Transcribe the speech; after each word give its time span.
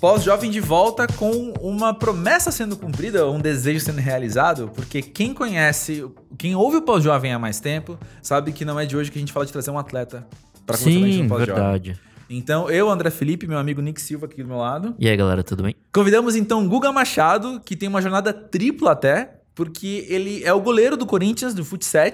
Pós-jovem 0.00 0.50
de 0.50 0.60
volta 0.60 1.06
com 1.06 1.52
uma 1.60 1.94
promessa 1.94 2.50
sendo 2.50 2.76
cumprida, 2.76 3.28
um 3.30 3.40
desejo 3.40 3.80
sendo 3.80 3.98
realizado, 3.98 4.70
porque 4.74 5.00
quem 5.00 5.32
conhece, 5.32 6.04
quem 6.36 6.54
ouve 6.54 6.76
o 6.76 6.82
pós-jovem 6.82 7.32
há 7.32 7.38
mais 7.38 7.60
tempo, 7.60 7.98
sabe 8.22 8.52
que 8.52 8.64
não 8.64 8.78
é 8.78 8.84
de 8.84 8.96
hoje 8.96 9.10
que 9.10 9.18
a 9.18 9.20
gente 9.20 9.32
fala 9.32 9.46
de 9.46 9.52
trazer 9.52 9.70
um 9.70 9.78
atleta 9.78 10.26
para 10.66 10.76
Sim, 10.76 11.26
verdade. 11.26 11.98
Então, 12.28 12.68
eu, 12.68 12.90
André 12.90 13.10
Felipe, 13.10 13.46
meu 13.46 13.58
amigo 13.58 13.80
Nick 13.80 14.00
Silva 14.00 14.26
aqui 14.26 14.42
do 14.42 14.48
meu 14.48 14.58
lado. 14.58 14.94
E 14.98 15.08
aí, 15.08 15.16
galera, 15.16 15.42
tudo 15.42 15.62
bem? 15.62 15.74
Convidamos 15.92 16.34
então 16.36 16.66
Guga 16.68 16.92
Machado, 16.92 17.60
que 17.64 17.76
tem 17.76 17.88
uma 17.88 18.02
jornada 18.02 18.32
tripla 18.32 18.92
até, 18.92 19.38
porque 19.54 20.06
ele 20.08 20.42
é 20.44 20.52
o 20.52 20.60
goleiro 20.60 20.96
do 20.96 21.06
Corinthians, 21.06 21.54
do 21.54 21.64
futsal. 21.64 22.10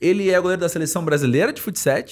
Ele 0.00 0.30
é 0.30 0.40
goleiro 0.40 0.60
da 0.60 0.68
seleção 0.68 1.04
brasileira 1.04 1.52
de 1.52 1.60
futsal. 1.60 2.04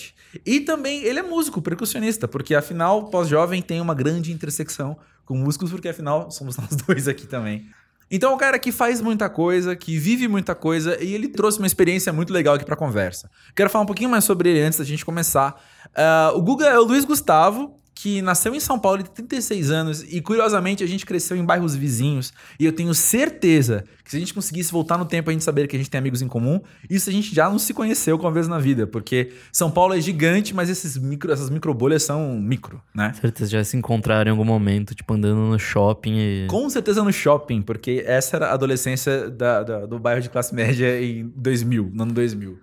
E 0.45 0.61
também 0.61 1.03
ele 1.03 1.19
é 1.19 1.23
músico, 1.23 1.63
percussionista, 1.63 2.27
porque 2.27 2.55
afinal, 2.55 3.05
pós-jovem 3.05 3.63
tem 3.63 3.81
uma 3.81 3.95
grande 3.95 4.33
intersecção 4.33 4.97
com 5.25 5.37
músicos, 5.37 5.71
porque 5.71 5.89
afinal 5.89 6.31
somos 6.31 6.57
nós 6.59 6.71
dois 6.87 7.09
aqui 7.09 7.27
também. 7.27 7.67
Então, 8.09 8.33
o 8.35 8.39
cara 8.39 8.57
que 8.59 8.71
faz 8.71 9.01
muita 9.01 9.29
coisa, 9.29 9.75
que 9.75 9.99
vive 9.99 10.29
muita 10.29 10.55
coisa, 10.55 11.03
e 11.03 11.13
ele 11.13 11.27
trouxe 11.27 11.59
uma 11.59 11.67
experiência 11.67 12.13
muito 12.13 12.33
legal 12.33 12.55
aqui 12.55 12.65
pra 12.65 12.77
conversa. 12.77 13.29
Quero 13.55 13.69
falar 13.69 13.83
um 13.83 13.87
pouquinho 13.87 14.09
mais 14.09 14.23
sobre 14.23 14.49
ele 14.49 14.61
antes 14.61 14.79
da 14.79 14.85
gente 14.85 15.05
começar. 15.05 15.61
Uh, 15.89 16.39
o 16.39 16.43
Guga 16.43 16.67
é 16.67 16.79
o 16.79 16.85
Luiz 16.85 17.05
Gustavo, 17.05 17.77
que 17.97 18.21
nasceu 18.21 18.55
em 18.55 18.61
São 18.61 18.79
Paulo, 18.79 18.99
ele 18.99 19.05
tem 19.05 19.25
36 19.25 19.71
anos, 19.71 20.05
e 20.13 20.21
curiosamente 20.21 20.85
a 20.85 20.87
gente 20.87 21.07
cresceu 21.07 21.35
em 21.35 21.43
bairros 21.43 21.75
vizinhos, 21.75 22.31
e 22.61 22.67
eu 22.67 22.73
tenho 22.73 22.93
certeza 22.93 23.85
que 24.05 24.11
se 24.11 24.17
a 24.19 24.21
gente 24.21 24.35
conseguisse 24.35 24.71
voltar 24.71 24.99
no 24.99 25.07
tempo 25.07 25.31
a 25.31 25.33
gente 25.33 25.43
saber 25.43 25.67
que 25.67 25.75
a 25.75 25.79
gente 25.79 25.89
tem 25.89 25.99
amigos 25.99 26.21
em 26.21 26.29
comum, 26.29 26.61
isso 26.91 27.09
a 27.09 27.13
gente 27.13 27.35
já 27.35 27.49
não 27.49 27.59
se 27.59 27.73
conheceu 27.73 28.17
uma 28.19 28.31
vez 28.31 28.47
na 28.47 28.59
vida, 28.59 28.87
porque 28.87 29.33
São 29.51 29.71
Paulo 29.71 29.95
é 29.95 30.01
gigante, 30.01 30.55
mas 30.55 30.69
esses 30.69 30.99
micro, 30.99 31.33
essas 31.33 31.49
microbolhas 31.49 32.03
são 32.03 32.39
micro, 32.39 32.83
né? 32.95 33.15
Certeza 33.19 33.51
já 33.51 33.65
se 33.65 33.79
encontraram 33.79 34.29
em 34.29 34.33
algum 34.33 34.45
momento, 34.45 34.95
tipo, 34.95 35.15
andando 35.15 35.41
no 35.41 35.59
shopping 35.59 36.19
e... 36.19 36.47
Com 36.49 36.69
certeza 36.69 37.03
no 37.03 37.11
shopping, 37.11 37.63
porque 37.63 38.05
essa 38.07 38.37
era 38.37 38.49
a 38.49 38.53
adolescência 38.53 39.31
da, 39.31 39.63
da, 39.63 39.87
do 39.87 39.99
bairro 39.99 40.21
de 40.21 40.29
classe 40.29 40.55
média 40.55 41.03
em 41.03 41.33
2000, 41.35 41.91
no 41.95 42.03
ano 42.03 42.13
2000. 42.13 42.59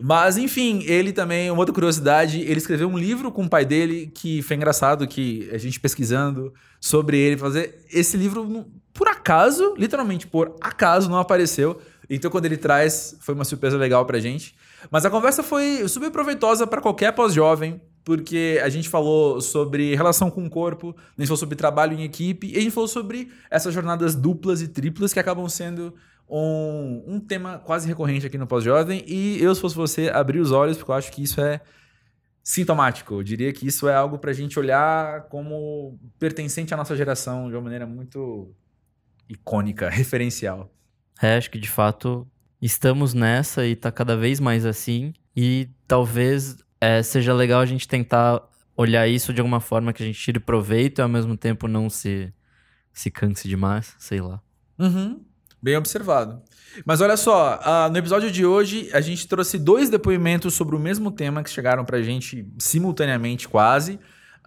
Mas, 0.00 0.38
enfim, 0.38 0.84
ele 0.86 1.12
também, 1.12 1.50
uma 1.50 1.58
outra 1.58 1.74
curiosidade, 1.74 2.40
ele 2.40 2.58
escreveu 2.58 2.88
um 2.88 2.96
livro 2.96 3.32
com 3.32 3.44
o 3.44 3.48
pai 3.48 3.64
dele 3.64 4.10
que 4.14 4.40
foi 4.42 4.56
engraçado, 4.56 5.08
que 5.08 5.48
a 5.52 5.58
gente 5.58 5.80
pesquisando 5.80 6.54
sobre 6.80 7.18
ele, 7.18 7.36
fazer. 7.36 7.84
Esse 7.92 8.16
livro, 8.16 8.64
por 8.94 9.08
acaso, 9.08 9.74
literalmente 9.76 10.26
por 10.26 10.54
acaso, 10.60 11.10
não 11.10 11.18
apareceu. 11.18 11.80
Então, 12.08 12.30
quando 12.30 12.46
ele 12.46 12.56
traz, 12.56 13.16
foi 13.20 13.34
uma 13.34 13.44
surpresa 13.44 13.76
legal 13.76 14.06
pra 14.06 14.20
gente. 14.20 14.54
Mas 14.88 15.04
a 15.04 15.10
conversa 15.10 15.42
foi 15.42 15.86
super 15.88 16.10
proveitosa 16.10 16.64
para 16.64 16.80
qualquer 16.80 17.12
pós-jovem, 17.12 17.80
porque 18.04 18.60
a 18.62 18.68
gente 18.68 18.88
falou 18.88 19.40
sobre 19.40 19.94
relação 19.96 20.30
com 20.30 20.46
o 20.46 20.48
corpo, 20.48 20.94
a 20.96 21.20
gente 21.20 21.28
falou 21.28 21.36
sobre 21.36 21.56
trabalho 21.56 21.98
em 21.98 22.04
equipe, 22.04 22.52
e 22.52 22.56
a 22.56 22.60
gente 22.60 22.70
falou 22.70 22.88
sobre 22.88 23.30
essas 23.50 23.74
jornadas 23.74 24.14
duplas 24.14 24.62
e 24.62 24.68
triplas 24.68 25.12
que 25.12 25.18
acabam 25.18 25.48
sendo 25.48 25.92
um, 26.28 27.04
um 27.06 27.20
tema 27.20 27.58
quase 27.58 27.88
recorrente 27.88 28.26
aqui 28.26 28.36
no 28.36 28.46
Pós-Jovem. 28.46 29.04
E 29.06 29.42
eu, 29.42 29.54
se 29.54 29.60
fosse 29.60 29.74
você, 29.74 30.10
abrir 30.10 30.40
os 30.40 30.52
olhos, 30.52 30.76
porque 30.76 30.90
eu 30.90 30.94
acho 30.94 31.10
que 31.10 31.22
isso 31.22 31.40
é 31.40 31.60
sintomático. 32.42 33.14
Eu 33.14 33.22
diria 33.22 33.52
que 33.52 33.66
isso 33.66 33.88
é 33.88 33.94
algo 33.94 34.18
para 34.18 34.30
a 34.30 34.34
gente 34.34 34.58
olhar 34.58 35.22
como 35.28 35.98
pertencente 36.18 36.72
à 36.72 36.76
nossa 36.76 36.96
geração 36.96 37.48
de 37.48 37.54
uma 37.54 37.62
maneira 37.62 37.86
muito 37.86 38.54
icônica, 39.28 39.88
referencial. 39.90 40.72
É, 41.20 41.36
acho 41.36 41.50
que 41.50 41.58
de 41.58 41.68
fato 41.68 42.26
estamos 42.60 43.14
nessa 43.14 43.66
e 43.66 43.74
tá 43.74 43.90
cada 43.90 44.16
vez 44.16 44.40
mais 44.40 44.64
assim. 44.64 45.12
E 45.36 45.68
talvez 45.86 46.56
é, 46.80 47.02
seja 47.02 47.32
legal 47.32 47.60
a 47.60 47.66
gente 47.66 47.86
tentar 47.86 48.42
olhar 48.76 49.08
isso 49.08 49.32
de 49.32 49.40
alguma 49.40 49.60
forma 49.60 49.92
que 49.92 50.02
a 50.02 50.06
gente 50.06 50.18
tire 50.18 50.38
proveito 50.38 51.00
e 51.00 51.02
ao 51.02 51.08
mesmo 51.08 51.36
tempo 51.36 51.66
não 51.66 51.90
se, 51.90 52.32
se 52.92 53.10
canse 53.10 53.48
demais, 53.48 53.94
sei 53.98 54.20
lá. 54.20 54.40
Uhum. 54.78 55.24
Bem 55.60 55.76
observado. 55.76 56.40
Mas 56.84 57.00
olha 57.00 57.16
só, 57.16 57.58
uh, 57.58 57.90
no 57.90 57.98
episódio 57.98 58.30
de 58.30 58.46
hoje 58.46 58.88
a 58.92 59.00
gente 59.00 59.26
trouxe 59.26 59.58
dois 59.58 59.90
depoimentos 59.90 60.54
sobre 60.54 60.76
o 60.76 60.78
mesmo 60.78 61.10
tema 61.10 61.42
que 61.42 61.50
chegaram 61.50 61.84
pra 61.84 62.00
gente 62.00 62.46
simultaneamente 62.58 63.48
quase. 63.48 63.98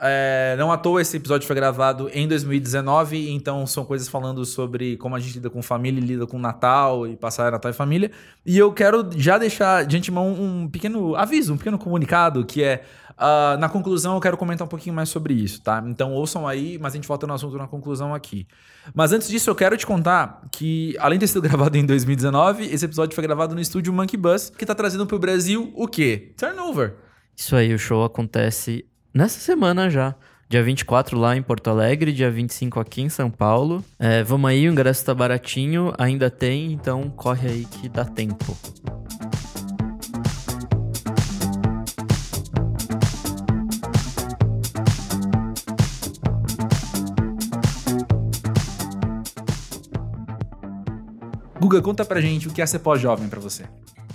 É, 0.03 0.55
não 0.57 0.71
à 0.71 0.77
toa 0.77 0.99
esse 0.99 1.15
episódio 1.17 1.45
foi 1.45 1.55
gravado 1.55 2.09
em 2.11 2.27
2019, 2.27 3.29
então 3.29 3.67
são 3.67 3.85
coisas 3.85 4.07
falando 4.07 4.43
sobre 4.45 4.97
como 4.97 5.15
a 5.15 5.19
gente 5.19 5.35
lida 5.35 5.47
com 5.47 5.61
família 5.61 5.99
e 5.99 6.03
lida 6.03 6.25
com 6.25 6.39
Natal 6.39 7.05
e 7.05 7.15
passar 7.15 7.51
Natal 7.51 7.69
em 7.69 7.73
família. 7.75 8.09
E 8.43 8.57
eu 8.57 8.73
quero 8.73 9.07
já 9.15 9.37
deixar 9.37 9.85
de 9.85 9.97
antemão 9.97 10.31
um 10.33 10.67
pequeno 10.67 11.15
aviso, 11.15 11.53
um 11.53 11.57
pequeno 11.57 11.77
comunicado, 11.77 12.43
que 12.43 12.63
é 12.63 12.83
uh, 13.21 13.57
na 13.59 13.69
conclusão 13.69 14.15
eu 14.15 14.19
quero 14.19 14.35
comentar 14.35 14.65
um 14.65 14.69
pouquinho 14.69 14.95
mais 14.95 15.09
sobre 15.09 15.33
isso, 15.33 15.61
tá? 15.61 15.83
Então 15.85 16.11
ouçam 16.13 16.47
aí, 16.47 16.77
mas 16.81 16.93
a 16.93 16.95
gente 16.95 17.07
volta 17.07 17.27
no 17.27 17.33
assunto 17.33 17.57
na 17.57 17.67
conclusão 17.67 18.13
aqui. 18.13 18.47
Mas 18.93 19.13
antes 19.13 19.27
disso, 19.29 19.49
eu 19.49 19.55
quero 19.55 19.77
te 19.77 19.85
contar 19.85 20.41
que, 20.51 20.95
além 20.99 21.19
de 21.19 21.23
ter 21.23 21.27
sido 21.27 21.41
gravado 21.47 21.77
em 21.77 21.85
2019, 21.85 22.65
esse 22.65 22.83
episódio 22.83 23.13
foi 23.13 23.23
gravado 23.23 23.53
no 23.53 23.61
estúdio 23.61 23.93
Monkey 23.93 24.17
Bus, 24.17 24.49
que 24.49 24.65
tá 24.65 24.73
trazendo 24.73 25.05
pro 25.05 25.19
Brasil 25.19 25.71
o 25.75 25.87
quê? 25.87 26.33
Turnover. 26.35 26.95
Isso 27.35 27.55
aí, 27.55 27.73
o 27.73 27.79
show 27.79 28.03
acontece 28.03 28.85
nessa 29.13 29.39
semana 29.39 29.89
já. 29.89 30.15
Dia 30.49 30.61
24 30.61 31.17
lá 31.17 31.33
em 31.33 31.41
Porto 31.41 31.69
Alegre, 31.69 32.11
dia 32.11 32.29
25 32.29 32.77
aqui 32.77 33.01
em 33.01 33.07
São 33.07 33.31
Paulo. 33.31 33.81
É, 33.97 34.21
vamos 34.21 34.49
aí, 34.49 34.67
o 34.67 34.71
ingresso 34.71 35.05
tá 35.05 35.13
baratinho, 35.13 35.93
ainda 35.97 36.29
tem, 36.29 36.73
então 36.73 37.09
corre 37.09 37.47
aí 37.47 37.65
que 37.65 37.87
dá 37.87 38.03
tempo. 38.03 38.57
Guga, 51.61 51.79
conta 51.79 52.03
pra 52.03 52.19
gente 52.19 52.47
o 52.47 52.51
que 52.51 52.59
é 52.59 52.65
ser 52.65 52.79
pós-jovem 52.79 53.29
pra 53.29 53.39
você. 53.39 53.65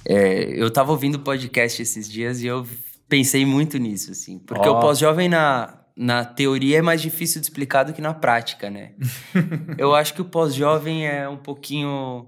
É, 0.05 0.61
eu 0.61 0.69
tava 0.69 0.91
ouvindo 0.91 1.21
podcast 1.21 1.81
esses 1.81 2.11
dias 2.11 2.43
e 2.43 2.49
eu 2.49 2.67
pensei 3.09 3.47
muito 3.47 3.79
nisso, 3.79 4.11
assim. 4.11 4.37
Porque 4.41 4.69
oh. 4.69 4.73
o 4.73 4.81
pós-jovem, 4.81 5.29
na, 5.29 5.79
na 5.97 6.25
teoria, 6.25 6.79
é 6.79 6.83
mais 6.83 7.01
difícil 7.01 7.41
de 7.41 7.47
explicar 7.47 7.85
do 7.85 7.93
que 7.93 8.03
na 8.03 8.13
prática, 8.13 8.69
né? 8.69 8.95
eu 9.79 9.95
acho 9.95 10.13
que 10.13 10.21
o 10.21 10.25
pós-jovem 10.25 11.07
é 11.07 11.29
um 11.29 11.37
pouquinho 11.37 12.27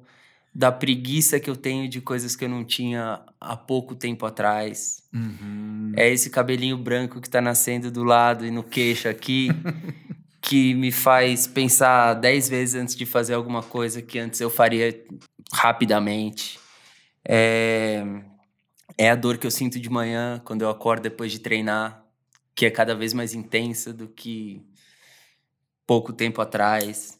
da 0.54 0.70
preguiça 0.70 1.40
que 1.40 1.50
eu 1.50 1.56
tenho 1.56 1.88
de 1.88 2.00
coisas 2.00 2.36
que 2.36 2.44
eu 2.44 2.48
não 2.48 2.64
tinha 2.64 3.20
há 3.40 3.56
pouco 3.56 3.96
tempo 3.96 4.24
atrás. 4.24 5.02
Uhum. 5.12 5.94
É 5.96 6.08
esse 6.08 6.30
cabelinho 6.30 6.78
branco 6.78 7.20
que 7.20 7.28
tá 7.28 7.40
nascendo 7.40 7.90
do 7.90 8.04
lado 8.04 8.46
e 8.46 8.52
no 8.52 8.62
queixo 8.62 9.08
aqui. 9.08 9.48
que 10.40 10.74
me 10.74 10.92
faz 10.92 11.46
pensar 11.46 12.14
dez 12.14 12.48
vezes 12.48 12.74
antes 12.74 12.94
de 12.94 13.04
fazer 13.04 13.34
alguma 13.34 13.62
coisa 13.62 14.00
que 14.02 14.18
antes 14.18 14.40
eu 14.40 14.50
faria 14.50 15.04
rapidamente. 15.52 16.58
É 17.24 18.02
é 18.98 19.10
a 19.10 19.14
dor 19.14 19.38
que 19.38 19.46
eu 19.46 19.50
sinto 19.50 19.78
de 19.78 19.88
manhã 19.88 20.42
quando 20.44 20.62
eu 20.62 20.68
acordo 20.68 21.02
depois 21.02 21.30
de 21.30 21.38
treinar, 21.38 22.04
que 22.52 22.66
é 22.66 22.70
cada 22.70 22.96
vez 22.96 23.14
mais 23.14 23.32
intensa 23.32 23.92
do 23.92 24.08
que 24.08 24.66
pouco 25.86 26.12
tempo 26.12 26.42
atrás. 26.42 27.16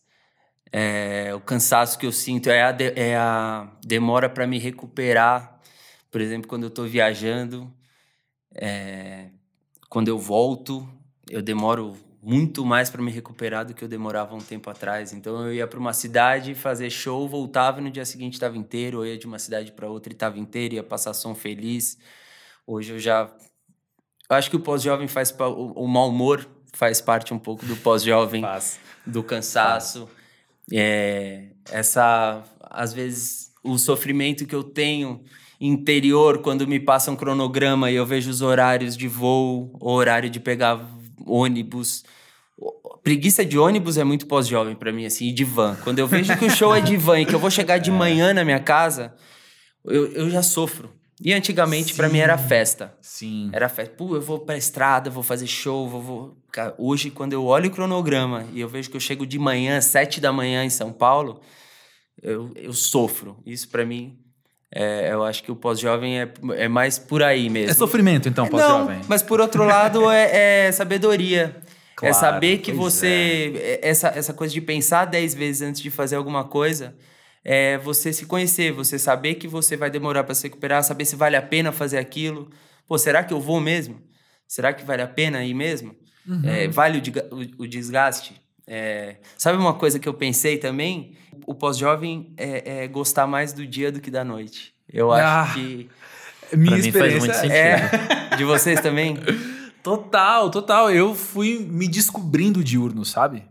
É, 0.72 1.32
o 1.34 1.40
cansaço 1.40 1.96
que 1.96 2.04
eu 2.04 2.10
sinto 2.10 2.50
é 2.50 2.62
a, 2.62 2.72
de, 2.72 2.92
é 2.96 3.16
a 3.16 3.70
demora 3.84 4.28
para 4.28 4.44
me 4.44 4.58
recuperar. 4.58 5.60
Por 6.10 6.20
exemplo, 6.20 6.48
quando 6.48 6.64
eu 6.64 6.68
estou 6.68 6.84
viajando, 6.84 7.72
é, 8.52 9.28
quando 9.88 10.08
eu 10.08 10.18
volto, 10.18 10.86
eu 11.30 11.40
demoro 11.40 11.96
muito 12.22 12.64
mais 12.64 12.90
para 12.90 13.02
me 13.02 13.10
recuperar 13.10 13.64
do 13.64 13.74
que 13.74 13.84
eu 13.84 13.88
demorava 13.88 14.34
um 14.34 14.40
tempo 14.40 14.68
atrás. 14.68 15.12
Então 15.12 15.46
eu 15.46 15.54
ia 15.54 15.66
para 15.66 15.78
uma 15.78 15.92
cidade 15.92 16.54
fazer 16.54 16.90
show, 16.90 17.28
voltava 17.28 17.80
e 17.80 17.84
no 17.84 17.90
dia 17.90 18.04
seguinte 18.04 18.34
estava 18.34 18.56
inteiro, 18.56 18.98
ou 18.98 19.06
ia 19.06 19.16
de 19.16 19.26
uma 19.26 19.38
cidade 19.38 19.72
para 19.72 19.88
outra 19.88 20.12
e 20.12 20.14
estava 20.14 20.38
inteiro, 20.38 20.74
ia 20.74 20.82
passar 20.82 21.14
som 21.14 21.34
feliz. 21.34 21.98
Hoje 22.66 22.92
eu 22.92 22.98
já 22.98 23.30
eu 24.30 24.36
acho 24.36 24.50
que 24.50 24.56
o 24.56 24.60
pós-jovem 24.60 25.08
faz 25.08 25.34
o, 25.38 25.84
o 25.84 25.88
mau 25.88 26.08
humor 26.08 26.46
faz 26.72 27.00
parte 27.00 27.32
um 27.32 27.38
pouco 27.38 27.64
do 27.64 27.76
pós-jovem, 27.76 28.42
do 29.06 29.22
cansaço. 29.22 30.08
É, 30.72 31.48
essa 31.70 32.42
às 32.60 32.92
vezes 32.92 33.52
o 33.64 33.78
sofrimento 33.78 34.46
que 34.46 34.54
eu 34.54 34.62
tenho 34.62 35.22
interior 35.60 36.42
quando 36.42 36.66
me 36.68 36.78
passa 36.78 37.10
um 37.10 37.16
cronograma 37.16 37.90
e 37.90 37.94
eu 37.94 38.06
vejo 38.06 38.30
os 38.30 38.42
horários 38.42 38.96
de 38.96 39.08
voo, 39.08 39.76
o 39.80 39.90
horário 39.90 40.28
de 40.28 40.38
pegar 40.38 40.86
ônibus. 41.26 42.04
Preguiça 43.08 43.42
de 43.42 43.58
ônibus 43.58 43.96
é 43.96 44.04
muito 44.04 44.26
pós-jovem 44.26 44.74
para 44.74 44.92
mim, 44.92 45.06
assim, 45.06 45.28
e 45.28 45.32
de 45.32 45.42
van. 45.42 45.78
Quando 45.82 45.98
eu 45.98 46.06
vejo 46.06 46.36
que 46.36 46.44
o 46.44 46.50
show 46.50 46.76
é 46.76 46.80
de 46.82 46.94
van 46.94 47.20
e 47.20 47.24
que 47.24 47.34
eu 47.34 47.38
vou 47.38 47.50
chegar 47.50 47.78
de 47.78 47.88
é. 47.90 47.92
manhã 47.94 48.34
na 48.34 48.44
minha 48.44 48.60
casa, 48.60 49.14
eu, 49.82 50.12
eu 50.12 50.28
já 50.28 50.42
sofro. 50.42 50.90
E 51.18 51.32
antigamente, 51.32 51.94
para 51.94 52.06
mim, 52.10 52.18
era 52.18 52.36
festa. 52.36 52.92
Sim. 53.00 53.48
Era 53.50 53.66
festa. 53.70 53.94
Pô, 53.96 54.14
eu 54.14 54.20
vou 54.20 54.40
pra 54.40 54.58
estrada, 54.58 55.08
vou 55.08 55.22
fazer 55.22 55.46
show, 55.46 55.88
vou, 55.88 56.02
vou... 56.02 56.36
Hoje, 56.76 57.10
quando 57.10 57.32
eu 57.32 57.46
olho 57.46 57.70
o 57.70 57.72
cronograma 57.72 58.44
e 58.52 58.60
eu 58.60 58.68
vejo 58.68 58.90
que 58.90 58.96
eu 58.98 59.00
chego 59.00 59.26
de 59.26 59.38
manhã, 59.38 59.80
sete 59.80 60.20
da 60.20 60.30
manhã 60.30 60.62
em 60.62 60.70
São 60.70 60.92
Paulo, 60.92 61.40
eu, 62.22 62.52
eu 62.56 62.74
sofro. 62.74 63.38
Isso 63.46 63.70
para 63.70 63.86
mim 63.86 64.18
é, 64.70 65.10
eu 65.12 65.24
acho 65.24 65.42
que 65.42 65.50
o 65.50 65.56
pós-jovem 65.56 66.20
é, 66.20 66.30
é 66.56 66.68
mais 66.68 66.98
por 66.98 67.22
aí 67.22 67.48
mesmo. 67.48 67.70
É 67.70 67.74
sofrimento, 67.74 68.28
então, 68.28 68.46
pós-jovem. 68.46 69.00
Mas 69.08 69.22
por 69.22 69.40
outro 69.40 69.64
lado, 69.64 70.10
é, 70.10 70.66
é, 70.66 70.72
sabedoria. 70.72 71.56
É 72.06 72.12
saber 72.12 72.58
que 72.58 72.72
você. 72.72 73.52
É. 73.56 73.88
Essa, 73.88 74.08
essa 74.08 74.32
coisa 74.32 74.52
de 74.52 74.60
pensar 74.60 75.04
dez 75.04 75.34
vezes 75.34 75.62
antes 75.62 75.80
de 75.80 75.90
fazer 75.90 76.16
alguma 76.16 76.44
coisa 76.44 76.94
é 77.44 77.78
você 77.78 78.12
se 78.12 78.26
conhecer, 78.26 78.72
você 78.72 78.98
saber 78.98 79.34
que 79.36 79.48
você 79.48 79.76
vai 79.76 79.90
demorar 79.90 80.24
para 80.24 80.34
se 80.34 80.44
recuperar, 80.44 80.82
saber 80.82 81.04
se 81.04 81.16
vale 81.16 81.36
a 81.36 81.42
pena 81.42 81.72
fazer 81.72 81.98
aquilo. 81.98 82.50
Pô, 82.86 82.98
será 82.98 83.24
que 83.24 83.32
eu 83.32 83.40
vou 83.40 83.60
mesmo? 83.60 84.00
Será 84.46 84.72
que 84.72 84.84
vale 84.84 85.02
a 85.02 85.06
pena 85.06 85.44
ir 85.44 85.54
mesmo? 85.54 85.94
Uhum. 86.26 86.42
É, 86.44 86.68
vale 86.68 86.98
o, 86.98 87.34
o, 87.34 87.62
o 87.62 87.66
desgaste? 87.66 88.40
É, 88.66 89.16
sabe 89.36 89.58
uma 89.58 89.74
coisa 89.74 89.98
que 89.98 90.08
eu 90.08 90.14
pensei 90.14 90.58
também? 90.58 91.16
O 91.46 91.54
pós-jovem 91.54 92.34
é, 92.36 92.84
é, 92.84 92.88
gostar 92.88 93.26
mais 93.26 93.52
do 93.52 93.66
dia 93.66 93.90
do 93.90 94.00
que 94.00 94.10
da 94.10 94.24
noite. 94.24 94.74
Eu 94.92 95.10
ah, 95.10 95.42
acho 95.42 95.54
que. 95.54 95.88
Minha 96.54 96.70
pra 96.70 96.78
experiência 96.78 97.52
é. 97.52 98.36
De 98.36 98.44
vocês 98.44 98.80
também? 98.80 99.16
Total, 99.88 100.50
total. 100.50 100.90
Eu 100.90 101.14
fui 101.14 101.60
me 101.60 101.88
descobrindo 101.88 102.62
diurno, 102.62 103.04
sabe? 103.04 103.44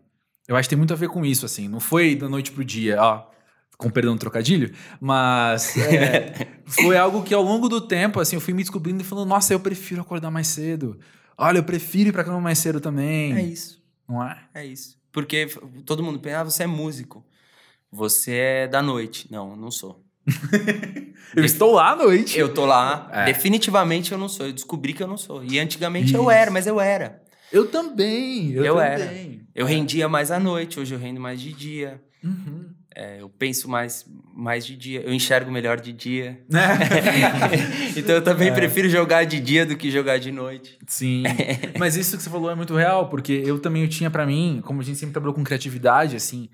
Eu 0.48 0.56
acho 0.56 0.69
que 0.69 0.75
tem 0.75 0.78
muito 0.78 0.94
a 0.94 0.98
ver 0.98 1.10
com 1.10 1.25
isso, 1.25 1.45
assim. 1.45 1.68
Não 1.68 1.80
foi 1.80 2.16
da 2.16 2.30
noite 2.30 2.51
pro 2.51 2.63
dia, 2.63 3.01
ó 3.01 3.28
com 3.78 3.92
perdão 3.92 4.16
do 4.16 4.19
trocadilho, 4.19 4.74
mas 5.00 5.78
é, 5.78 6.48
foi 6.66 6.98
algo 6.98 7.22
que 7.22 7.31
ao 7.31 7.44
longo 7.44 7.69
do 7.69 7.80
tempo, 7.80 8.19
assim, 8.19 8.36
eu 8.36 8.42
fui 8.42 8.51
me 8.51 8.63
descobrindo 8.63 9.04
e 9.04 9.06
falando, 9.06 9.30
nossa, 9.30 9.54
eu 9.54 9.60
prefiro 9.60 10.01
acordar 10.01 10.31
mais 10.31 10.48
cedo. 10.48 11.00
Olha, 11.38 11.60
eu 11.60 11.63
prefiro 11.63 12.10
ir 12.10 12.12
pra 12.12 12.24
cama 12.24 12.42
mais 12.42 12.57
cedo 12.57 12.81
também. 12.81 13.34
É 13.34 13.42
isso. 13.44 13.80
Não 14.10 14.24
é? 14.24 14.39
É 14.56 14.66
isso. 14.66 14.98
Porque 15.12 15.45
todo 15.86 16.04
mundo 16.04 16.19
pensa, 16.19 16.39
ah, 16.39 16.44
você 16.44 16.63
é 16.63 16.68
músico. 16.68 17.24
Você 17.92 18.34
é 18.34 18.68
da 18.68 18.81
noite. 18.81 19.28
Não, 19.31 19.56
não 19.56 19.69
sou. 19.69 20.04
eu 21.35 21.44
estou 21.44 21.74
lá 21.74 21.91
à 21.91 21.95
noite. 21.95 22.38
Eu 22.38 22.53
tô 22.53 22.65
lá. 22.65 23.09
É. 23.12 23.25
Definitivamente 23.25 24.12
eu 24.12 24.18
não 24.18 24.29
sou. 24.29 24.45
Eu 24.45 24.53
descobri 24.53 24.94
que 24.94 25.01
eu 25.01 25.07
não 25.07 25.18
sou. 25.18 25.44
E 25.44 25.59
antigamente 25.59 26.07
isso. 26.07 26.18
eu 26.18 26.29
era, 26.29 26.51
mas 26.51 26.68
eu 26.68 26.79
era. 26.79 27.21
Eu 27.51 27.68
também. 27.68 28.51
Eu, 28.51 28.65
eu 28.65 28.75
também. 28.75 28.91
era. 28.91 29.47
Eu 29.56 29.65
rendia 29.65 30.07
mais 30.07 30.31
à 30.31 30.39
noite, 30.39 30.79
hoje 30.79 30.94
eu 30.94 31.00
rendo 31.00 31.19
mais 31.19 31.39
de 31.39 31.53
dia. 31.53 32.01
Uhum. 32.24 32.65
É, 32.94 33.21
eu 33.21 33.29
penso 33.29 33.69
mais, 33.69 34.06
mais 34.33 34.65
de 34.65 34.75
dia, 34.75 35.01
eu 35.01 35.13
enxergo 35.13 35.51
melhor 35.51 35.79
de 35.79 35.94
dia. 35.94 36.41
então 37.95 38.15
eu 38.15 38.24
também 38.24 38.50
é. 38.50 38.51
prefiro 38.51 38.89
jogar 38.89 39.24
de 39.24 39.39
dia 39.39 39.68
do 39.68 39.77
que 39.77 39.91
jogar 39.91 40.18
de 40.18 40.31
noite. 40.31 40.77
Sim. 40.88 41.24
Mas 41.77 41.95
isso 41.95 42.18
que 42.18 42.24
você 42.24 42.29
falou 42.29 42.50
é 42.50 42.56
muito 42.56 42.75
real, 42.75 43.07
porque 43.07 43.33
eu 43.45 43.59
também 43.59 43.83
eu 43.83 43.88
tinha 43.88 44.09
para 44.09 44.25
mim, 44.25 44.62
como 44.63 44.81
a 44.81 44.83
gente 44.83 44.97
sempre 44.97 45.13
trabalhou 45.13 45.35
com 45.35 45.44
criatividade, 45.44 46.15
assim, 46.15 46.50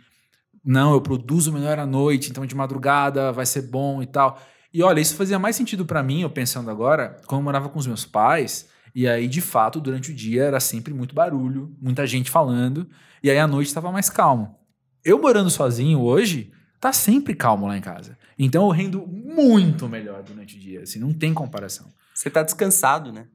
não, 0.63 0.93
eu 0.93 1.01
produzo 1.01 1.51
melhor 1.51 1.77
à 1.77 1.85
noite, 1.85 2.29
então 2.29 2.45
de 2.45 2.55
madrugada 2.55 3.31
vai 3.31 3.45
ser 3.45 3.63
bom 3.63 4.01
e 4.01 4.05
tal. 4.05 4.41
E 4.73 4.81
olha, 4.81 4.99
isso 4.99 5.15
fazia 5.15 5.37
mais 5.37 5.55
sentido 5.55 5.85
para 5.85 6.01
mim, 6.01 6.21
eu 6.21 6.29
pensando 6.29 6.71
agora, 6.71 7.17
quando 7.27 7.41
eu 7.41 7.43
morava 7.43 7.69
com 7.69 7.77
os 7.77 7.85
meus 7.85 8.05
pais, 8.05 8.69
e 8.95 9.07
aí 9.07 9.27
de 9.27 9.41
fato 9.41 9.79
durante 9.79 10.11
o 10.11 10.15
dia 10.15 10.43
era 10.43 10.59
sempre 10.59 10.93
muito 10.93 11.13
barulho, 11.13 11.75
muita 11.81 12.07
gente 12.07 12.31
falando, 12.31 12.87
e 13.21 13.29
aí 13.29 13.37
à 13.37 13.47
noite 13.47 13.67
estava 13.67 13.91
mais 13.91 14.09
calmo. 14.09 14.55
Eu 15.03 15.21
morando 15.21 15.49
sozinho 15.49 15.99
hoje, 15.99 16.51
tá 16.79 16.93
sempre 16.93 17.35
calmo 17.35 17.67
lá 17.67 17.77
em 17.77 17.81
casa. 17.81 18.17
Então 18.39 18.63
eu 18.63 18.71
rendo 18.71 19.05
muito 19.05 19.87
melhor 19.87 20.23
durante 20.23 20.55
o 20.55 20.59
dia, 20.59 20.81
assim, 20.81 20.99
não 20.99 21.13
tem 21.13 21.33
comparação. 21.33 21.87
Você 22.13 22.29
tá 22.29 22.41
descansado, 22.41 23.11
né? 23.11 23.27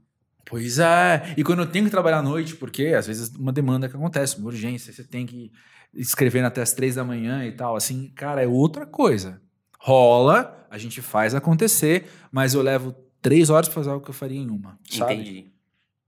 Pois 0.45 0.79
é. 0.79 1.35
E 1.37 1.45
quando 1.45 1.61
eu 1.61 1.67
tenho 1.67 1.85
que 1.85 1.91
trabalhar 1.91 2.19
à 2.19 2.23
noite, 2.23 2.57
porque 2.57 2.87
às 2.87 3.07
vezes 3.07 3.29
uma 3.37 3.53
demanda 3.53 3.89
que 3.89 3.95
acontece, 3.95 4.39
uma 4.39 4.47
urgência, 4.47 4.93
você 4.93 5.05
tem 5.05 5.27
que 5.27 5.53
escrever 5.95 6.45
até 6.45 6.63
as 6.63 6.73
três 6.73 6.95
da 6.95 7.05
manhã 7.05 7.45
e 7.45 7.53
tal, 7.53 7.77
assim, 7.77 8.11
cara, 8.15 8.43
é 8.43 8.47
outra 8.47 8.87
coisa. 8.87 9.41
Rola, 9.79 10.67
a 10.71 10.79
gente 10.79 11.01
faz 11.01 11.35
acontecer, 11.35 12.09
mas 12.31 12.55
eu 12.55 12.63
levo 12.63 12.95
três 13.23 13.51
horas 13.51 13.69
para 13.69 13.75
fazer 13.75 13.91
algo 13.91 14.05
que 14.05 14.11
eu 14.11 14.15
faria 14.15 14.39
em 14.39 14.51
uma. 14.51 14.79
Sabe? 14.89 15.15
Entendi. 15.15 15.53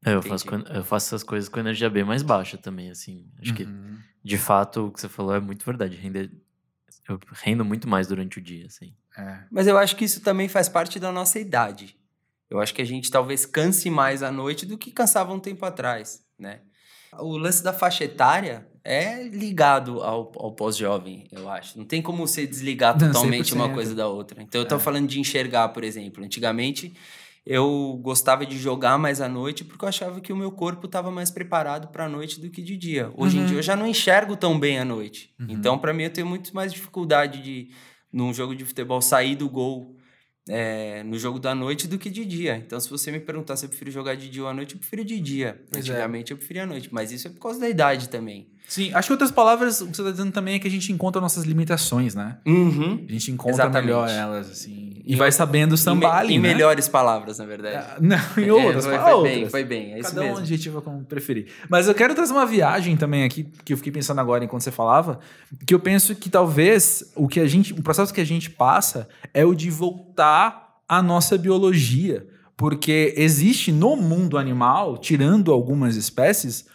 É, 0.04 0.14
eu, 0.14 0.22
faço, 0.22 0.46
eu 0.48 0.84
faço 0.84 1.08
essas 1.08 1.22
coisas 1.22 1.48
com 1.48 1.60
energia 1.60 1.90
bem 1.90 2.04
mais 2.04 2.22
baixa 2.22 2.56
também, 2.56 2.90
assim. 2.90 3.26
Acho 3.38 3.50
uhum. 3.50 3.56
que 3.56 3.68
de 4.22 4.38
fato, 4.38 4.86
o 4.86 4.92
que 4.92 5.00
você 5.00 5.08
falou 5.08 5.34
é 5.34 5.40
muito 5.40 5.64
verdade. 5.64 5.96
Render, 5.96 6.30
eu 7.08 7.18
rendo 7.32 7.64
muito 7.64 7.88
mais 7.88 8.06
durante 8.06 8.38
o 8.38 8.42
dia, 8.42 8.66
assim. 8.66 8.94
É. 9.16 9.44
Mas 9.50 9.66
eu 9.66 9.78
acho 9.78 9.96
que 9.96 10.04
isso 10.04 10.20
também 10.20 10.48
faz 10.48 10.68
parte 10.68 11.00
da 11.00 11.10
nossa 11.10 11.38
idade. 11.38 11.98
Eu 12.48 12.60
acho 12.60 12.74
que 12.74 12.82
a 12.82 12.84
gente 12.84 13.10
talvez 13.10 13.46
canse 13.46 13.88
mais 13.88 14.22
à 14.22 14.30
noite 14.30 14.66
do 14.66 14.76
que 14.76 14.90
cansava 14.90 15.32
um 15.32 15.40
tempo 15.40 15.64
atrás, 15.64 16.24
né? 16.38 16.60
O 17.18 17.36
lance 17.36 17.62
da 17.62 17.72
faixa 17.72 18.04
etária 18.04 18.68
é 18.84 19.24
ligado 19.24 20.02
ao, 20.02 20.32
ao 20.36 20.52
pós-jovem, 20.52 21.24
eu 21.30 21.48
acho. 21.48 21.78
Não 21.78 21.84
tem 21.84 22.00
como 22.00 22.26
você 22.26 22.46
desligar 22.46 22.96
totalmente 22.98 23.54
uma 23.54 23.68
coisa 23.68 23.94
da 23.94 24.08
outra. 24.08 24.42
Então, 24.42 24.60
eu 24.60 24.66
tô 24.66 24.76
é. 24.76 24.78
falando 24.78 25.08
de 25.08 25.20
enxergar, 25.20 25.68
por 25.68 25.84
exemplo. 25.84 26.24
Antigamente, 26.24 26.92
eu 27.44 27.98
gostava 28.02 28.44
de 28.44 28.58
jogar 28.58 28.98
mais 28.98 29.20
à 29.20 29.28
noite 29.28 29.64
porque 29.64 29.84
eu 29.84 29.88
achava 29.88 30.20
que 30.20 30.32
o 30.32 30.36
meu 30.36 30.50
corpo 30.50 30.86
estava 30.86 31.10
mais 31.10 31.30
preparado 31.30 31.88
para 31.88 32.04
a 32.04 32.08
noite 32.08 32.40
do 32.40 32.50
que 32.50 32.62
de 32.62 32.76
dia. 32.76 33.10
Hoje 33.16 33.38
uhum. 33.38 33.44
em 33.44 33.46
dia 33.46 33.58
eu 33.58 33.62
já 33.62 33.76
não 33.76 33.86
enxergo 33.86 34.36
tão 34.36 34.58
bem 34.58 34.78
à 34.78 34.84
noite. 34.84 35.32
Uhum. 35.38 35.46
Então, 35.50 35.78
para 35.78 35.92
mim, 35.92 36.04
eu 36.04 36.10
tenho 36.10 36.26
muito 36.26 36.54
mais 36.54 36.72
dificuldade 36.72 37.42
de, 37.42 37.68
num 38.12 38.32
jogo 38.32 38.54
de 38.54 38.64
futebol, 38.64 39.00
sair 39.00 39.36
do 39.36 39.48
gol 39.48 39.96
é, 40.48 41.02
no 41.02 41.18
jogo 41.18 41.38
da 41.38 41.54
noite 41.54 41.86
do 41.86 41.98
que 41.98 42.10
de 42.10 42.24
dia. 42.24 42.56
Então, 42.56 42.78
se 42.80 42.88
você 42.88 43.10
me 43.10 43.20
perguntar 43.20 43.56
se 43.56 43.66
eu 43.66 43.68
prefiro 43.68 43.90
jogar 43.90 44.14
de 44.16 44.28
dia 44.28 44.42
ou 44.42 44.48
à 44.48 44.54
noite, 44.54 44.74
eu 44.74 44.80
prefiro 44.80 45.04
de 45.04 45.20
dia. 45.20 45.60
Pois 45.70 45.86
é. 45.86 45.90
Antigamente 45.90 46.32
é. 46.32 46.34
eu 46.34 46.38
preferia 46.38 46.64
à 46.64 46.66
noite, 46.66 46.88
mas 46.92 47.12
isso 47.12 47.26
é 47.26 47.30
por 47.30 47.40
causa 47.40 47.60
da 47.60 47.68
idade 47.68 48.08
também. 48.08 48.48
Sim, 48.66 48.92
acho 48.94 49.08
que 49.08 49.12
outras 49.12 49.32
palavras, 49.32 49.80
o 49.80 49.88
que 49.88 49.96
você 49.96 50.02
está 50.02 50.12
dizendo 50.12 50.32
também 50.32 50.54
é 50.54 50.58
que 50.60 50.68
a 50.68 50.70
gente 50.70 50.92
encontra 50.92 51.20
nossas 51.20 51.44
limitações, 51.44 52.14
né? 52.14 52.38
Uhum. 52.46 53.04
A 53.08 53.12
gente 53.12 53.32
encontra 53.32 53.64
Exatamente. 53.64 53.84
melhor 53.84 54.08
elas, 54.08 54.48
assim. 54.48 54.89
E, 55.12 55.16
vai 55.16 55.32
sabendo 55.32 55.76
sambar 55.76 56.18
ali, 56.18 56.34
Em 56.34 56.38
né? 56.38 56.48
melhores 56.48 56.88
palavras, 56.88 57.38
na 57.38 57.44
verdade. 57.46 57.76
Ah, 57.76 57.96
não, 58.00 58.18
em 58.42 58.50
outras. 58.50 58.86
É, 58.86 58.88
foi, 58.90 58.98
foi 58.98 59.12
outras. 59.12 59.34
bem, 59.34 59.48
foi 59.48 59.64
bem. 59.64 59.92
É 59.94 60.00
Cada 60.00 60.22
um 60.22 60.36
adjetivo 60.36 60.80
como 60.82 61.04
preferir. 61.04 61.46
Mas 61.68 61.88
eu 61.88 61.94
quero 61.94 62.14
trazer 62.14 62.32
uma 62.32 62.46
viagem 62.46 62.96
também 62.96 63.24
aqui, 63.24 63.48
que 63.64 63.72
eu 63.72 63.76
fiquei 63.76 63.92
pensando 63.92 64.20
agora 64.20 64.44
enquanto 64.44 64.62
você 64.62 64.70
falava, 64.70 65.18
que 65.66 65.74
eu 65.74 65.80
penso 65.80 66.14
que 66.14 66.28
talvez 66.28 67.12
o 67.16 67.26
que 67.28 67.40
a 67.40 67.46
gente, 67.46 67.72
o 67.72 67.82
processo 67.82 68.12
que 68.14 68.20
a 68.20 68.26
gente 68.26 68.50
passa 68.50 69.08
é 69.34 69.44
o 69.44 69.54
de 69.54 69.70
voltar 69.70 70.76
à 70.88 71.02
nossa 71.02 71.36
biologia. 71.38 72.26
Porque 72.56 73.14
existe 73.16 73.72
no 73.72 73.96
mundo 73.96 74.36
animal, 74.36 74.98
tirando 74.98 75.50
algumas 75.50 75.96
espécies, 75.96 76.66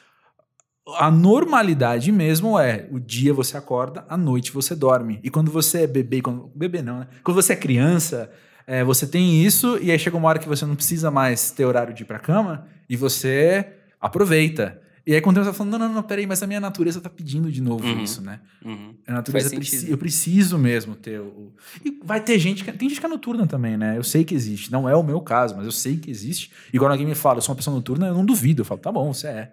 a 0.97 1.09
normalidade 1.09 2.11
mesmo 2.11 2.59
é 2.59 2.87
o 2.91 2.99
dia 2.99 3.33
você 3.33 3.57
acorda, 3.57 4.05
à 4.07 4.15
noite 4.15 4.51
você 4.51 4.75
dorme. 4.75 5.19
E 5.23 5.29
quando 5.29 5.51
você 5.51 5.81
é 5.81 5.87
bebê, 5.87 6.21
quando, 6.21 6.51
bebê 6.53 6.81
não, 6.81 6.99
né? 6.99 7.07
Quando 7.23 7.35
você 7.35 7.53
é 7.53 7.55
criança, 7.55 8.31
é, 8.67 8.83
você 8.83 9.07
tem 9.07 9.43
isso 9.43 9.79
e 9.81 9.91
aí 9.91 9.97
chega 9.97 10.15
uma 10.15 10.27
hora 10.27 10.39
que 10.39 10.47
você 10.47 10.65
não 10.65 10.75
precisa 10.75 11.09
mais 11.09 11.49
ter 11.51 11.65
horário 11.65 11.93
de 11.93 12.03
ir 12.03 12.05
pra 12.05 12.19
cama 12.19 12.67
e 12.87 12.95
você 12.95 13.67
aproveita. 13.99 14.79
E 15.07 15.13
aí 15.13 15.21
quando 15.21 15.37
você 15.37 15.49
tá 15.49 15.53
falando, 15.53 15.77
não, 15.77 15.87
não, 15.87 15.95
não, 15.95 16.03
peraí, 16.03 16.25
mas 16.25 16.41
a 16.41 16.47
minha 16.47 16.59
natureza 16.59 16.99
tá 16.99 17.09
pedindo 17.09 17.51
de 17.51 17.61
novo 17.61 17.85
uhum. 17.85 18.03
isso, 18.03 18.21
né? 18.21 18.39
Uhum. 18.63 18.95
A 19.07 19.13
natureza, 19.13 19.55
preci 19.55 19.89
eu 19.89 19.97
preciso 19.97 20.57
mesmo 20.57 20.95
ter 20.95 21.19
o... 21.19 21.51
E 21.83 21.99
vai 22.03 22.19
ter 22.19 22.37
gente, 22.39 22.63
que, 22.63 22.71
tem 22.71 22.89
gente 22.89 22.99
que 22.99 23.05
é 23.05 23.09
noturna 23.09 23.45
também, 23.45 23.77
né? 23.77 23.97
Eu 23.97 24.03
sei 24.03 24.23
que 24.23 24.33
existe, 24.33 24.71
não 24.71 24.89
é 24.89 24.95
o 24.95 25.03
meu 25.03 25.21
caso, 25.21 25.55
mas 25.55 25.65
eu 25.65 25.71
sei 25.71 25.97
que 25.97 26.09
existe. 26.09 26.51
E 26.71 26.77
quando 26.77 26.91
alguém 26.91 27.05
me 27.05 27.15
fala, 27.15 27.37
eu 27.37 27.41
sou 27.41 27.53
uma 27.53 27.57
pessoa 27.57 27.75
noturna, 27.75 28.07
eu 28.07 28.15
não 28.15 28.25
duvido, 28.25 28.61
eu 28.61 28.65
falo, 28.65 28.79
tá 28.79 28.91
bom, 28.91 29.11
você 29.11 29.27
é. 29.27 29.51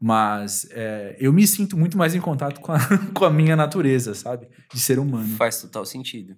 Mas 0.00 0.68
é, 0.70 1.16
eu 1.18 1.32
me 1.32 1.46
sinto 1.46 1.76
muito 1.76 1.98
mais 1.98 2.14
em 2.14 2.20
contato 2.20 2.60
com 2.60 2.72
a, 2.72 2.78
com 3.12 3.24
a 3.24 3.30
minha 3.30 3.56
natureza, 3.56 4.14
sabe? 4.14 4.48
De 4.72 4.78
ser 4.78 4.98
humano. 4.98 5.36
Faz 5.36 5.60
total 5.60 5.84
sentido. 5.84 6.36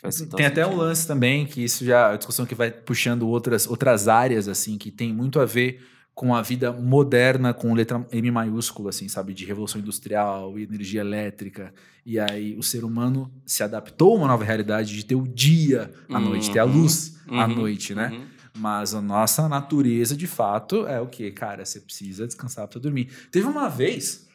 Faz 0.00 0.16
total 0.18 0.36
tem 0.36 0.46
sentido. 0.46 0.62
até 0.62 0.72
um 0.72 0.76
lance 0.76 1.06
também, 1.06 1.46
que 1.46 1.64
isso 1.64 1.84
já 1.84 2.08
é 2.08 2.10
uma 2.10 2.18
discussão 2.18 2.46
que 2.46 2.54
vai 2.54 2.70
puxando 2.70 3.28
outras, 3.28 3.66
outras 3.66 4.06
áreas, 4.06 4.46
assim, 4.46 4.78
que 4.78 4.90
tem 4.90 5.12
muito 5.12 5.40
a 5.40 5.44
ver 5.44 5.84
com 6.14 6.34
a 6.34 6.40
vida 6.40 6.72
moderna, 6.72 7.52
com 7.52 7.74
letra 7.74 8.06
M 8.10 8.30
maiúscula, 8.30 8.88
assim, 8.88 9.06
sabe? 9.06 9.34
De 9.34 9.44
revolução 9.44 9.80
industrial 9.80 10.58
e 10.58 10.62
energia 10.62 11.00
elétrica. 11.02 11.74
E 12.06 12.18
aí 12.18 12.56
o 12.56 12.62
ser 12.62 12.84
humano 12.84 13.30
se 13.44 13.62
adaptou 13.62 14.14
a 14.14 14.18
uma 14.18 14.28
nova 14.28 14.42
realidade 14.42 14.94
de 14.94 15.04
ter 15.04 15.14
o 15.14 15.26
dia 15.26 15.90
à 16.08 16.18
uhum, 16.18 16.24
noite, 16.24 16.50
ter 16.50 16.60
a 16.60 16.64
luz 16.64 17.18
uhum, 17.28 17.38
à 17.38 17.46
noite, 17.46 17.94
né? 17.94 18.12
Uhum. 18.12 18.35
Mas 18.56 18.94
a 18.94 19.00
nossa 19.00 19.48
natureza, 19.48 20.16
de 20.16 20.26
fato, 20.26 20.86
é 20.86 21.00
o 21.00 21.06
que, 21.06 21.30
cara? 21.30 21.64
Você 21.64 21.80
precisa 21.80 22.26
descansar 22.26 22.66
para 22.66 22.80
dormir. 22.80 23.10
Teve 23.30 23.46
uma 23.46 23.68
vez 23.68 24.26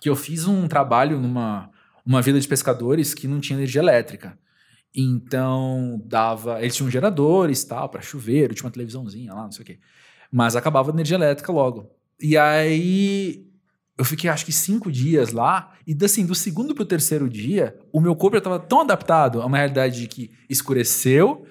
que 0.00 0.08
eu 0.08 0.16
fiz 0.16 0.46
um 0.46 0.66
trabalho 0.66 1.20
numa 1.20 1.70
uma 2.04 2.22
vila 2.22 2.40
de 2.40 2.48
pescadores 2.48 3.14
que 3.14 3.28
não 3.28 3.40
tinha 3.40 3.58
energia 3.58 3.80
elétrica. 3.80 4.38
Então 4.94 6.02
dava, 6.04 6.60
eles 6.60 6.74
tinham 6.74 6.90
geradores, 6.90 7.62
tal, 7.62 7.88
para 7.88 8.00
chuveiro, 8.00 8.54
tinha 8.54 8.66
uma 8.66 8.72
televisãozinha 8.72 9.32
lá, 9.32 9.44
não 9.44 9.52
sei 9.52 9.62
o 9.62 9.66
quê. 9.66 9.78
Mas 10.32 10.56
acabava 10.56 10.90
a 10.90 10.94
energia 10.94 11.16
elétrica 11.16 11.52
logo. 11.52 11.90
E 12.20 12.36
aí 12.36 13.46
eu 13.96 14.04
fiquei 14.04 14.30
acho 14.30 14.46
que 14.46 14.52
cinco 14.52 14.90
dias 14.90 15.30
lá, 15.30 15.74
e 15.86 15.96
assim, 16.02 16.24
do 16.24 16.34
segundo 16.34 16.74
pro 16.74 16.86
terceiro 16.86 17.28
dia, 17.28 17.78
o 17.92 18.00
meu 18.00 18.16
corpo 18.16 18.36
já 18.36 18.38
estava 18.38 18.58
tão 18.58 18.80
adaptado 18.80 19.42
a 19.42 19.46
uma 19.46 19.58
realidade 19.58 20.00
de 20.00 20.08
que 20.08 20.30
escureceu, 20.48 21.46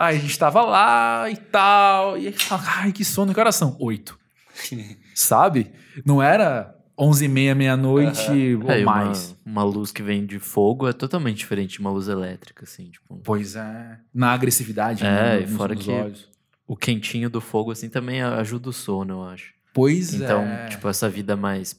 Aí 0.00 0.16
a 0.16 0.18
gente 0.18 0.38
tava 0.38 0.62
lá 0.62 1.30
e 1.30 1.36
tal. 1.36 2.16
E 2.16 2.28
aí 2.28 2.32
fala, 2.32 2.62
ai, 2.66 2.90
que 2.90 3.04
sono, 3.04 3.34
que 3.34 3.38
horas 3.38 3.54
são? 3.54 3.76
Oito. 3.78 4.18
Sabe? 5.14 5.70
Não 6.06 6.22
era 6.22 6.74
onze 6.98 7.26
e 7.26 7.28
meia, 7.28 7.54
meia-noite 7.54 8.30
uhum. 8.30 8.64
ou 8.64 8.70
é, 8.70 8.82
mais. 8.82 9.36
Uma, 9.44 9.62
uma, 9.62 9.70
luz 9.70 9.92
que 9.92 10.02
vem 10.02 10.24
de 10.24 10.38
fogo 10.38 10.88
é 10.88 10.94
totalmente 10.94 11.36
diferente 11.36 11.72
de 11.72 11.80
uma 11.80 11.90
luz 11.90 12.08
elétrica, 12.08 12.64
assim. 12.64 12.84
Tipo... 12.84 13.20
Pois 13.22 13.56
é. 13.56 13.98
Na 14.14 14.32
agressividade, 14.32 15.04
é, 15.04 15.10
né? 15.10 15.36
É, 15.36 15.42
e 15.42 15.46
fora 15.46 15.76
que 15.76 15.90
olhos. 15.90 16.30
o 16.66 16.74
quentinho 16.74 17.28
do 17.28 17.42
fogo, 17.42 17.70
assim, 17.70 17.90
também 17.90 18.22
ajuda 18.22 18.70
o 18.70 18.72
sono, 18.72 19.12
eu 19.12 19.24
acho. 19.24 19.52
Pois 19.74 20.14
Então, 20.14 20.44
é. 20.44 20.68
tipo, 20.68 20.88
essa 20.88 21.10
vida 21.10 21.36
mais 21.36 21.78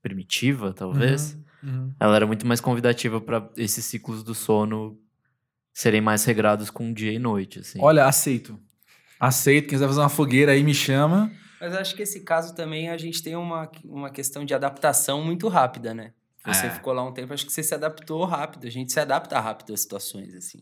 primitiva, 0.00 0.72
talvez, 0.72 1.36
Uhum, 1.62 1.70
uhum. 1.70 1.92
ela 2.00 2.16
era 2.16 2.26
muito 2.26 2.46
mais 2.46 2.62
convidativa 2.62 3.20
para 3.20 3.46
esses 3.58 3.84
ciclos 3.84 4.22
do 4.22 4.34
sono 4.34 4.98
serem 5.72 6.00
mais 6.00 6.24
regrados 6.24 6.70
com 6.70 6.92
dia 6.92 7.12
e 7.12 7.18
noite, 7.18 7.60
assim. 7.60 7.78
Olha, 7.80 8.04
aceito. 8.06 8.58
Aceito. 9.20 9.64
Quem 9.64 9.70
quiser 9.74 9.86
fazer 9.86 10.00
uma 10.00 10.08
fogueira 10.08 10.52
aí, 10.52 10.62
me 10.62 10.74
chama. 10.74 11.30
Mas 11.60 11.74
acho 11.74 11.94
que 11.94 12.02
esse 12.02 12.20
caso 12.20 12.54
também 12.54 12.88
a 12.88 12.96
gente 12.96 13.22
tem 13.22 13.34
uma, 13.36 13.70
uma 13.84 14.10
questão 14.10 14.44
de 14.44 14.54
adaptação 14.54 15.22
muito 15.24 15.48
rápida, 15.48 15.92
né? 15.92 16.12
Você 16.46 16.66
É. 16.66 16.70
ficou 16.70 16.92
lá 16.92 17.04
um 17.04 17.12
tempo, 17.12 17.32
acho 17.34 17.44
que 17.44 17.52
você 17.52 17.62
se 17.62 17.74
adaptou 17.74 18.24
rápido. 18.24 18.66
A 18.66 18.70
gente 18.70 18.92
se 18.92 19.00
adapta 19.00 19.38
rápido 19.40 19.74
às 19.74 19.80
situações, 19.80 20.34
assim. 20.34 20.60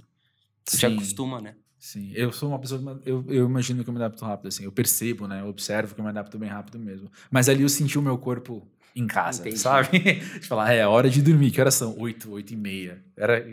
Você 0.68 0.78
Sim. 0.88 0.94
acostuma, 0.96 1.40
né? 1.40 1.54
Sim, 1.78 2.10
eu 2.14 2.32
sou 2.32 2.48
uma 2.48 2.58
pessoa. 2.58 3.00
Eu, 3.04 3.22
eu 3.28 3.44
imagino 3.46 3.84
que 3.84 3.90
eu 3.90 3.94
me 3.94 4.00
adapto 4.02 4.24
rápido, 4.24 4.48
assim. 4.48 4.64
Eu 4.64 4.72
percebo, 4.72 5.28
né? 5.28 5.42
Eu 5.42 5.48
observo 5.48 5.94
que 5.94 6.00
eu 6.00 6.04
me 6.04 6.10
adapto 6.10 6.38
bem 6.38 6.48
rápido 6.48 6.78
mesmo. 6.78 7.10
Mas 7.30 7.48
ali 7.48 7.62
eu 7.62 7.68
senti 7.68 7.98
o 7.98 8.02
meu 8.02 8.16
corpo 8.18 8.66
em 8.96 9.06
casa, 9.06 9.42
Entendi. 9.42 9.58
sabe? 9.58 9.98
De 10.00 10.40
falar, 10.48 10.72
é 10.72 10.84
hora 10.86 11.08
de 11.10 11.20
dormir. 11.22 11.50
Que 11.50 11.60
horas 11.60 11.74
são? 11.74 11.94
Oito, 11.98 12.30
oito 12.32 12.54
e 12.54 12.56
meia. 12.56 13.04
Era 13.16 13.46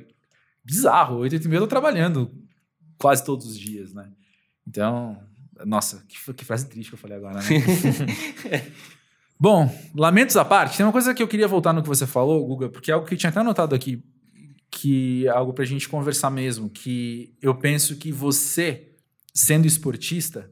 bizarro. 0.64 1.18
Oito, 1.18 1.34
oito 1.34 1.46
e 1.46 1.48
meia 1.48 1.58
eu 1.58 1.64
tô 1.64 1.68
trabalhando 1.68 2.32
quase 2.98 3.24
todos 3.24 3.46
os 3.46 3.58
dias, 3.58 3.94
né? 3.94 4.12
Então, 4.68 5.22
nossa, 5.66 6.04
que, 6.08 6.34
que 6.34 6.46
frase 6.46 6.68
triste 6.68 6.90
que 6.90 6.96
eu 6.96 7.00
falei 7.00 7.18
agora, 7.18 7.40
né? 7.40 7.44
Bom, 9.40 9.70
lamentos 9.94 10.38
à 10.38 10.46
parte, 10.46 10.78
tem 10.78 10.86
uma 10.86 10.92
coisa 10.92 11.14
que 11.14 11.22
eu 11.22 11.28
queria 11.28 11.48
voltar 11.48 11.74
no 11.74 11.82
que 11.82 11.88
você 11.88 12.08
falou, 12.08 12.46
Guga, 12.46 12.70
porque 12.70 12.92
é 12.92 12.94
algo 12.94 13.06
que 13.06 13.14
eu 13.14 13.18
tinha 13.18 13.30
até 13.30 13.42
anotado 13.42 13.76
aqui, 13.76 14.02
que 14.72 15.28
é 15.28 15.30
algo 15.30 15.54
pra 15.54 15.66
gente 15.66 15.90
conversar 15.90 16.30
mesmo, 16.30 16.70
que 16.70 17.36
eu 17.42 17.54
penso 17.54 17.98
que 17.98 18.12
você, 18.12 18.94
sendo 19.34 19.68
esportista, 19.68 20.50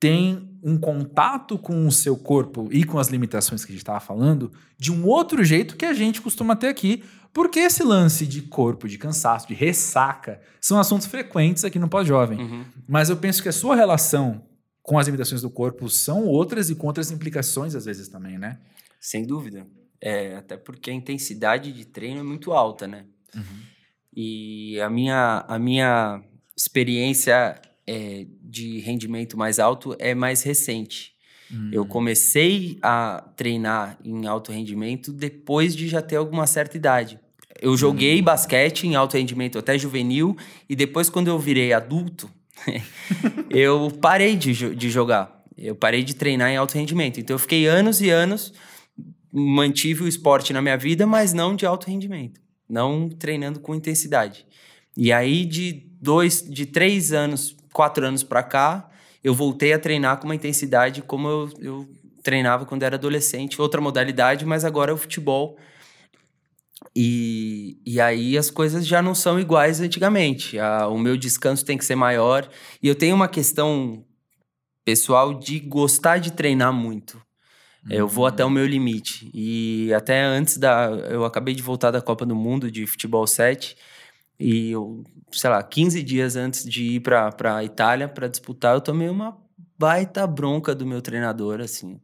tem 0.00 0.53
um 0.64 0.78
contato 0.78 1.58
com 1.58 1.86
o 1.86 1.92
seu 1.92 2.16
corpo 2.16 2.68
e 2.72 2.84
com 2.84 2.98
as 2.98 3.08
limitações 3.08 3.64
que 3.64 3.70
a 3.70 3.74
gente 3.74 3.82
estava 3.82 4.00
falando 4.00 4.50
de 4.78 4.90
um 4.90 5.06
outro 5.06 5.44
jeito 5.44 5.76
que 5.76 5.84
a 5.84 5.92
gente 5.92 6.22
costuma 6.22 6.56
ter 6.56 6.68
aqui, 6.68 7.04
porque 7.34 7.60
esse 7.60 7.82
lance 7.82 8.26
de 8.26 8.40
corpo, 8.40 8.88
de 8.88 8.96
cansaço, 8.96 9.46
de 9.46 9.52
ressaca, 9.52 10.40
são 10.60 10.78
assuntos 10.78 11.06
frequentes 11.06 11.64
aqui 11.64 11.78
no 11.78 11.88
Pós-Jovem. 11.88 12.38
Uhum. 12.38 12.64
Mas 12.88 13.10
eu 13.10 13.16
penso 13.18 13.42
que 13.42 13.48
a 13.48 13.52
sua 13.52 13.76
relação 13.76 14.42
com 14.82 14.98
as 14.98 15.06
limitações 15.06 15.42
do 15.42 15.50
corpo 15.50 15.88
são 15.90 16.24
outras 16.24 16.70
e 16.70 16.74
com 16.74 16.86
outras 16.86 17.10
implicações 17.10 17.74
às 17.74 17.84
vezes 17.84 18.08
também, 18.08 18.38
né? 18.38 18.58
Sem 18.98 19.26
dúvida. 19.26 19.66
É, 20.00 20.36
até 20.36 20.56
porque 20.56 20.90
a 20.90 20.94
intensidade 20.94 21.72
de 21.72 21.84
treino 21.84 22.20
é 22.20 22.22
muito 22.22 22.52
alta, 22.52 22.86
né? 22.86 23.04
E 24.16 24.80
a 24.80 24.88
minha, 24.88 25.44
a 25.48 25.58
minha 25.58 26.22
experiência 26.56 27.60
é, 27.86 28.26
de 28.42 28.80
rendimento 28.80 29.36
mais 29.36 29.58
alto 29.58 29.94
é 29.98 30.14
mais 30.14 30.42
recente. 30.42 31.12
Hum. 31.52 31.70
Eu 31.72 31.84
comecei 31.84 32.78
a 32.82 33.22
treinar 33.36 33.98
em 34.04 34.26
alto 34.26 34.50
rendimento 34.52 35.12
depois 35.12 35.74
de 35.76 35.88
já 35.88 36.00
ter 36.00 36.16
alguma 36.16 36.46
certa 36.46 36.76
idade. 36.76 37.18
Eu 37.60 37.76
joguei 37.76 38.20
basquete 38.20 38.84
em 38.84 38.94
alto 38.94 39.16
rendimento 39.16 39.58
até 39.58 39.78
juvenil 39.78 40.36
e 40.68 40.74
depois 40.74 41.08
quando 41.08 41.28
eu 41.28 41.38
virei 41.38 41.72
adulto, 41.72 42.28
eu 43.50 43.90
parei 44.00 44.36
de, 44.36 44.52
jo- 44.52 44.74
de 44.74 44.90
jogar. 44.90 45.42
Eu 45.56 45.74
parei 45.74 46.02
de 46.02 46.14
treinar 46.14 46.50
em 46.50 46.56
alto 46.56 46.74
rendimento. 46.74 47.20
Então 47.20 47.34
eu 47.34 47.38
fiquei 47.38 47.66
anos 47.66 48.00
e 48.00 48.10
anos 48.10 48.52
mantive 49.32 50.04
o 50.04 50.08
esporte 50.08 50.52
na 50.52 50.62
minha 50.62 50.76
vida, 50.76 51.06
mas 51.06 51.32
não 51.32 51.56
de 51.56 51.66
alto 51.66 51.88
rendimento, 51.88 52.40
não 52.68 53.08
treinando 53.08 53.58
com 53.60 53.74
intensidade. 53.74 54.46
E 54.96 55.12
aí 55.12 55.44
de 55.44 55.86
dois, 56.00 56.42
de 56.42 56.66
três 56.66 57.12
anos, 57.12 57.56
quatro 57.74 58.06
anos 58.06 58.22
pra 58.22 58.42
cá, 58.42 58.88
eu 59.22 59.34
voltei 59.34 59.74
a 59.74 59.78
treinar 59.78 60.16
com 60.18 60.24
uma 60.26 60.34
intensidade 60.34 61.02
como 61.02 61.28
eu, 61.28 61.50
eu 61.60 61.88
treinava 62.22 62.64
quando 62.64 62.84
era 62.84 62.96
adolescente, 62.96 63.60
outra 63.60 63.80
modalidade, 63.82 64.46
mas 64.46 64.64
agora 64.64 64.90
é 64.90 64.94
o 64.94 64.96
futebol. 64.96 65.58
E, 66.94 67.78
e 67.84 68.00
aí 68.00 68.36
as 68.36 68.50
coisas 68.50 68.86
já 68.86 69.00
não 69.02 69.14
são 69.14 69.38
iguais 69.38 69.80
antigamente. 69.80 70.58
A- 70.58 70.86
o 70.88 70.98
meu 70.98 71.16
descanso 71.16 71.64
tem 71.64 71.78
que 71.78 71.84
ser 71.84 71.94
maior. 71.96 72.48
E 72.82 72.88
eu 72.88 72.94
tenho 72.94 73.14
uma 73.14 73.28
questão 73.28 74.04
pessoal 74.84 75.34
de 75.34 75.58
gostar 75.60 76.18
de 76.18 76.32
treinar 76.32 76.72
muito. 76.72 77.20
É, 77.90 78.00
Eu 78.00 78.08
vou 78.08 78.26
até 78.26 78.44
o 78.44 78.50
meu 78.50 78.66
limite. 78.66 79.30
E 79.34 79.92
até 79.94 80.22
antes 80.22 80.56
da. 80.56 80.86
Eu 81.10 81.24
acabei 81.24 81.54
de 81.54 81.62
voltar 81.62 81.90
da 81.90 82.00
Copa 82.00 82.24
do 82.26 82.34
Mundo 82.34 82.70
de 82.70 82.86
Futebol 82.86 83.26
7. 83.26 83.76
E 84.44 84.70
eu, 84.72 85.02
sei 85.32 85.48
lá, 85.48 85.62
15 85.62 86.02
dias 86.02 86.36
antes 86.36 86.64
de 86.64 86.82
ir 86.96 87.00
pra, 87.00 87.32
pra 87.32 87.64
Itália 87.64 88.06
pra 88.08 88.28
disputar, 88.28 88.74
eu 88.74 88.80
tomei 88.80 89.08
uma 89.08 89.36
baita 89.78 90.26
bronca 90.26 90.74
do 90.74 90.84
meu 90.86 91.00
treinador, 91.00 91.60
assim. 91.60 92.00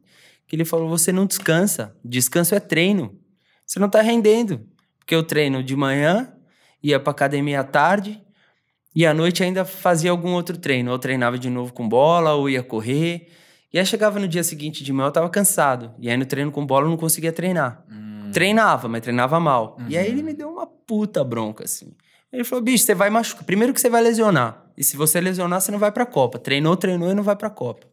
Que 0.47 0.55
ele 0.55 0.65
falou: 0.65 0.89
você 0.89 1.11
não 1.11 1.25
descansa. 1.25 1.95
Descanso 2.03 2.55
é 2.55 2.59
treino. 2.59 3.15
Você 3.65 3.79
não 3.79 3.89
tá 3.89 4.01
rendendo. 4.01 4.61
Porque 4.99 5.13
eu 5.13 5.23
treino 5.23 5.63
de 5.63 5.75
manhã, 5.75 6.33
ia 6.81 6.99
pra 6.99 7.11
academia 7.11 7.59
à 7.59 7.63
tarde, 7.63 8.21
e 8.95 9.05
à 9.05 9.13
noite 9.13 9.43
ainda 9.43 9.63
fazia 9.63 10.09
algum 10.11 10.31
outro 10.33 10.57
treino. 10.57 10.91
Ou 10.91 10.97
treinava 10.99 11.37
de 11.37 11.49
novo 11.49 11.71
com 11.73 11.87
bola, 11.87 12.33
ou 12.33 12.49
ia 12.49 12.63
correr. 12.63 13.27
E 13.73 13.79
aí 13.79 13.85
chegava 13.85 14.19
no 14.19 14.27
dia 14.27 14.43
seguinte 14.43 14.83
de 14.83 14.91
manhã, 14.91 15.07
eu 15.07 15.11
tava 15.11 15.29
cansado. 15.29 15.93
E 15.99 16.09
aí 16.09 16.17
no 16.17 16.25
treino 16.25 16.51
com 16.51 16.65
bola 16.65 16.85
eu 16.85 16.89
não 16.89 16.97
conseguia 16.97 17.31
treinar. 17.31 17.85
Hum. 17.89 18.29
Treinava, 18.33 18.87
mas 18.89 19.01
treinava 19.01 19.39
mal. 19.39 19.77
E 19.87 19.95
aí 19.97 20.07
Uhum. 20.07 20.11
ele 20.13 20.23
me 20.23 20.33
deu 20.33 20.49
uma 20.49 20.65
puta 20.67 21.23
bronca, 21.23 21.63
assim. 21.63 21.93
Ele 22.31 22.43
falou, 22.43 22.63
bicho, 22.63 22.85
você 22.85 22.95
vai 22.95 23.09
machucar. 23.09 23.43
Primeiro 23.43 23.73
que 23.73 23.81
você 23.81 23.89
vai 23.89 24.01
lesionar. 24.01 24.65
E 24.77 24.83
se 24.83 24.95
você 24.95 25.19
lesionar, 25.19 25.59
você 25.59 25.71
não 25.71 25.79
vai 25.79 25.91
pra 25.91 26.05
Copa. 26.05 26.39
Treinou, 26.39 26.77
treinou 26.77 27.11
e 27.11 27.13
não 27.13 27.23
vai 27.23 27.35
pra 27.35 27.49
Copa. 27.49 27.87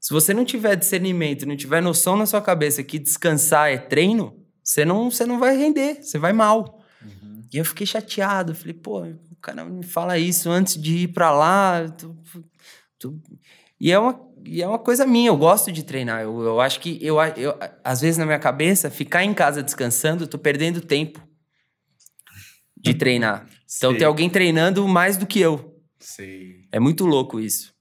Se 0.00 0.12
você 0.12 0.34
não 0.34 0.44
tiver 0.44 0.74
discernimento, 0.74 1.46
não 1.46 1.56
tiver 1.56 1.80
noção 1.80 2.16
na 2.16 2.26
sua 2.26 2.42
cabeça 2.42 2.82
que 2.82 2.98
descansar 2.98 3.70
é 3.70 3.78
treino, 3.78 4.36
você 4.62 4.84
não, 4.84 5.08
você 5.08 5.24
não 5.24 5.38
vai 5.38 5.56
render, 5.56 6.02
você 6.02 6.18
vai 6.18 6.32
mal. 6.32 6.82
Uhum. 7.00 7.42
E 7.52 7.56
eu 7.56 7.64
fiquei 7.64 7.86
chateado. 7.86 8.52
Falei, 8.52 8.74
pô, 8.74 9.02
o 9.02 9.36
cara 9.40 9.64
me 9.64 9.84
fala 9.84 10.18
isso 10.18 10.50
antes 10.50 10.80
de 10.80 11.04
ir 11.04 11.08
pra 11.08 11.30
lá. 11.30 11.84
E, 13.80 13.92
é 13.92 13.98
uma, 13.98 14.20
e 14.44 14.60
é 14.60 14.66
uma 14.66 14.78
coisa 14.78 15.06
minha, 15.06 15.28
eu 15.28 15.36
gosto 15.36 15.70
de 15.70 15.84
treinar. 15.84 16.22
Eu, 16.22 16.40
eu 16.40 16.60
acho 16.60 16.80
que, 16.80 16.98
eu, 17.00 17.16
eu, 17.36 17.56
às 17.84 18.00
vezes 18.00 18.18
na 18.18 18.26
minha 18.26 18.40
cabeça, 18.40 18.90
ficar 18.90 19.22
em 19.22 19.32
casa 19.32 19.62
descansando, 19.62 20.24
eu 20.24 20.28
tô 20.28 20.36
perdendo 20.36 20.80
tempo 20.80 21.22
de 22.82 22.94
treinar. 22.94 23.46
Então 23.76 23.90
Sei. 23.90 23.98
tem 23.98 24.06
alguém 24.06 24.28
treinando 24.28 24.86
mais 24.86 25.16
do 25.16 25.26
que 25.26 25.40
eu. 25.40 25.80
Sei. 25.98 26.66
É 26.70 26.80
muito 26.80 27.06
louco 27.06 27.40
isso. 27.40 27.72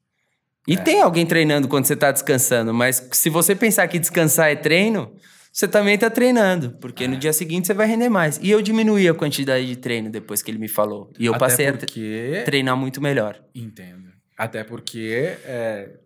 E 0.67 0.77
tem 0.77 1.01
alguém 1.01 1.25
treinando 1.25 1.67
quando 1.67 1.85
você 1.85 1.95
tá 1.95 2.11
descansando, 2.11 2.73
mas 2.73 3.09
se 3.11 3.29
você 3.29 3.55
pensar 3.55 3.87
que 3.87 3.97
descansar 3.97 4.51
é 4.51 4.55
treino, 4.55 5.11
você 5.51 5.67
também 5.67 5.97
tá 5.97 6.09
treinando, 6.09 6.77
porque 6.79 7.07
no 7.07 7.17
dia 7.17 7.33
seguinte 7.33 7.65
você 7.65 7.73
vai 7.73 7.87
render 7.87 8.09
mais. 8.09 8.39
E 8.41 8.49
eu 8.51 8.61
diminuí 8.61 9.09
a 9.09 9.13
quantidade 9.13 9.65
de 9.65 9.75
treino 9.75 10.09
depois 10.09 10.41
que 10.41 10.51
ele 10.51 10.59
me 10.59 10.67
falou. 10.67 11.11
E 11.17 11.25
eu 11.25 11.33
Até 11.33 11.39
passei 11.39 11.67
a 11.67 11.73
porque... 11.73 12.43
treinar 12.45 12.77
muito 12.77 13.01
melhor. 13.01 13.43
Entendo. 13.55 14.11
Até 14.37 14.63
porque, 14.63 15.35
é, 15.43 15.97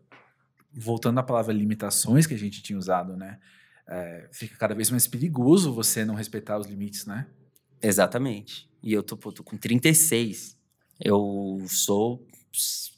voltando 0.73 1.19
à 1.19 1.23
palavra 1.23 1.53
limitações 1.53 2.25
que 2.25 2.33
a 2.33 2.39
gente 2.39 2.63
tinha 2.63 2.79
usado, 2.79 3.15
né? 3.17 3.37
é, 3.87 4.27
fica 4.31 4.55
cada 4.57 4.73
vez 4.73 4.89
mais 4.89 5.07
perigoso 5.07 5.73
você 5.73 6.03
não 6.03 6.15
respeitar 6.15 6.57
os 6.57 6.67
limites, 6.67 7.05
né? 7.05 7.27
Exatamente. 7.81 8.69
E 8.85 8.93
eu 8.93 9.01
tô, 9.01 9.17
pô, 9.17 9.31
tô 9.31 9.43
com 9.43 9.57
36. 9.57 10.55
Eu 11.03 11.65
sou 11.67 12.25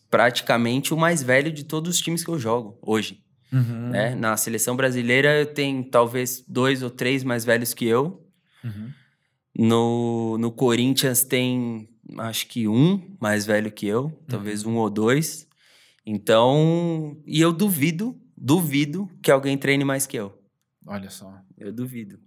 praticamente 0.10 0.94
o 0.94 0.98
mais 0.98 1.24
velho 1.24 1.50
de 1.50 1.64
todos 1.64 1.96
os 1.96 2.02
times 2.02 2.26
que 2.26 2.30
eu 2.30 2.38
jogo 2.38 2.78
hoje. 2.82 3.24
Uhum. 3.50 3.92
né? 3.92 4.14
Na 4.14 4.36
seleção 4.36 4.76
brasileira 4.76 5.46
tem 5.46 5.82
talvez 5.82 6.44
dois 6.46 6.84
ou 6.84 6.90
três 6.90 7.24
mais 7.24 7.46
velhos 7.46 7.74
que 7.74 7.86
eu. 7.86 8.22
Uhum. 8.62 8.92
No, 9.58 10.38
no 10.38 10.52
Corinthians 10.52 11.24
tem 11.24 11.90
acho 12.18 12.48
que 12.48 12.68
um 12.68 13.16
mais 13.20 13.46
velho 13.46 13.72
que 13.72 13.88
eu, 13.88 14.12
talvez 14.28 14.66
um 14.66 14.76
ou 14.76 14.90
dois. 14.90 15.48
Então, 16.06 17.22
e 17.26 17.40
eu 17.40 17.54
duvido, 17.54 18.20
duvido 18.36 19.10
que 19.22 19.32
alguém 19.32 19.58
treine 19.58 19.86
mais 19.86 20.06
que 20.06 20.18
eu. 20.18 20.38
Olha 20.86 21.10
só. 21.10 21.42
Eu 21.58 21.72
duvido. 21.72 22.20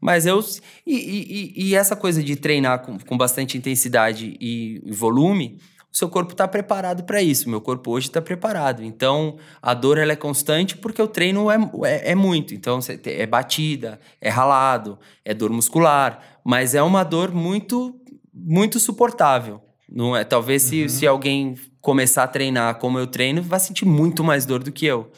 Mas 0.00 0.26
eu. 0.26 0.38
E, 0.86 0.94
e- 0.96 1.68
e- 1.68 1.74
essa 1.74 1.96
coisa 1.96 2.22
de 2.22 2.36
treinar 2.36 2.80
com, 2.84 2.98
com 2.98 3.16
bastante 3.16 3.56
intensidade 3.56 4.36
e, 4.40 4.82
volume, 4.92 5.58
o 5.92 5.96
seu 5.96 6.08
corpo 6.08 6.32
está 6.32 6.46
preparado 6.48 7.04
para 7.04 7.22
isso. 7.22 7.48
Meu 7.48 7.60
corpo 7.60 7.92
hoje 7.92 8.08
está 8.08 8.20
preparado. 8.20 8.82
Então, 8.82 9.36
a 9.62 9.72
dor 9.72 9.96
ela 9.96 10.12
é 10.12 10.16
constante 10.16 10.76
porque 10.76 11.00
o 11.00 11.06
treino 11.08 11.50
é, 11.50 11.56
é, 11.84 12.10
é 12.10 12.14
muito. 12.14 12.52
Então, 12.54 12.80
é 13.04 13.26
batida, 13.26 13.98
é 14.20 14.28
ralado, 14.28 14.98
é 15.24 15.32
dor 15.32 15.50
muscular. 15.50 16.20
Mas 16.44 16.74
é 16.74 16.82
uma 16.82 17.02
dor 17.04 17.32
muito, 17.32 17.94
muito 18.32 18.78
suportável. 18.80 19.60
Não 19.88 20.16
é? 20.16 20.24
Talvez 20.24 20.62
se, 20.62 20.88
se 20.88 21.06
alguém 21.06 21.54
começar 21.80 22.24
a 22.24 22.28
treinar 22.28 22.74
como 22.78 22.98
eu 22.98 23.06
treino, 23.06 23.40
vai 23.40 23.60
sentir 23.60 23.84
muito 23.84 24.24
mais 24.24 24.44
dor 24.44 24.62
do 24.64 24.72
que 24.72 24.84
eu. 24.84 25.12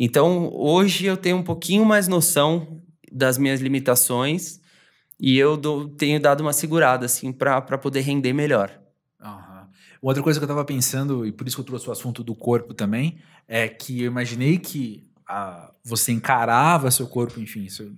Então, 0.00 0.48
hoje 0.54 1.04
eu 1.06 1.16
tenho 1.16 1.36
um 1.36 1.42
pouquinho 1.42 1.84
mais 1.84 2.08
noção 2.08 2.80
das 3.12 3.38
minhas 3.38 3.60
limitações 3.60 4.60
e 5.18 5.36
eu 5.36 5.56
dou- 5.56 5.88
tenho 5.88 6.20
dado 6.20 6.40
uma 6.42 6.52
segurada, 6.52 7.06
assim, 7.06 7.32
para 7.32 7.60
poder 7.78 8.00
render 8.00 8.32
melhor. 8.32 8.78
Aham. 9.20 9.68
Outra 10.00 10.22
coisa 10.22 10.38
que 10.38 10.44
eu 10.44 10.48
tava 10.48 10.64
pensando, 10.64 11.26
e 11.26 11.32
por 11.32 11.46
isso 11.46 11.56
que 11.56 11.60
eu 11.62 11.66
trouxe 11.66 11.88
o 11.88 11.92
assunto 11.92 12.22
do 12.22 12.34
corpo 12.34 12.72
também, 12.72 13.18
é 13.48 13.66
que 13.68 14.02
eu 14.02 14.06
imaginei 14.06 14.58
que 14.58 15.02
a, 15.26 15.72
você 15.84 16.12
encarava 16.12 16.90
seu 16.90 17.06
corpo, 17.08 17.40
enfim, 17.40 17.68
seu, 17.68 17.90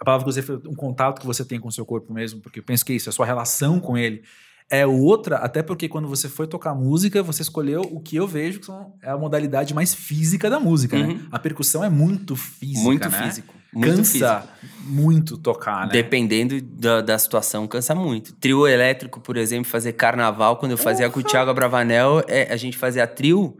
a 0.00 0.04
palavra 0.04 0.24
que 0.26 0.32
você 0.32 0.42
foi 0.42 0.56
um 0.66 0.74
contato 0.76 1.20
que 1.20 1.26
você 1.26 1.44
tem 1.44 1.58
com 1.58 1.68
o 1.68 1.72
seu 1.72 1.84
corpo 1.84 2.12
mesmo, 2.12 2.40
porque 2.40 2.60
eu 2.60 2.62
penso 2.62 2.84
que 2.84 2.92
é 2.92 2.96
isso, 2.96 3.08
a 3.08 3.12
sua 3.12 3.26
relação 3.26 3.80
com 3.80 3.98
ele 3.98 4.22
é 4.70 4.86
outra, 4.86 5.38
até 5.38 5.62
porque 5.62 5.88
quando 5.88 6.06
você 6.06 6.28
foi 6.28 6.46
tocar 6.46 6.74
música, 6.74 7.22
você 7.22 7.40
escolheu 7.42 7.80
o 7.90 8.00
que 8.00 8.16
eu 8.16 8.26
vejo 8.28 8.60
que 8.60 8.66
são, 8.66 8.94
é 9.02 9.10
a 9.10 9.16
modalidade 9.16 9.72
mais 9.74 9.94
física 9.94 10.48
da 10.50 10.60
música, 10.60 10.96
né? 10.98 11.06
Uhum. 11.08 11.14
né? 11.16 11.28
A 11.32 11.38
percussão 11.38 11.82
é 11.82 11.88
muito 11.88 12.36
física, 12.36 12.82
Muito 12.82 13.10
né? 13.10 13.22
físico. 13.24 13.54
Muito 13.72 13.96
Cansa 13.96 14.40
físico. 14.40 14.48
muito 14.90 15.36
tocar, 15.36 15.86
né? 15.86 15.92
Dependendo 15.92 16.60
da, 16.60 17.00
da 17.02 17.18
situação, 17.18 17.66
cansa 17.66 17.94
muito. 17.94 18.34
Trio 18.36 18.66
elétrico, 18.66 19.20
por 19.20 19.36
exemplo, 19.36 19.70
fazer 19.70 19.92
carnaval, 19.92 20.56
quando 20.56 20.72
eu 20.72 20.78
fazia 20.78 21.10
com 21.10 21.20
o 21.20 21.22
Thiago 21.22 21.50
Abravanel, 21.50 22.22
é, 22.26 22.50
a 22.52 22.56
gente 22.56 22.78
fazia 22.78 23.06
trio, 23.06 23.56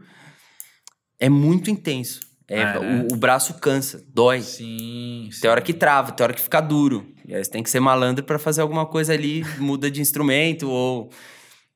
é 1.19 1.29
muito 1.29 1.69
intenso. 1.69 2.21
É, 2.47 2.61
É, 2.61 2.79
né? 2.79 3.07
o, 3.11 3.13
o 3.13 3.17
braço 3.17 3.53
cansa, 3.59 4.03
dói. 4.11 4.41
Sim, 4.41 5.29
sim. 5.31 5.41
Tem 5.41 5.51
hora 5.51 5.61
que 5.61 5.73
trava, 5.73 6.11
tem 6.11 6.23
hora 6.23 6.33
que 6.33 6.41
fica 6.41 6.59
duro. 6.59 7.05
E 7.27 7.35
aí 7.35 7.43
você 7.45 7.51
tem 7.51 7.61
que 7.61 7.69
ser 7.69 7.79
malandro 7.79 8.25
pra 8.25 8.39
fazer 8.39 8.61
alguma 8.61 8.87
coisa 8.87 9.13
ali, 9.13 9.43
muda 9.59 9.91
de 9.91 10.01
instrumento 10.01 10.67
ou 10.67 11.11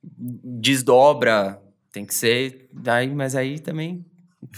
desdobra. 0.04 1.62
Tem 1.92 2.04
que 2.06 2.16
ser. 2.16 2.68
Aí, 2.88 3.14
mas 3.14 3.36
aí 3.36 3.60
também. 3.60 4.04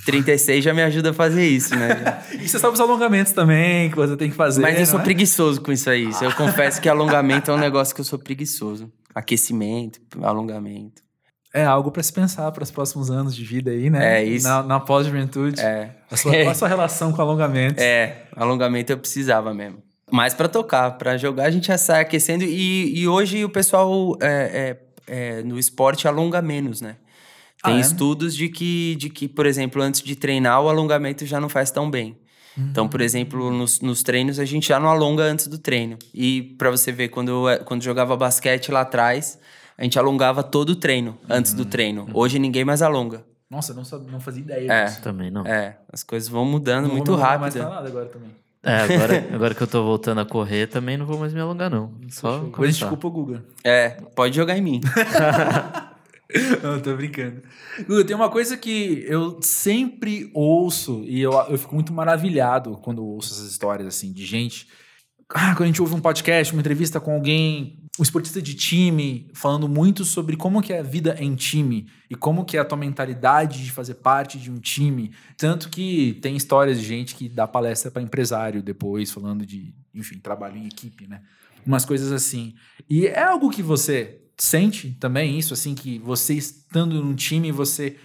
36 0.04 0.64
já 0.64 0.74
me 0.74 0.82
ajuda 0.82 1.12
a 1.12 1.14
fazer 1.14 1.46
isso, 1.48 1.76
né? 1.76 2.24
E 2.34 2.48
você 2.48 2.60
sabe 2.60 2.74
os 2.74 2.80
alongamentos 2.80 3.32
também 3.32 3.90
que 3.90 3.96
você 3.96 4.18
tem 4.18 4.30
que 4.30 4.36
fazer. 4.36 4.62
Mas 4.62 4.80
eu 4.80 4.86
sou 4.86 5.00
é? 5.00 5.04
preguiçoso 5.04 5.62
com 5.62 5.72
isso 5.72 5.90
aí. 5.90 6.10
Eu 6.22 6.34
confesso 6.34 6.82
que 6.82 6.90
alongamento 6.90 7.50
é 7.50 7.54
um 7.54 7.58
negócio 7.58 7.96
que 7.96 8.02
eu 8.02 8.06
sou 8.06 8.20
preguiçoso. 8.20 8.92
Aquecimento, 9.14 10.00
alongamento. 10.22 11.06
É 11.54 11.64
algo 11.64 11.90
pra 11.90 12.04
se 12.04 12.12
pensar 12.12 12.52
para 12.52 12.64
os 12.64 12.70
próximos 12.70 13.10
anos 13.10 13.34
de 13.34 13.46
vida 13.46 13.72
aí, 13.72 13.90
né? 13.90 14.20
É, 14.20 14.24
isso. 14.26 14.46
Na, 14.46 14.62
na 14.62 14.80
pós-juventude. 14.80 15.62
É. 15.62 15.92
A 16.12 16.18
sua, 16.18 16.34
qual 16.34 16.50
a 16.50 16.54
sua 16.54 16.68
relação 16.70 17.14
com 17.14 17.22
alongamentos? 17.22 17.82
É, 17.82 18.24
alongamento 18.36 18.92
eu 18.92 18.98
precisava 18.98 19.54
mesmo. 19.54 19.82
Mas 20.12 20.34
pra 20.34 20.50
tocar, 20.50 20.92
pra 20.98 21.18
jogar 21.18 21.46
a 21.46 21.52
gente 21.52 21.68
já 21.68 21.78
sai 21.78 22.02
aquecendo. 22.02 22.44
E, 22.44 23.00
e 23.00 23.08
hoje 23.08 23.46
o 23.46 23.50
pessoal 23.50 24.18
é, 24.22 24.78
é, 25.08 25.38
é, 25.40 25.44
no 25.44 25.58
esporte 25.58 26.08
alonga 26.08 26.42
menos, 26.42 26.82
né? 26.82 26.98
Tem 27.66 27.76
Ah, 27.76 27.78
é? 27.78 27.82
estudos 27.82 28.36
de 28.36 28.48
que, 28.50 28.96
de 28.96 29.10
que, 29.10 29.28
por 29.28 29.46
exemplo, 29.46 29.82
antes 29.82 30.02
de 30.02 30.16
treinar, 30.16 30.62
o 30.62 30.70
alongamento 30.70 31.26
já 31.26 31.40
não 31.40 31.50
faz 31.50 31.72
tão 31.72 31.90
bem. 31.90 32.18
Então, 32.58 32.88
por 32.88 33.02
exemplo, 33.02 33.52
nos, 33.52 33.82
nos 33.82 34.02
treinos, 34.02 34.40
a 34.40 34.46
gente 34.46 34.70
já 34.70 34.80
não 34.80 34.88
alonga 34.88 35.24
antes 35.24 35.48
do 35.48 35.58
treino. 35.58 35.98
E 36.14 36.42
pra 36.58 36.72
você 36.72 36.90
ver, 36.90 37.10
quando, 37.10 37.50
eu- 37.50 37.60
quando 37.66 37.84
jogava 37.84 38.16
basquete 38.16 38.72
lá 38.72 38.80
atrás, 38.82 39.38
a 39.78 39.84
gente 39.84 40.00
alongava 40.00 40.42
todo 40.42 40.70
o 40.70 40.76
treino 40.78 41.18
antes 41.30 41.54
do 41.54 41.66
treino. 41.66 42.08
Hoje 42.14 42.40
ninguém 42.40 42.64
mais 42.64 42.82
alonga. 42.82 43.26
Nossa, 43.50 43.74
eu 43.74 43.76
não, 43.76 43.84
não 44.14 44.20
fazia 44.22 44.42
ideia 44.42 44.72
É. 44.72 44.86
disso. 44.86 45.02
Também 45.02 45.30
não. 45.30 45.46
É, 45.46 45.78
as 45.92 46.02
coisas 46.02 46.30
vão 46.30 46.46
mudando 46.46 46.84
Não 46.84 46.90
vou 46.92 46.96
muito 46.98 47.12
me 47.12 47.18
alongar 47.18 47.40
mais 47.40 47.54
rápido. 47.56 47.68
pra 47.68 47.76
nada 47.76 47.90
agora 47.90 48.06
também. 48.06 48.30
É, 48.64 48.78
agora, 48.96 49.28
agora 49.36 49.54
que 49.54 49.62
eu 49.62 49.68
tô 49.68 49.84
voltando 49.84 50.22
a 50.22 50.26
correr, 50.26 50.68
também 50.68 50.96
não 50.96 51.06
vou 51.06 51.20
mais 51.20 51.34
me 51.34 51.42
alongar, 51.42 51.70
não. 51.70 51.92
Só 52.10 52.40
Depois 52.40 52.70
a 52.70 52.72
gente 52.72 52.80
começar. 52.86 52.88
culpa 52.88 53.08
o 53.08 53.12
Guga. 53.12 53.44
É, 53.66 53.90
pode 54.16 54.34
jogar 54.34 54.58
em 54.58 54.62
mim. 54.62 54.82
Não, 56.64 56.80
tô 56.80 56.96
brincando. 56.96 57.42
Guga, 57.88 58.04
tem 58.04 58.16
uma 58.16 58.30
coisa 58.30 58.58
que 58.58 59.06
eu 59.08 59.40
sempre 59.42 60.32
ouço 60.34 61.04
e 61.06 61.22
eu, 61.22 61.32
eu 61.50 61.58
fico 61.58 61.76
muito 61.76 61.94
maravilhado 61.94 62.78
quando 62.82 63.06
ouço 63.06 63.34
essas 63.34 63.52
histórias 63.52 63.88
assim 63.88 64.12
de 64.12 64.26
gente. 64.26 64.68
Ah, 65.30 65.56
quando 65.56 65.64
a 65.64 65.68
gente 65.68 65.82
ouve 65.82 65.94
um 65.96 66.00
podcast, 66.00 66.54
uma 66.54 66.60
entrevista 66.60 67.00
com 67.00 67.14
alguém, 67.14 67.80
um 68.00 68.04
esportista 68.04 68.42
de 68.42 68.54
time, 68.54 69.28
falando 69.34 69.68
muito 69.68 70.06
sobre 70.06 70.38
como 70.38 70.62
que 70.62 70.72
é 70.72 70.80
a 70.80 70.84
vida 70.84 71.16
em 71.20 71.34
time 71.36 71.88
e 72.10 72.16
como 72.16 72.46
que 72.46 72.58
é 72.58 72.60
a 72.60 72.66
tua 72.66 72.78
mentalidade 72.78 73.64
de 73.64 73.72
fazer 73.72 73.96
parte 73.96 74.38
de 74.38 74.52
um 74.52 74.60
time. 74.60 75.12
Tanto 75.38 75.70
que 75.70 76.20
tem 76.22 76.36
histórias 76.36 76.80
de 76.80 76.86
gente 76.86 77.16
que 77.16 77.28
dá 77.28 77.48
palestra 77.48 77.90
para 77.90 78.02
empresário 78.02 78.62
depois, 78.62 79.12
falando 79.12 79.46
de, 79.46 79.74
enfim, 79.94 80.20
trabalho 80.20 80.58
em 80.58 80.68
equipe, 80.68 81.08
né? 81.08 81.22
Umas 81.66 81.86
coisas 81.86 82.12
assim. 82.12 82.54
E 82.88 83.08
é 83.08 83.24
algo 83.24 83.50
que 83.50 83.64
você 83.64 84.25
sente 84.38 84.92
também 85.00 85.38
isso, 85.38 85.54
assim, 85.54 85.74
que 85.76 86.00
você 86.00 86.34
estando 86.34 87.02
num 87.04 87.16
time, 87.16 87.52
você. 87.52 87.96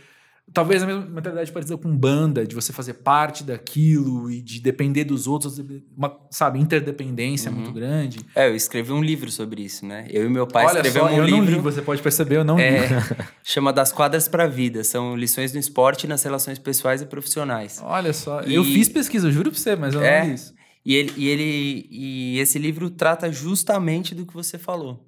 Talvez 0.52 0.82
a 0.82 0.86
mesma 0.86 1.02
mentalidade 1.06 1.52
parecida 1.52 1.78
com 1.78 1.96
banda, 1.96 2.44
de 2.44 2.56
você 2.56 2.72
fazer 2.72 2.94
parte 2.94 3.44
daquilo 3.44 4.28
e 4.28 4.42
de 4.42 4.60
depender 4.60 5.04
dos 5.04 5.28
outros, 5.28 5.60
uma, 5.96 6.18
sabe, 6.28 6.58
interdependência 6.58 7.48
Uhum. 7.52 7.56
muito 7.58 7.72
grande. 7.72 8.18
É, 8.34 8.48
eu 8.48 8.56
escrevi 8.56 8.90
um 8.90 9.00
livro 9.00 9.30
sobre 9.30 9.62
isso, 9.62 9.86
né? 9.86 10.08
Eu 10.10 10.26
e 10.26 10.28
meu 10.28 10.48
pai 10.48 10.64
Olha 10.66 10.78
escrevemos 10.78 11.08
só, 11.08 11.14
um 11.14 11.18
eu 11.18 11.28
não 11.30 11.38
li, 11.44 11.46
livro. 11.50 11.62
você 11.62 11.80
pode 11.80 12.02
perceber, 12.02 12.38
eu 12.38 12.42
não 12.44 12.56
li. 12.56 12.64
É, 12.64 12.88
chama 13.44 13.72
Das 13.72 13.92
Quadras 13.92 14.26
para 14.26 14.42
a 14.42 14.48
Vida. 14.48 14.82
São 14.82 15.14
lições 15.16 15.52
no 15.52 15.60
esporte 15.60 16.02
e 16.04 16.08
nas 16.08 16.24
relações 16.24 16.58
pessoais 16.58 17.00
e 17.00 17.06
profissionais. 17.06 17.80
Olha 17.84 18.12
só, 18.12 18.42
E- 18.42 18.52
eu 18.54 18.64
fiz 18.64 18.88
pesquisa, 18.88 19.28
eu 19.28 19.32
juro 19.32 19.52
pra 19.52 19.60
você, 19.60 19.76
mas 19.76 19.94
eu 19.94 20.02
É. 20.02 20.20
não 20.22 20.28
li 20.30 20.34
isso. 20.34 20.52
E 20.84 20.96
ele, 20.96 21.12
e 21.16 21.28
ele 21.28 21.86
e 21.92 22.38
esse 22.40 22.58
livro 22.58 22.90
trata 22.90 23.30
justamente 23.30 24.16
do 24.16 24.26
que 24.26 24.34
você 24.34 24.58
falou. 24.58 25.06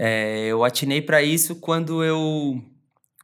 É, 0.00 0.46
eu 0.46 0.62
atinei 0.62 1.02
para 1.02 1.20
isso 1.20 1.56
quando 1.56 2.04
eu 2.04 2.62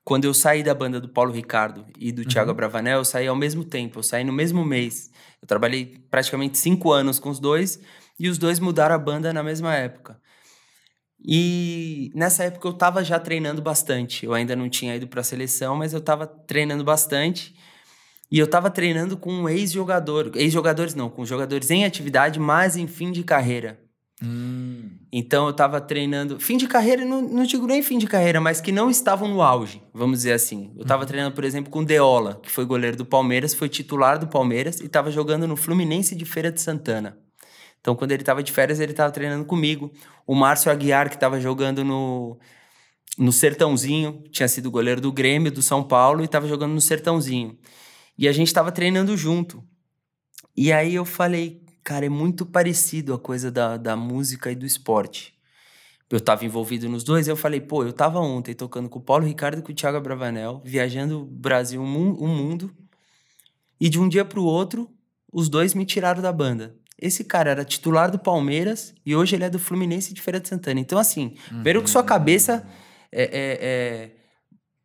quando 0.04 0.24
eu 0.24 0.34
saí 0.34 0.62
da 0.62 0.74
banda 0.74 1.00
do 1.00 1.08
Paulo 1.08 1.32
Ricardo 1.32 1.86
e 1.98 2.12
do 2.12 2.26
Thiago 2.26 2.52
Bravanel, 2.52 2.98
eu 2.98 3.04
saí 3.04 3.26
ao 3.26 3.36
mesmo 3.36 3.64
tempo, 3.64 4.00
eu 4.00 4.02
saí 4.02 4.22
no 4.22 4.32
mesmo 4.32 4.62
mês. 4.62 5.10
Eu 5.40 5.48
trabalhei 5.48 6.04
praticamente 6.10 6.58
cinco 6.58 6.92
anos 6.92 7.18
com 7.18 7.30
os 7.30 7.38
dois 7.38 7.80
e 8.18 8.28
os 8.28 8.36
dois 8.36 8.58
mudaram 8.58 8.94
a 8.94 8.98
banda 8.98 9.32
na 9.32 9.42
mesma 9.42 9.74
época. 9.74 10.20
E 11.18 12.10
nessa 12.14 12.44
época 12.44 12.68
eu 12.68 12.72
estava 12.72 13.02
já 13.02 13.18
treinando 13.18 13.62
bastante. 13.62 14.26
Eu 14.26 14.34
ainda 14.34 14.54
não 14.54 14.68
tinha 14.68 14.94
ido 14.94 15.06
para 15.08 15.20
a 15.20 15.24
seleção, 15.24 15.76
mas 15.76 15.94
eu 15.94 16.00
estava 16.00 16.26
treinando 16.26 16.84
bastante. 16.84 17.54
E 18.30 18.38
eu 18.38 18.44
estava 18.44 18.68
treinando 18.68 19.16
com 19.16 19.32
um 19.32 19.48
ex-jogador, 19.48 20.32
ex-jogadores 20.34 20.94
não, 20.94 21.08
com 21.08 21.24
jogadores 21.24 21.70
em 21.70 21.84
atividade, 21.84 22.38
mas 22.38 22.76
em 22.76 22.86
fim 22.86 23.10
de 23.10 23.22
carreira. 23.22 23.83
Hum. 24.22 24.90
Então 25.12 25.44
eu 25.44 25.50
estava 25.50 25.80
treinando, 25.80 26.38
fim 26.40 26.56
de 26.56 26.66
carreira, 26.66 27.04
não, 27.04 27.20
não 27.20 27.44
digo 27.44 27.66
nem 27.66 27.82
fim 27.82 27.98
de 27.98 28.06
carreira, 28.06 28.40
mas 28.40 28.60
que 28.60 28.72
não 28.72 28.90
estavam 28.90 29.28
no 29.28 29.42
auge, 29.42 29.82
vamos 29.92 30.18
dizer 30.18 30.32
assim. 30.32 30.72
Eu 30.76 30.82
estava 30.82 31.04
treinando, 31.04 31.34
por 31.34 31.44
exemplo, 31.44 31.70
com 31.70 31.80
o 31.80 31.84
Deola, 31.84 32.40
que 32.42 32.50
foi 32.50 32.64
goleiro 32.64 32.96
do 32.96 33.04
Palmeiras, 33.04 33.54
foi 33.54 33.68
titular 33.68 34.18
do 34.18 34.26
Palmeiras 34.26 34.80
e 34.80 34.86
estava 34.86 35.10
jogando 35.10 35.46
no 35.46 35.56
Fluminense 35.56 36.14
de 36.14 36.24
Feira 36.24 36.50
de 36.50 36.60
Santana. 36.60 37.18
Então, 37.84 37.94
quando 37.94 38.12
ele 38.12 38.22
estava 38.22 38.42
de 38.42 38.50
férias, 38.50 38.80
ele 38.80 38.92
estava 38.92 39.12
treinando 39.12 39.44
comigo. 39.44 39.92
O 40.26 40.34
Márcio 40.34 40.72
Aguiar, 40.72 41.10
que 41.10 41.16
estava 41.16 41.38
jogando 41.38 41.84
no, 41.84 42.38
no 43.18 43.30
Sertãozinho, 43.30 44.24
tinha 44.30 44.48
sido 44.48 44.70
goleiro 44.70 45.02
do 45.02 45.12
Grêmio, 45.12 45.52
do 45.52 45.60
São 45.60 45.82
Paulo, 45.82 46.22
e 46.22 46.24
estava 46.24 46.48
jogando 46.48 46.72
no 46.72 46.80
Sertãozinho. 46.80 47.58
E 48.16 48.26
a 48.26 48.32
gente 48.32 48.46
estava 48.46 48.72
treinando 48.72 49.14
junto. 49.18 49.62
E 50.56 50.72
aí 50.72 50.94
eu 50.94 51.04
falei, 51.04 51.60
cara, 51.84 52.06
é 52.06 52.08
muito 52.08 52.44
parecido 52.46 53.12
a 53.14 53.18
coisa 53.18 53.50
da, 53.50 53.76
da 53.76 53.94
música 53.94 54.50
e 54.50 54.54
do 54.56 54.64
esporte. 54.66 55.32
Eu 56.10 56.18
estava 56.18 56.44
envolvido 56.44 56.88
nos 56.88 57.02
dois, 57.04 57.28
eu 57.28 57.36
falei, 57.36 57.60
pô, 57.60 57.82
eu 57.82 57.90
estava 57.90 58.18
ontem 58.20 58.54
tocando 58.54 58.88
com 58.88 58.98
o 58.98 59.02
Paulo 59.02 59.24
Ricardo 59.26 59.58
e 59.58 59.62
com 59.62 59.72
o 59.72 59.74
Thiago 59.74 60.00
Bravanel, 60.00 60.62
viajando 60.64 61.20
o 61.22 61.24
Brasil, 61.24 61.82
o 61.82 61.86
mu- 61.86 62.14
o 62.18 62.26
mundo, 62.28 62.70
e 63.80 63.88
de 63.88 63.98
um 63.98 64.08
dia 64.08 64.24
para 64.24 64.38
o 64.40 64.44
outro, 64.44 64.88
os 65.32 65.48
dois 65.48 65.74
me 65.74 65.84
tiraram 65.84 66.22
da 66.22 66.32
banda. 66.32 66.74
Esse 67.00 67.24
cara 67.24 67.50
era 67.50 67.64
titular 67.64 68.10
do 68.10 68.18
Palmeiras 68.18 68.94
e 69.04 69.16
hoje 69.16 69.34
ele 69.34 69.44
é 69.44 69.50
do 69.50 69.58
Fluminense 69.58 70.14
de 70.14 70.20
Feira 70.22 70.38
de 70.38 70.48
Santana. 70.48 70.78
Então, 70.78 70.96
assim, 70.98 71.34
primeiro 71.48 71.82
que 71.82 71.90
sua 71.90 72.04
cabeça 72.04 72.64
é. 73.12 74.10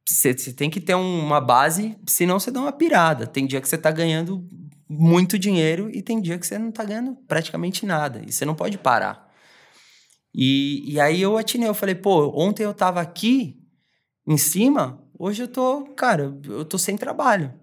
Você 0.07 0.33
tem 0.53 0.71
que 0.71 0.81
ter 0.81 0.95
um- 0.95 1.19
uma 1.23 1.39
base, 1.39 1.95
senão 2.07 2.39
você 2.39 2.49
dá 2.49 2.59
uma 2.59 2.71
pirada. 2.71 3.27
Tem 3.27 3.45
dia 3.45 3.61
que 3.61 3.69
você 3.69 3.77
tá 3.77 3.91
ganhando 3.91 4.43
muito 4.89 5.37
dinheiro 5.37 5.89
e 5.93 6.01
tem 6.01 6.19
dia 6.19 6.39
que 6.39 6.47
você 6.47 6.57
não 6.57 6.71
tá 6.71 6.83
ganhando 6.83 7.15
praticamente 7.27 7.85
nada. 7.85 8.21
E 8.25 8.31
você 8.31 8.43
não 8.43 8.55
pode 8.55 8.77
parar. 8.77 9.29
E, 10.33 10.93
e 10.93 10.99
aí 10.99 11.21
eu 11.21 11.37
atinei, 11.37 11.67
eu 11.67 11.73
falei, 11.73 11.95
pô, 11.95 12.31
ontem 12.35 12.63
eu 12.63 12.73
tava 12.73 12.99
aqui 12.99 13.61
em 14.27 14.37
cima, 14.37 15.03
hoje 15.17 15.43
eu 15.43 15.47
tô, 15.47 15.85
cara, 15.95 16.35
eu 16.45 16.65
tô 16.65 16.77
sem 16.77 16.97
trabalho. 16.97 17.53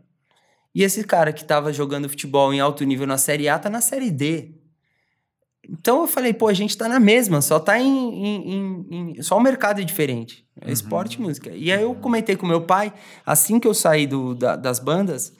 E 0.74 0.82
esse 0.82 1.02
cara 1.04 1.32
que 1.32 1.44
tava 1.44 1.72
jogando 1.72 2.08
futebol 2.08 2.52
em 2.52 2.60
alto 2.60 2.84
nível 2.84 3.06
na 3.06 3.18
Série 3.18 3.48
A 3.48 3.58
tá 3.58 3.70
na 3.70 3.80
Série 3.80 4.10
D. 4.10 4.54
Então 5.68 6.02
eu 6.02 6.06
falei, 6.06 6.32
pô, 6.32 6.46
a 6.48 6.52
gente 6.52 6.76
tá 6.76 6.86
na 6.88 7.00
mesma, 7.00 7.40
só 7.42 7.58
tá 7.58 7.78
em. 7.80 7.88
em- 7.88 8.52
em- 8.54 8.86
em- 9.18 9.22
só 9.22 9.36
o 9.36 9.40
mercado 9.40 9.80
é 9.80 9.84
diferente. 9.84 10.46
É 10.60 10.70
esporte 10.70 11.14
e 11.14 11.20
música. 11.20 11.50
E 11.50 11.72
aí 11.72 11.82
eu 11.82 11.94
comentei 11.94 12.36
com 12.36 12.46
meu 12.46 12.60
pai, 12.62 12.92
assim 13.24 13.58
que 13.58 13.66
eu 13.66 13.74
saí 13.74 14.06
do, 14.06 14.34
da- 14.34 14.54
das 14.54 14.78
bandas, 14.78 15.32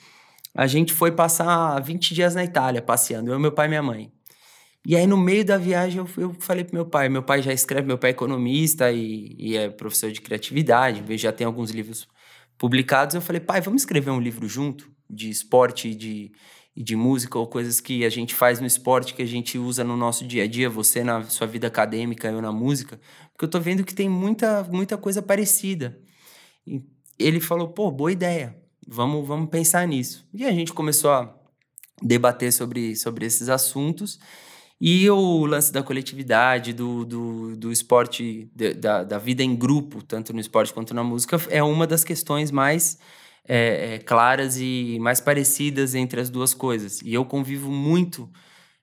a 0.57 0.67
gente 0.67 0.93
foi 0.95 1.13
passar 1.13 1.79
20 1.81 2.15
dias 2.15 2.35
na 2.35 2.43
Itália 2.43 2.81
passeando, 2.81 3.31
eu, 3.31 3.39
meu 3.39 3.53
pai 3.53 3.67
e 3.67 3.69
minha 3.69 3.83
mãe. 3.83 4.11
E 4.87 4.97
aí, 4.97 5.07
no 5.07 5.17
meio 5.17 5.45
da 5.45 5.59
viagem, 5.59 5.99
eu, 5.99 6.09
eu 6.17 6.35
falei 6.39 6.65
pro 6.65 6.75
meu 6.75 6.87
pai. 6.87 7.09
Meu 7.09 7.23
pai 7.23 7.43
já 7.43 7.53
escreve, 7.53 7.87
meu 7.87 7.99
pai 7.99 8.11
é 8.11 8.13
economista 8.13 8.91
e, 8.93 9.35
e 9.37 9.57
é 9.57 9.69
professor 9.69 10.13
de 10.13 10.21
criatividade, 10.21 11.03
já 11.19 11.33
tem 11.33 11.45
alguns 11.45 11.73
livros 11.73 12.09
publicados. 12.57 13.15
Eu 13.15 13.21
falei, 13.21 13.41
pai, 13.41 13.61
vamos 13.61 13.83
escrever 13.83 14.11
um 14.11 14.21
livro 14.21 14.49
junto 14.49 14.89
de 15.11 15.29
esporte 15.29 15.89
e 15.89 15.95
de, 15.95 16.33
de 16.77 16.97
música 16.97 17.39
ou 17.39 17.47
coisas 17.49 17.81
que 17.81 18.05
a 18.05 18.09
gente 18.09 18.35
faz 18.35 18.61
no 18.61 18.67
esporte 18.67 19.13
que 19.13 19.23
a 19.23 19.27
gente 19.27 19.59
usa 19.59 19.83
no 19.83 19.97
nosso 19.97 20.27
dia 20.27 20.45
a 20.45 20.47
dia, 20.47 20.71
você 20.71 21.03
na 21.03 21.25
sua 21.25 21.47
vida 21.47 21.67
acadêmica, 21.67 22.29
eu 22.29 22.41
na 22.41 22.53
música, 22.53 23.01
porque 23.33 23.45
eu 23.45 23.51
tô 23.51 23.61
vendo 23.61 23.85
que 23.85 23.95
tem 23.95 24.09
muita, 24.09 24.63
muita 24.65 24.97
coisa 24.97 25.21
parecida. 25.21 25.99
E 26.67 26.81
ele 27.19 27.41
falou, 27.41 27.69
pô, 27.69 27.91
boa 27.91 28.13
ideia, 28.13 28.57
vamos, 28.87 29.27
vamos 29.27 29.51
pensar 29.51 29.87
nisso. 29.87 30.27
E 30.33 30.45
a 30.45 30.53
gente 30.53 30.73
começou 30.73 31.11
a 31.11 31.35
debater 32.03 32.53
sobre, 32.53 32.95
sobre 32.95 33.27
esses 33.27 33.49
assuntos. 33.49 34.19
E 34.81 35.09
o 35.09 35.47
lance 35.47 35.73
da 35.73 35.83
coletividade, 35.83 36.73
do, 36.73 37.05
do, 37.05 37.57
do 37.57 37.73
esporte, 37.73 38.51
de, 38.55 38.75
da, 38.75 39.05
da 39.05 39.19
vida 39.19 39.43
em 39.43 39.57
grupo, 39.57 40.03
tanto 40.03 40.33
no 40.35 40.41
esporte 40.41 40.73
quanto 40.73 40.93
na 40.93 41.03
música, 41.03 41.41
é 41.49 41.63
uma 41.63 41.87
das 41.87 42.05
questões 42.05 42.51
mais 42.51 42.99
é, 43.49 43.95
é, 43.95 43.99
claras 43.99 44.59
e 44.59 44.99
mais 45.01 45.21
parecidas 45.21 45.95
entre 45.95 46.21
as 46.21 46.29
duas 46.29 46.53
coisas. 46.53 47.01
E 47.01 47.15
eu 47.15 47.25
convivo 47.25 47.71
muito 47.71 48.31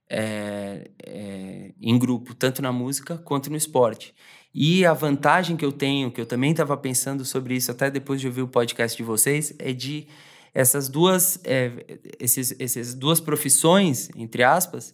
é, 0.10 0.90
é 1.06 1.74
em 1.80 1.98
grupo, 1.98 2.34
tanto 2.34 2.62
na 2.62 2.72
música 2.72 3.18
quanto 3.18 3.52
no 3.52 3.58
esporte. 3.58 4.16
E 4.54 4.86
a 4.86 4.94
vantagem 4.94 5.58
que 5.58 5.66
eu 5.66 5.72
tenho, 5.72 6.12
que 6.12 6.22
eu 6.22 6.26
também 6.26 6.52
estava 6.52 6.78
pensando 6.78 7.26
sobre 7.26 7.56
isso 7.56 7.72
até 7.72 7.90
depois 7.90 8.22
de 8.22 8.28
ouvir 8.28 8.44
o 8.44 8.48
podcast 8.48 8.96
de 8.96 9.04
vocês, 9.04 9.54
é 9.58 9.74
de 9.74 10.08
essas 10.54 10.88
duas, 10.88 11.40
é, 11.44 11.72
esses, 12.20 12.56
essas 12.60 12.94
duas 12.94 13.20
profissões, 13.20 14.10
entre 14.16 14.44
aspas, 14.44 14.94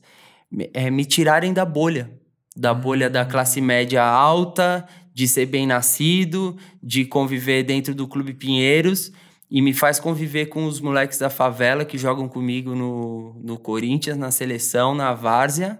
é, 0.73 0.89
me 0.89 1.03
tirarem 1.03 1.51
da 1.51 1.65
bolha. 1.65 2.09
Da 2.55 2.73
bolha 2.73 3.09
da 3.09 3.25
classe 3.25 3.59
média 3.59 4.03
alta, 4.03 4.87
de 5.13 5.27
ser 5.27 5.45
bem 5.45 5.67
nascido, 5.67 6.57
de 6.81 7.05
conviver 7.05 7.63
dentro 7.63 7.93
do 7.93 8.07
Clube 8.07 8.33
Pinheiros 8.33 9.11
e 9.51 9.61
me 9.61 9.73
faz 9.73 9.99
conviver 9.99 10.45
com 10.45 10.65
os 10.65 10.79
moleques 10.79 11.17
da 11.17 11.29
favela 11.29 11.83
que 11.83 11.97
jogam 11.97 12.27
comigo 12.27 12.75
no, 12.75 13.33
no 13.43 13.57
Corinthians, 13.57 14.17
na 14.17 14.31
seleção, 14.31 14.93
na 14.93 15.13
várzea 15.13 15.79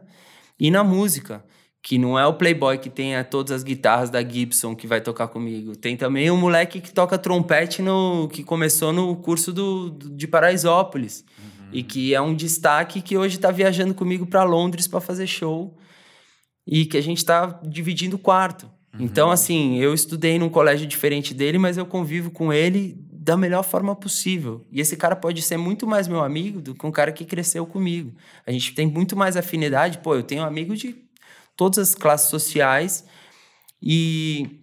e 0.60 0.72
na 0.72 0.84
música. 0.84 1.44
Que 1.82 1.98
não 1.98 2.20
é 2.20 2.26
o 2.28 2.34
playboy 2.34 2.78
que 2.78 2.89
tem 2.89 3.12
todas 3.24 3.52
as 3.52 3.63
guitarras 3.63 4.10
da 4.10 4.22
Gibson 4.22 4.76
que 4.76 4.86
vai 4.86 5.00
tocar 5.00 5.30
comigo. 5.30 5.76
Tem 5.76 5.96
também 5.96 6.30
um 6.30 6.38
moleque 6.38 6.82
que 6.82 6.92
toca 6.92 7.18
trompete 7.18 7.82
no 7.82 8.28
que 8.28 8.44
começou 8.44 8.92
no 8.92 9.15
curso 9.15 9.54
do, 9.54 9.89
de 9.89 10.28
Paraisópolis. 10.28 11.24
Uhum. 11.38 11.70
E 11.72 11.84
que 11.84 12.13
é 12.13 12.22
um 12.22 12.36
destaque 12.36 13.02
que 13.02 13.18
hoje 13.18 13.38
está 13.38 13.50
viajando 13.50 13.94
comigo 13.94 14.26
para 14.26 14.44
Londres 14.44 14.88
para 14.88 15.00
fazer 15.00 15.26
show. 15.26 15.78
E 16.68 16.86
que 16.86 16.98
a 16.98 17.02
gente 17.02 17.20
está 17.20 17.60
dividindo 17.63 18.18
o 18.18 18.20
quarto. 18.20 18.70
Uhum. 18.94 19.06
Então, 19.06 19.32
assim, 19.32 19.78
eu 19.78 19.94
estudei 19.94 20.38
num 20.38 20.50
colégio 20.50 20.86
diferente 20.86 21.34
dele, 21.34 21.58
mas 21.58 21.78
eu 21.78 21.86
convivo 21.86 22.30
com 22.30 22.52
ele 22.52 22.98
da 23.30 23.38
melhor 23.38 23.63
forma 23.63 23.96
possível. 23.96 24.65
E 24.72 24.82
esse 24.82 24.98
cara 24.98 25.15
pode 25.15 25.42
ser 25.42 25.58
muito 25.58 25.86
mais 25.86 26.08
meu 26.08 26.24
amigo 26.24 26.62
do 26.62 26.74
que 26.74 26.86
um 26.86 26.92
cara 26.92 27.12
que 27.12 27.26
cresceu 27.26 27.65
comigo. 27.65 28.13
A 28.46 28.52
gente 28.52 28.74
tem 28.74 28.88
muito 28.88 29.15
mais 29.15 29.38
afinidade. 29.38 30.00
Pô, 30.00 30.15
eu 30.15 30.24
tenho 30.24 30.42
amigos 30.44 30.80
de 30.80 30.96
todas 31.60 31.78
as 31.80 31.93
classes 31.93 32.30
sociais 32.30 33.04
e, 33.84 34.62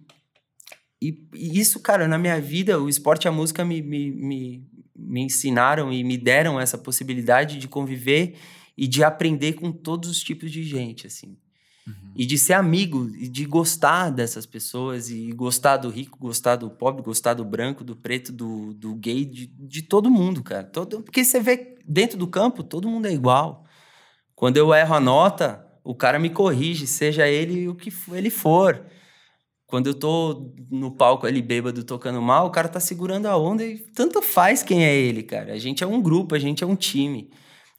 e, 0.99 1.27
e 1.31 1.59
isso, 1.59 1.79
cara, 1.79 2.07
na 2.07 2.17
minha 2.17 2.41
vida, 2.41 2.81
o 2.81 2.89
esporte 2.89 3.25
e 3.25 3.27
a 3.27 3.31
música 3.31 3.63
me, 3.63 3.83
me, 3.83 4.11
me, 4.11 4.67
me 4.95 5.21
ensinaram 5.21 5.93
e 5.93 6.03
me 6.03 6.17
deram 6.17 6.59
essa 6.59 6.75
possibilidade 6.75 7.59
de 7.59 7.67
conviver 7.67 8.35
e 8.75 8.87
de 8.87 9.03
aprender 9.03 9.53
com 9.53 9.71
todos 9.71 10.09
os 10.09 10.23
tipos 10.23 10.51
de 10.51 10.63
gente, 10.63 11.05
assim. 11.05 11.37
Uhum. 11.85 12.13
E 12.15 12.25
de 12.25 12.35
ser 12.35 12.53
amigo, 12.53 13.07
e 13.15 13.27
de 13.27 13.45
gostar 13.45 14.09
dessas 14.09 14.47
pessoas, 14.47 15.11
e 15.11 15.31
gostar 15.33 15.77
do 15.77 15.91
rico, 15.91 16.17
gostar 16.17 16.55
do 16.55 16.67
pobre, 16.67 17.03
gostar 17.03 17.35
do 17.35 17.45
branco, 17.45 17.83
do 17.83 17.95
preto, 17.95 18.33
do, 18.33 18.73
do 18.73 18.95
gay, 18.95 19.23
de, 19.23 19.45
de 19.45 19.83
todo 19.83 20.09
mundo, 20.09 20.41
cara. 20.41 20.63
Todo, 20.63 21.03
porque 21.03 21.23
você 21.23 21.39
vê 21.39 21.75
dentro 21.87 22.17
do 22.17 22.25
campo, 22.25 22.63
todo 22.63 22.89
mundo 22.89 23.05
é 23.05 23.13
igual. 23.13 23.65
Quando 24.33 24.57
eu 24.57 24.73
erro 24.73 24.95
a 24.95 24.99
nota, 24.99 25.66
o 25.87 25.95
cara 25.95 26.19
me 26.19 26.29
corrige, 26.29 26.85
seja 26.85 27.29
ele 27.29 27.69
o 27.69 27.73
que 27.73 27.93
ele 28.11 28.29
for. 28.29 28.83
Quando 29.65 29.87
eu 29.87 29.93
tô 29.93 30.51
no 30.69 30.91
palco 30.91 31.25
ali 31.25 31.41
bêbado 31.41 31.81
tocando 31.81 32.21
mal, 32.21 32.47
o 32.47 32.49
cara 32.49 32.67
tá 32.67 32.77
segurando 32.77 33.25
a 33.25 33.37
onda 33.37 33.63
e 33.63 33.77
tanto 33.77 34.21
faz 34.21 34.61
quem 34.61 34.83
é 34.83 34.93
ele, 34.93 35.23
cara. 35.23 35.53
A 35.53 35.57
gente 35.57 35.85
é 35.85 35.87
um 35.87 36.01
grupo, 36.01 36.35
a 36.35 36.39
gente 36.39 36.61
é 36.61 36.67
um 36.67 36.75
time. 36.75 37.29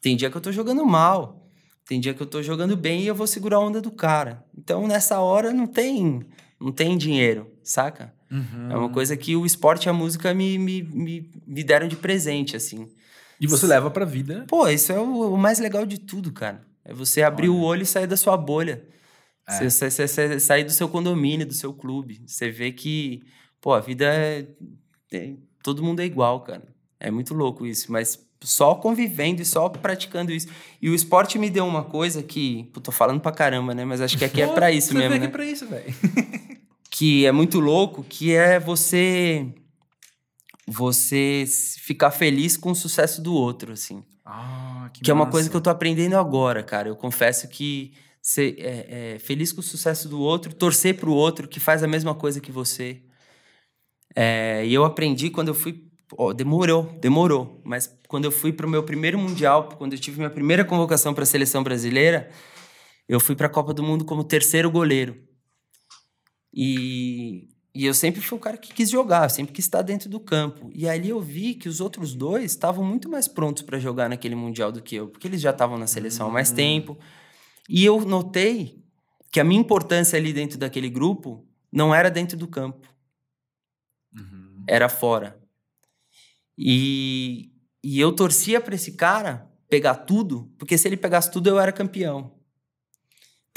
Tem 0.01 0.15
dia 0.15 0.31
que 0.31 0.35
eu 0.35 0.41
tô 0.41 0.51
jogando 0.51 0.83
mal. 0.83 1.51
Tem 1.87 1.99
dia 1.99 2.15
que 2.15 2.21
eu 2.21 2.25
tô 2.25 2.41
jogando 2.41 2.75
bem 2.75 3.03
e 3.03 3.07
eu 3.07 3.13
vou 3.13 3.27
segurar 3.27 3.57
a 3.57 3.59
onda 3.59 3.79
do 3.79 3.91
cara. 3.91 4.43
Então, 4.57 4.87
nessa 4.87 5.19
hora, 5.19 5.53
não 5.53 5.67
tem, 5.67 6.25
não 6.59 6.71
tem 6.71 6.97
dinheiro, 6.97 7.51
saca? 7.63 8.11
Uhum. 8.31 8.71
É 8.71 8.75
uma 8.75 8.89
coisa 8.89 9.15
que 9.15 9.35
o 9.35 9.45
esporte 9.45 9.85
e 9.85 9.89
a 9.89 9.93
música 9.93 10.33
me, 10.33 10.57
me, 10.57 10.81
me, 10.81 11.31
me 11.45 11.63
deram 11.63 11.87
de 11.87 11.95
presente, 11.95 12.55
assim. 12.55 12.89
E 13.39 13.45
você 13.45 13.67
leva 13.67 13.91
pra 13.91 14.03
vida. 14.03 14.45
Pô, 14.47 14.67
isso 14.67 14.91
é 14.91 14.99
o, 14.99 15.33
o 15.33 15.37
mais 15.37 15.59
legal 15.59 15.85
de 15.85 15.99
tudo, 15.99 16.31
cara. 16.31 16.68
É 16.89 16.93
você 16.93 17.21
abrir 17.21 17.49
Olha. 17.49 17.57
o 17.59 17.61
olho 17.61 17.83
e 17.83 17.85
sair 17.85 18.07
da 18.07 18.17
sua 18.17 18.35
bolha. 18.35 18.83
É. 19.47 19.69
Você, 19.69 19.91
você, 19.91 20.07
você, 20.07 20.39
sair 20.39 20.63
do 20.63 20.71
seu 20.71 20.89
condomínio, 20.89 21.45
do 21.45 21.53
seu 21.53 21.71
clube. 21.71 22.19
Você 22.25 22.49
vê 22.49 22.71
que, 22.71 23.21
pô, 23.61 23.73
a 23.73 23.79
vida 23.79 24.05
é, 24.05 24.47
é. 25.13 25.35
Todo 25.61 25.83
mundo 25.83 25.99
é 25.99 26.05
igual, 26.05 26.41
cara. 26.41 26.63
É 26.99 27.11
muito 27.11 27.35
louco 27.35 27.63
isso, 27.63 27.91
mas 27.91 28.27
só 28.41 28.73
convivendo 28.73 29.39
e 29.39 29.45
só 29.45 29.69
praticando 29.69 30.31
isso. 30.31 30.47
E 30.81 30.89
o 30.89 30.95
esporte 30.95 31.37
me 31.37 31.51
deu 31.51 31.67
uma 31.67 31.83
coisa 31.83 32.23
que. 32.23 32.63
Pô, 32.73 32.81
tô 32.81 32.91
falando 32.91 33.21
pra 33.21 33.31
caramba, 33.31 33.75
né? 33.75 33.85
Mas 33.85 34.01
acho 34.01 34.17
que 34.17 34.25
aqui 34.25 34.41
é 34.41 34.47
pra 34.51 34.71
isso 34.71 34.95
mesmo. 34.95 35.13
Aqui 35.13 35.25
né? 35.25 35.31
pra 35.31 35.45
isso, 35.45 35.67
velho. 35.67 35.93
que 36.89 37.23
é 37.23 37.31
muito 37.31 37.59
louco, 37.59 38.03
que 38.03 38.33
é 38.33 38.59
você. 38.59 39.47
Você 40.67 41.45
ficar 41.81 42.09
feliz 42.09 42.57
com 42.57 42.71
o 42.71 42.75
sucesso 42.75 43.21
do 43.21 43.33
outro, 43.33 43.73
assim. 43.73 44.03
Ah, 44.31 44.89
que 44.93 45.01
que 45.01 45.09
é 45.09 45.13
uma 45.13 45.25
coisa 45.25 45.49
que 45.49 45.55
eu 45.55 45.61
tô 45.61 45.69
aprendendo 45.71 46.15
agora, 46.15 46.61
cara. 46.61 46.87
Eu 46.87 46.95
confesso 46.95 47.47
que 47.47 47.93
ser 48.21 48.55
é, 48.59 49.15
é, 49.15 49.19
feliz 49.19 49.51
com 49.51 49.59
o 49.59 49.63
sucesso 49.63 50.07
do 50.07 50.19
outro, 50.19 50.53
torcer 50.53 50.97
pro 50.97 51.11
outro 51.11 51.47
que 51.47 51.59
faz 51.59 51.81
a 51.81 51.87
mesma 51.87 52.13
coisa 52.13 52.39
que 52.39 52.51
você. 52.51 53.01
É, 54.15 54.63
e 54.65 54.73
eu 54.73 54.85
aprendi 54.85 55.29
quando 55.29 55.47
eu 55.47 55.53
fui 55.55 55.89
Oh, 56.17 56.33
demorou, 56.33 56.83
demorou. 56.99 57.61
Mas 57.63 57.87
quando 58.07 58.25
eu 58.25 58.31
fui 58.31 58.51
para 58.51 58.65
o 58.65 58.69
meu 58.69 58.83
primeiro 58.83 59.17
mundial, 59.19 59.69
quando 59.77 59.93
eu 59.93 59.99
tive 59.99 60.17
minha 60.17 60.29
primeira 60.29 60.65
convocação 60.65 61.13
para 61.13 61.23
a 61.23 61.27
seleção 61.27 61.61
brasileira, 61.63 62.31
eu 63.07 63.19
fui 63.19 63.35
para 63.35 63.47
a 63.47 63.49
Copa 63.49 63.73
do 63.73 63.83
Mundo 63.83 64.03
como 64.05 64.23
terceiro 64.23 64.71
goleiro. 64.71 65.15
E, 66.53 67.49
e 67.73 67.85
eu 67.85 67.93
sempre 67.93 68.19
fui 68.19 68.37
o 68.37 68.41
cara 68.41 68.57
que 68.57 68.73
quis 68.73 68.89
jogar, 68.89 69.29
sempre 69.29 69.53
quis 69.53 69.65
estar 69.65 69.81
dentro 69.81 70.09
do 70.09 70.19
campo. 70.19 70.71
E 70.73 70.89
ali 70.89 71.09
eu 71.09 71.21
vi 71.21 71.53
que 71.53 71.69
os 71.69 71.79
outros 71.79 72.15
dois 72.15 72.45
estavam 72.45 72.83
muito 72.83 73.07
mais 73.07 73.27
prontos 73.27 73.61
para 73.61 73.77
jogar 73.77 74.09
naquele 74.09 74.35
mundial 74.35 74.71
do 74.71 74.81
que 74.81 74.95
eu, 74.95 75.07
porque 75.07 75.27
eles 75.27 75.39
já 75.39 75.51
estavam 75.51 75.77
na 75.77 75.85
seleção 75.85 76.27
há 76.27 76.31
mais 76.31 76.51
hum. 76.51 76.55
tempo. 76.55 76.97
E 77.67 77.85
eu 77.85 78.01
notei 78.01 78.83
que 79.31 79.39
a 79.39 79.43
minha 79.43 79.61
importância 79.61 80.17
ali 80.17 80.33
dentro 80.33 80.57
daquele 80.57 80.89
grupo 80.89 81.45
não 81.71 81.93
era 81.93 82.09
dentro 82.09 82.35
do 82.35 82.47
campo, 82.47 82.87
uhum. 84.15 84.63
era 84.67 84.89
fora. 84.89 85.39
E, 86.57 87.51
e 87.83 87.99
eu 87.99 88.11
torcia 88.11 88.59
para 88.59 88.73
esse 88.73 88.93
cara 88.93 89.47
pegar 89.69 89.93
tudo, 89.93 90.51
porque 90.57 90.77
se 90.77 90.87
ele 90.87 90.97
pegasse 90.97 91.31
tudo, 91.31 91.47
eu 91.47 91.59
era 91.59 91.71
campeão. 91.71 92.38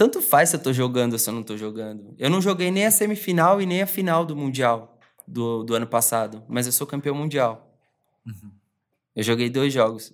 Tanto 0.03 0.21
faz 0.21 0.49
se 0.49 0.57
eu 0.57 0.61
tô 0.61 0.73
jogando 0.73 1.13
ou 1.13 1.19
se 1.21 1.31
eu 1.31 1.33
não 1.33 1.45
tô 1.45 1.57
jogando. 1.57 2.13
Eu 2.19 2.29
não 2.29 2.43
joguei 2.43 2.73
nem 2.73 2.87
a 2.87 2.91
semifinal 2.91 3.63
e 3.63 3.67
nem 3.67 3.83
a 3.83 3.87
final 3.87 4.27
do 4.27 4.35
Mundial 4.35 4.99
do, 5.29 5.63
do 5.63 5.77
ano 5.77 5.87
passado, 5.87 6.43
mas 6.49 6.67
eu 6.67 6.73
sou 6.73 6.89
campeão 6.89 7.15
mundial. 7.15 7.73
Uhum. 8.27 8.51
Eu 9.15 9.23
joguei 9.23 9.49
dois 9.49 9.73
jogos. 9.73 10.13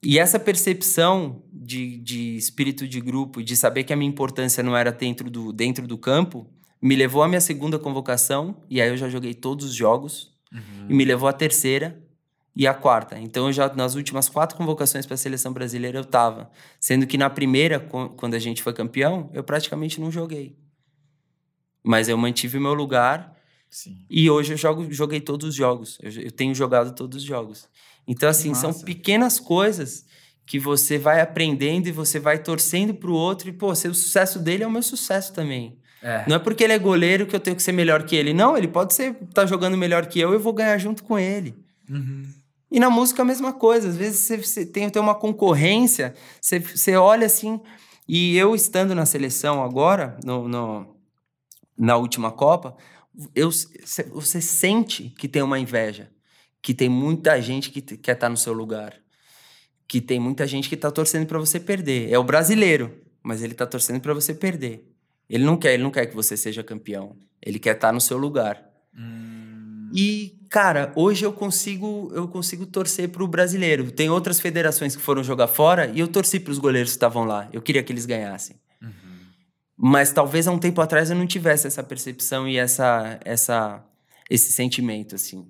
E 0.00 0.16
essa 0.16 0.38
percepção 0.38 1.42
de, 1.52 1.98
de 1.98 2.36
espírito 2.36 2.86
de 2.86 3.00
grupo, 3.00 3.42
de 3.42 3.56
saber 3.56 3.82
que 3.82 3.92
a 3.92 3.96
minha 3.96 4.08
importância 4.08 4.62
não 4.62 4.76
era 4.76 4.92
dentro 4.92 5.28
do, 5.28 5.52
dentro 5.52 5.88
do 5.88 5.98
campo, 5.98 6.48
me 6.80 6.94
levou 6.94 7.20
à 7.24 7.26
minha 7.26 7.40
segunda 7.40 7.80
convocação, 7.80 8.62
e 8.70 8.80
aí 8.80 8.90
eu 8.90 8.96
já 8.96 9.08
joguei 9.08 9.34
todos 9.34 9.66
os 9.66 9.74
jogos, 9.74 10.36
uhum. 10.52 10.86
e 10.88 10.94
me 10.94 11.04
levou 11.04 11.28
à 11.28 11.32
terceira, 11.32 12.00
e 12.56 12.66
a 12.66 12.72
quarta. 12.72 13.18
Então, 13.18 13.48
eu 13.48 13.52
já 13.52 13.72
nas 13.74 13.94
últimas 13.94 14.30
quatro 14.30 14.56
convocações 14.56 15.04
para 15.04 15.12
a 15.12 15.18
seleção 15.18 15.52
brasileira 15.52 15.98
eu 15.98 16.02
estava. 16.02 16.50
Sendo 16.80 17.06
que 17.06 17.18
na 17.18 17.28
primeira, 17.28 17.78
quando 17.78 18.32
a 18.32 18.38
gente 18.38 18.62
foi 18.62 18.72
campeão, 18.72 19.30
eu 19.34 19.44
praticamente 19.44 20.00
não 20.00 20.10
joguei. 20.10 20.56
Mas 21.84 22.08
eu 22.08 22.16
mantive 22.16 22.56
o 22.56 22.60
meu 22.60 22.72
lugar. 22.72 23.36
Sim. 23.68 23.98
E 24.08 24.30
hoje 24.30 24.54
eu 24.54 24.56
jogo, 24.56 24.90
joguei 24.90 25.20
todos 25.20 25.50
os 25.50 25.54
jogos. 25.54 25.98
Eu, 26.02 26.10
eu 26.22 26.32
tenho 26.32 26.54
jogado 26.54 26.94
todos 26.94 27.18
os 27.18 27.22
jogos. 27.22 27.68
Então, 28.08 28.26
assim, 28.26 28.54
são 28.54 28.72
pequenas 28.72 29.38
coisas 29.38 30.06
que 30.46 30.58
você 30.58 30.96
vai 30.96 31.20
aprendendo 31.20 31.88
e 31.88 31.92
você 31.92 32.18
vai 32.18 32.38
torcendo 32.38 32.94
para 32.94 33.10
o 33.10 33.14
outro. 33.14 33.50
E, 33.50 33.52
pô, 33.52 33.70
o 33.70 33.76
sucesso 33.76 34.38
dele 34.38 34.64
é 34.64 34.66
o 34.66 34.70
meu 34.70 34.82
sucesso 34.82 35.30
também. 35.34 35.78
É. 36.02 36.24
Não 36.26 36.36
é 36.36 36.38
porque 36.38 36.64
ele 36.64 36.72
é 36.72 36.78
goleiro 36.78 37.26
que 37.26 37.36
eu 37.36 37.40
tenho 37.40 37.56
que 37.56 37.62
ser 37.62 37.72
melhor 37.72 38.04
que 38.04 38.16
ele. 38.16 38.32
Não, 38.32 38.56
ele 38.56 38.68
pode 38.68 38.94
ser 38.94 39.14
tá 39.34 39.44
jogando 39.44 39.76
melhor 39.76 40.06
que 40.06 40.18
eu 40.18 40.30
e 40.30 40.36
eu 40.36 40.40
vou 40.40 40.54
ganhar 40.54 40.78
junto 40.78 41.04
com 41.04 41.18
ele. 41.18 41.54
Uhum. 41.90 42.26
E 42.70 42.80
na 42.80 42.90
música 42.90 43.22
a 43.22 43.24
mesma 43.24 43.52
coisa. 43.52 43.88
Às 43.88 43.96
vezes 43.96 44.20
você, 44.20 44.36
você 44.38 44.66
tem, 44.66 44.88
tem 44.90 45.00
uma 45.00 45.14
concorrência, 45.14 46.14
você, 46.40 46.58
você 46.58 46.96
olha 46.96 47.26
assim. 47.26 47.60
E 48.08 48.36
eu 48.36 48.54
estando 48.54 48.94
na 48.94 49.06
seleção 49.06 49.62
agora, 49.62 50.18
no, 50.24 50.48
no 50.48 50.96
na 51.76 51.96
última 51.96 52.30
Copa, 52.32 52.76
eu, 53.34 53.50
você 54.12 54.40
sente 54.40 55.10
que 55.18 55.28
tem 55.28 55.42
uma 55.42 55.58
inveja. 55.58 56.10
Que 56.62 56.74
tem 56.74 56.88
muita 56.88 57.40
gente 57.40 57.70
que 57.70 57.80
quer 57.80 58.12
estar 58.12 58.28
no 58.28 58.36
seu 58.36 58.52
lugar. 58.52 58.94
Que 59.86 60.00
tem 60.00 60.18
muita 60.18 60.46
gente 60.46 60.68
que 60.68 60.74
está 60.74 60.90
torcendo 60.90 61.26
para 61.26 61.38
você 61.38 61.60
perder. 61.60 62.10
É 62.10 62.18
o 62.18 62.24
brasileiro, 62.24 63.00
mas 63.22 63.42
ele 63.42 63.52
está 63.52 63.66
torcendo 63.66 64.00
para 64.00 64.14
você 64.14 64.34
perder. 64.34 64.84
Ele 65.28 65.44
não 65.44 65.56
quer, 65.56 65.74
ele 65.74 65.82
não 65.82 65.90
quer 65.90 66.06
que 66.06 66.14
você 66.14 66.36
seja 66.36 66.62
campeão. 66.62 67.16
Ele 67.40 67.58
quer 67.58 67.76
estar 67.76 67.92
no 67.92 68.00
seu 68.00 68.16
lugar. 68.16 68.64
Hum. 68.96 69.90
E 69.94 70.35
cara, 70.48 70.92
hoje 70.94 71.24
eu 71.24 71.32
consigo 71.32 72.10
eu 72.14 72.28
consigo 72.28 72.66
torcer 72.66 73.08
pro 73.08 73.26
brasileiro. 73.26 73.90
Tem 73.90 74.10
outras 74.10 74.40
federações 74.40 74.96
que 74.96 75.02
foram 75.02 75.22
jogar 75.22 75.48
fora 75.48 75.90
e 75.94 76.00
eu 76.00 76.08
torci 76.08 76.40
pros 76.40 76.58
goleiros 76.58 76.90
que 76.90 76.96
estavam 76.96 77.24
lá. 77.24 77.48
Eu 77.52 77.62
queria 77.62 77.82
que 77.82 77.92
eles 77.92 78.06
ganhassem. 78.06 78.56
Uhum. 78.82 78.90
Mas 79.76 80.12
talvez 80.12 80.46
há 80.46 80.52
um 80.52 80.58
tempo 80.58 80.80
atrás 80.80 81.10
eu 81.10 81.16
não 81.16 81.26
tivesse 81.26 81.66
essa 81.66 81.82
percepção 81.82 82.48
e 82.48 82.56
essa, 82.56 83.18
essa 83.24 83.84
esse 84.30 84.52
sentimento, 84.52 85.14
assim. 85.14 85.46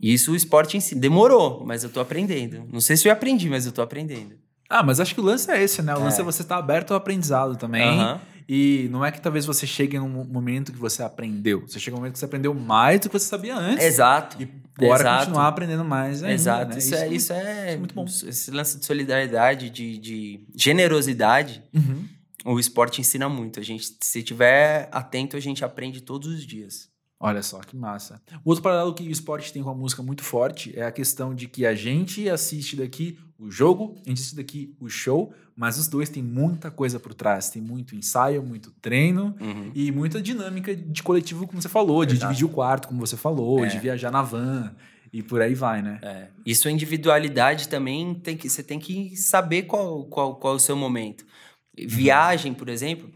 E 0.00 0.12
isso 0.12 0.32
o 0.32 0.36
esporte 0.36 0.76
em 0.76 0.80
si 0.80 0.94
demorou, 0.94 1.64
mas 1.64 1.84
eu 1.84 1.90
tô 1.90 2.00
aprendendo. 2.00 2.66
Não 2.72 2.80
sei 2.80 2.96
se 2.96 3.08
eu 3.08 3.12
aprendi, 3.12 3.48
mas 3.48 3.66
eu 3.66 3.72
tô 3.72 3.82
aprendendo. 3.82 4.34
Ah, 4.68 4.82
mas 4.82 5.00
acho 5.00 5.14
que 5.14 5.20
o 5.20 5.24
lance 5.24 5.50
é 5.50 5.62
esse, 5.62 5.82
né? 5.82 5.94
O 5.94 6.00
lance 6.00 6.18
é, 6.18 6.22
é 6.22 6.24
você 6.24 6.42
estar 6.42 6.56
tá 6.56 6.58
aberto 6.58 6.92
ao 6.92 6.96
aprendizado 6.96 7.56
também. 7.56 7.98
Uhum. 7.98 8.18
E 8.48 8.88
não 8.90 9.04
é 9.04 9.10
que 9.10 9.20
talvez 9.20 9.46
você 9.46 9.66
chegue 9.66 9.98
num 9.98 10.24
momento 10.24 10.72
que 10.72 10.78
você 10.78 11.02
aprendeu. 11.02 11.62
Você 11.66 11.78
chega 11.78 11.94
num 11.94 12.00
momento 12.00 12.14
que 12.14 12.18
você 12.18 12.24
aprendeu 12.24 12.54
mais 12.54 13.00
do 13.00 13.08
que 13.08 13.18
você 13.18 13.26
sabia 13.26 13.56
antes. 13.56 13.84
Exato. 13.84 14.42
E 14.42 14.48
agora 14.76 15.02
Exato. 15.02 15.18
continuar 15.20 15.48
aprendendo 15.48 15.84
mais 15.84 16.22
ainda. 16.22 16.34
Exato. 16.34 16.72
Né? 16.72 16.78
Isso, 16.78 16.94
é, 16.94 17.06
isso, 17.06 17.14
isso, 17.14 17.32
é, 17.32 17.76
muito 17.76 17.94
bom. 17.94 18.04
Esse 18.04 18.50
lance 18.50 18.78
de 18.78 18.84
solidariedade, 18.84 19.70
de, 19.70 19.98
de 19.98 20.40
generosidade, 20.54 21.62
uhum. 21.74 22.04
o 22.44 22.60
esporte 22.60 23.00
ensina 23.00 23.28
muito. 23.28 23.60
A 23.60 23.62
gente, 23.62 23.96
se 24.00 24.22
tiver 24.22 24.88
atento, 24.92 25.36
a 25.36 25.40
gente 25.40 25.64
aprende 25.64 26.00
todos 26.00 26.28
os 26.28 26.46
dias. 26.46 26.91
Olha 27.24 27.40
só, 27.40 27.60
que 27.60 27.76
massa. 27.76 28.20
O 28.44 28.50
outro 28.50 28.64
paralelo 28.64 28.92
que 28.92 29.04
o 29.04 29.10
esporte 29.10 29.52
tem 29.52 29.62
com 29.62 29.70
a 29.70 29.74
música 29.74 30.02
muito 30.02 30.24
forte 30.24 30.76
é 30.76 30.82
a 30.82 30.90
questão 30.90 31.32
de 31.32 31.46
que 31.46 31.64
a 31.64 31.72
gente 31.72 32.28
assiste 32.28 32.74
daqui 32.74 33.16
o 33.38 33.48
jogo, 33.48 33.94
a 34.04 34.08
gente 34.08 34.18
assiste 34.18 34.34
daqui 34.34 34.74
o 34.80 34.88
show, 34.88 35.32
mas 35.54 35.78
os 35.78 35.86
dois 35.86 36.08
têm 36.08 36.20
muita 36.20 36.68
coisa 36.68 36.98
por 36.98 37.14
trás. 37.14 37.48
Tem 37.48 37.62
muito 37.62 37.94
ensaio, 37.94 38.42
muito 38.42 38.72
treino 38.82 39.36
uhum. 39.40 39.70
e 39.72 39.92
muita 39.92 40.20
dinâmica 40.20 40.74
de 40.74 41.00
coletivo, 41.00 41.46
como 41.46 41.62
você 41.62 41.68
falou, 41.68 42.04
de 42.04 42.18
dividir 42.18 42.44
o 42.44 42.48
quarto, 42.48 42.88
como 42.88 42.98
você 42.98 43.16
falou, 43.16 43.64
é. 43.64 43.68
de 43.68 43.78
viajar 43.78 44.10
na 44.10 44.22
van 44.22 44.74
e 45.12 45.22
por 45.22 45.40
aí 45.40 45.54
vai, 45.54 45.80
né? 45.80 46.00
É. 46.02 46.26
Isso 46.44 46.66
é 46.66 46.72
individualidade 46.72 47.68
também 47.68 48.14
tem 48.14 48.36
que 48.36 48.50
você 48.50 48.64
tem 48.64 48.80
que 48.80 49.16
saber 49.16 49.62
qual, 49.62 50.04
qual, 50.06 50.34
qual 50.34 50.54
é 50.54 50.56
o 50.56 50.60
seu 50.60 50.74
momento. 50.74 51.24
Viagem, 51.78 52.52
por 52.52 52.68
exemplo, 52.68 53.08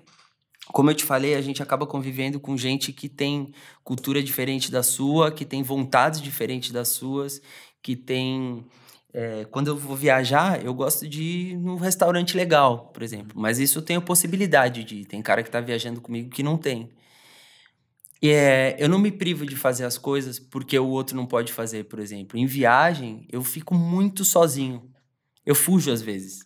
como 0.72 0.90
eu 0.90 0.94
te 0.94 1.05
falei, 1.05 1.35
a 1.35 1.40
gente 1.40 1.62
acaba 1.62 1.87
convivendo 1.87 2.40
com 2.40 2.57
gente 2.57 2.92
que 2.92 3.09
tem 3.09 3.52
cultura 3.85 4.22
diferente 4.22 4.70
da 4.70 4.83
sua, 4.83 5.31
que 5.31 5.44
tem 5.44 5.62
vontades 5.62 6.20
diferentes 6.20 6.70
das 6.72 6.88
suas, 6.88 7.40
que 7.83 7.94
tem. 7.94 8.64
É, 9.12 9.46
quando 9.46 9.68
eu 9.68 9.76
vou 9.76 9.96
viajar, 9.96 10.62
eu 10.62 10.74
gosto 10.74 11.09
de 11.09 11.22
ir 11.22 11.57
num 11.57 11.76
restaurante 11.76 12.37
legal, 12.37 12.90
por 12.92 13.02
exemplo. 13.02 13.40
Mas 13.40 13.59
isso 13.59 13.79
eu 13.79 13.83
tenho 13.83 14.02
possibilidade 14.02 14.85
de 14.85 14.96
ir. 14.96 15.05
Tem 15.07 15.22
cara 15.22 15.42
que 15.42 15.48
está 15.48 15.61
viajando 15.61 16.00
comigo 16.00 16.29
que 16.31 16.42
não 16.42 16.59
tem. 16.59 16.90
E 18.20 18.31
é, 18.31 18.76
eu 18.79 18.88
não 18.88 18.98
me 18.98 19.12
privo 19.12 19.46
de 19.46 19.57
fazer 19.57 19.85
as 19.85 19.98
coisas 19.98 20.38
porque 20.38 20.79
o 20.79 20.88
outro 20.88 21.16
não 21.16 21.26
pode 21.26 21.52
fazer, 21.52 21.85
por 21.85 21.98
exemplo. 21.98 22.38
Em 22.38 22.46
viagem, 22.46 23.26
eu 23.31 23.42
fico 23.42 23.74
muito 23.74 24.24
sozinho. 24.24 24.90
Eu 25.44 25.55
fujo 25.55 25.92
às 25.92 26.02
vezes. 26.02 26.45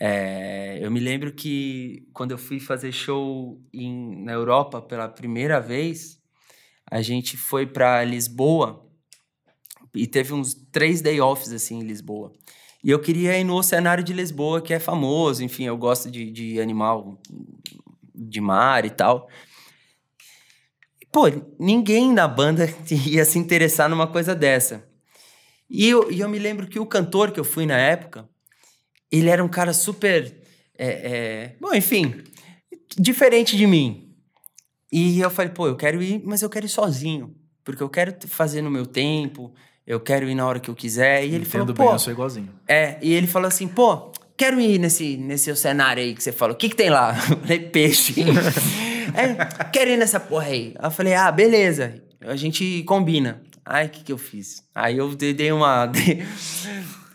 É, 0.00 0.78
eu 0.80 0.90
me 0.90 1.00
lembro 1.00 1.32
que 1.32 2.06
quando 2.12 2.30
eu 2.30 2.38
fui 2.38 2.60
fazer 2.60 2.92
show 2.92 3.60
em, 3.72 4.24
na 4.24 4.32
Europa 4.32 4.80
pela 4.80 5.08
primeira 5.08 5.60
vez, 5.60 6.20
a 6.90 7.02
gente 7.02 7.36
foi 7.36 7.66
para 7.66 8.04
Lisboa 8.04 8.86
e 9.94 10.06
teve 10.06 10.32
uns 10.32 10.54
três 10.54 11.00
day 11.00 11.20
offs 11.20 11.52
assim 11.52 11.80
em 11.80 11.82
Lisboa. 11.82 12.32
E 12.82 12.90
eu 12.90 13.00
queria 13.00 13.36
ir 13.36 13.44
no 13.44 13.60
cenário 13.62 14.04
de 14.04 14.12
Lisboa, 14.12 14.62
que 14.62 14.72
é 14.72 14.78
famoso, 14.78 15.42
enfim, 15.42 15.64
eu 15.64 15.76
gosto 15.76 16.10
de, 16.10 16.30
de 16.30 16.60
animal 16.60 17.20
de 18.14 18.40
mar 18.40 18.84
e 18.84 18.90
tal. 18.90 19.28
Pô, 21.10 21.24
ninguém 21.58 22.12
na 22.12 22.28
banda 22.28 22.68
ia 23.06 23.24
se 23.24 23.38
interessar 23.38 23.88
numa 23.88 24.06
coisa 24.06 24.34
dessa. 24.34 24.88
E 25.68 25.88
eu, 25.88 26.10
e 26.10 26.20
eu 26.20 26.28
me 26.28 26.38
lembro 26.38 26.68
que 26.68 26.78
o 26.78 26.86
cantor 26.86 27.32
que 27.32 27.40
eu 27.40 27.44
fui 27.44 27.66
na 27.66 27.76
época, 27.76 28.28
ele 29.10 29.28
era 29.28 29.42
um 29.42 29.48
cara 29.48 29.72
super. 29.72 30.34
É, 30.76 30.86
é, 30.86 31.56
bom, 31.60 31.74
enfim, 31.74 32.22
diferente 32.96 33.56
de 33.56 33.66
mim. 33.66 34.14
E 34.90 35.20
eu 35.20 35.30
falei, 35.30 35.52
pô, 35.52 35.66
eu 35.66 35.76
quero 35.76 36.02
ir, 36.02 36.22
mas 36.24 36.42
eu 36.42 36.48
quero 36.48 36.66
ir 36.66 36.70
sozinho. 36.70 37.34
Porque 37.64 37.82
eu 37.82 37.88
quero 37.88 38.14
fazer 38.26 38.62
no 38.62 38.70
meu 38.70 38.86
tempo, 38.86 39.52
eu 39.86 40.00
quero 40.00 40.28
ir 40.28 40.34
na 40.34 40.46
hora 40.46 40.60
que 40.60 40.70
eu 40.70 40.74
quiser. 40.74 41.22
E 41.24 41.34
ele 41.34 41.46
Entendo 41.46 41.74
falou, 41.74 41.74
pô. 41.74 41.92
eu 41.92 41.98
sou 41.98 42.12
igualzinho. 42.12 42.48
É, 42.66 42.98
e 43.02 43.12
ele 43.12 43.26
falou 43.26 43.48
assim, 43.48 43.68
pô, 43.68 44.12
quero 44.36 44.60
ir 44.60 44.78
nesse, 44.78 45.16
nesse 45.16 45.54
cenário 45.56 46.02
aí 46.02 46.14
que 46.14 46.22
você 46.22 46.32
falou. 46.32 46.54
O 46.54 46.58
que, 46.58 46.70
que 46.70 46.76
tem 46.76 46.88
lá? 46.88 47.14
Eu 47.28 47.36
falei, 47.38 47.58
peixe. 47.58 48.14
é, 49.14 49.64
quero 49.72 49.90
ir 49.90 49.98
nessa 49.98 50.18
porra 50.18 50.46
aí. 50.46 50.74
Eu 50.80 50.90
falei, 50.90 51.14
ah, 51.14 51.30
beleza. 51.30 52.02
A 52.20 52.36
gente 52.36 52.82
combina. 52.84 53.42
Aí, 53.64 53.86
o 53.86 53.90
que, 53.90 54.02
que 54.02 54.12
eu 54.12 54.16
fiz? 54.16 54.64
Aí 54.74 54.96
eu 54.96 55.14
dei 55.14 55.52
uma. 55.52 55.92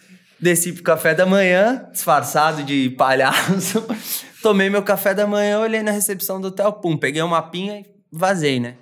Desci 0.43 0.73
pro 0.73 0.83
café 0.83 1.15
da 1.15 1.25
manhã, 1.25 1.87
disfarçado 1.89 2.63
de 2.63 2.89
palhaço. 2.89 3.81
Tomei 4.43 4.69
meu 4.69 4.83
café 4.83 5.13
da 5.13 5.25
manhã, 5.25 5.57
olhei 5.57 5.81
na 5.81 5.91
recepção 5.91 6.41
do 6.41 6.49
hotel, 6.49 6.73
pum, 6.73 6.97
peguei 6.97 7.21
uma 7.21 7.37
mapinha 7.37 7.79
e 7.79 7.85
vazei, 8.11 8.59
né? 8.59 8.75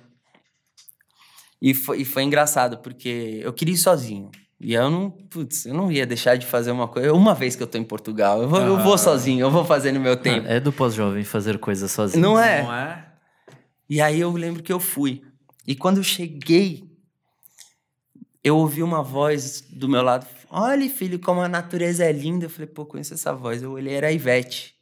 E 1.60 1.72
foi, 1.72 2.00
e 2.00 2.04
foi 2.04 2.24
engraçado, 2.24 2.78
porque 2.78 3.38
eu 3.44 3.52
queria 3.52 3.74
ir 3.74 3.78
sozinho. 3.78 4.28
E 4.60 4.74
eu 4.74 4.90
não, 4.90 5.08
putz, 5.08 5.64
eu 5.64 5.72
não 5.72 5.90
ia 5.90 6.04
deixar 6.04 6.36
de 6.36 6.44
fazer 6.46 6.72
uma 6.72 6.88
coisa. 6.88 7.12
Uma 7.12 7.32
vez 7.32 7.54
que 7.54 7.62
eu 7.62 7.66
tô 7.68 7.78
em 7.78 7.84
Portugal, 7.84 8.42
eu 8.42 8.48
vou, 8.48 8.58
ah. 8.58 8.64
eu 8.64 8.78
vou 8.78 8.94
ah. 8.94 8.98
sozinho, 8.98 9.40
eu 9.46 9.50
vou 9.50 9.64
fazer 9.64 9.92
no 9.92 10.00
meu 10.00 10.16
tempo. 10.16 10.48
É 10.48 10.58
do 10.58 10.72
pós-jovem 10.72 11.22
fazer 11.22 11.58
coisas 11.58 11.92
sozinho. 11.92 12.20
Não 12.20 12.40
é? 12.40 12.62
Não 12.64 12.74
é? 12.74 13.06
E 13.88 14.00
aí 14.00 14.18
eu 14.18 14.32
lembro 14.32 14.64
que 14.64 14.72
eu 14.72 14.80
fui. 14.80 15.22
E 15.64 15.76
quando 15.76 15.98
eu 15.98 16.02
cheguei, 16.02 16.82
eu 18.42 18.56
ouvi 18.56 18.82
uma 18.82 19.00
voz 19.00 19.62
do 19.70 19.88
meu 19.88 20.02
lado 20.02 20.26
Olha, 20.54 20.86
filho, 20.90 21.18
como 21.18 21.40
a 21.40 21.48
natureza 21.48 22.04
é 22.04 22.12
linda. 22.12 22.44
Eu 22.44 22.50
falei, 22.50 22.66
pô, 22.66 22.84
conheço 22.84 23.14
essa 23.14 23.32
voz. 23.32 23.62
Eu 23.62 23.72
olhei, 23.72 23.94
era 23.94 24.08
a 24.08 24.12
Ivete 24.12 24.74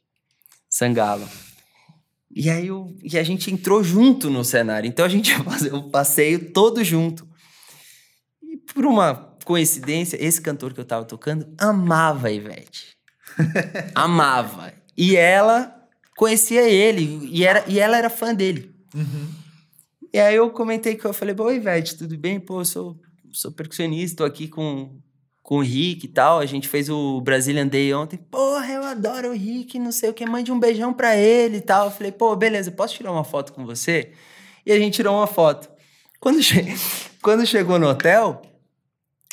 Sangalo. 0.68 1.28
E 2.28 2.50
aí 2.50 2.66
eu, 2.66 2.96
e 3.00 3.16
a 3.16 3.22
gente 3.22 3.52
entrou 3.52 3.84
junto 3.84 4.28
no 4.28 4.44
cenário. 4.44 4.88
Então 4.88 5.04
a 5.04 5.08
gente 5.08 5.30
ia 5.30 5.44
fazer 5.44 5.72
o 5.72 5.88
passeio 5.88 6.50
todo 6.52 6.82
junto. 6.82 7.24
E 8.42 8.56
por 8.56 8.84
uma 8.84 9.14
coincidência, 9.44 10.20
esse 10.20 10.40
cantor 10.40 10.74
que 10.74 10.80
eu 10.80 10.84
tava 10.84 11.04
tocando 11.04 11.46
amava 11.56 12.26
a 12.26 12.32
Ivete. 12.32 12.96
amava. 13.94 14.74
E 14.96 15.14
ela 15.14 15.72
conhecia 16.16 16.68
ele. 16.68 17.28
E, 17.30 17.44
era, 17.44 17.64
e 17.68 17.78
ela 17.78 17.96
era 17.96 18.10
fã 18.10 18.34
dele. 18.34 18.74
Uhum. 18.92 19.28
E 20.12 20.18
aí 20.18 20.34
eu 20.34 20.50
comentei 20.50 20.96
que 20.96 21.04
eu 21.04 21.12
falei, 21.12 21.36
oi, 21.38 21.56
Ivete, 21.58 21.96
tudo 21.96 22.18
bem? 22.18 22.40
Pô, 22.40 22.62
eu 22.62 22.64
sou, 22.64 23.00
sou 23.30 23.52
percussionista, 23.52 24.16
tô 24.16 24.24
aqui 24.24 24.48
com 24.48 25.00
com 25.50 25.56
o 25.56 25.62
Rick 25.62 26.06
e 26.06 26.08
tal. 26.08 26.38
A 26.38 26.46
gente 26.46 26.68
fez 26.68 26.88
o 26.88 27.20
Brazilian 27.20 27.66
Day 27.66 27.92
ontem. 27.92 28.16
Porra, 28.16 28.72
eu 28.72 28.84
adoro 28.84 29.30
o 29.30 29.32
Rick, 29.32 29.80
não 29.80 29.90
sei 29.90 30.10
o 30.10 30.14
que. 30.14 30.24
Mande 30.24 30.52
um 30.52 30.60
beijão 30.60 30.94
pra 30.94 31.16
ele 31.16 31.56
e 31.56 31.60
tal. 31.60 31.86
Eu 31.86 31.90
falei, 31.90 32.12
pô, 32.12 32.36
beleza, 32.36 32.70
posso 32.70 32.94
tirar 32.94 33.10
uma 33.10 33.24
foto 33.24 33.52
com 33.52 33.66
você? 33.66 34.12
E 34.64 34.70
a 34.70 34.78
gente 34.78 34.94
tirou 34.94 35.16
uma 35.16 35.26
foto. 35.26 35.68
Quando, 36.20 36.40
che... 36.40 36.64
Quando 37.20 37.44
chegou 37.44 37.80
no 37.80 37.88
hotel, 37.88 38.40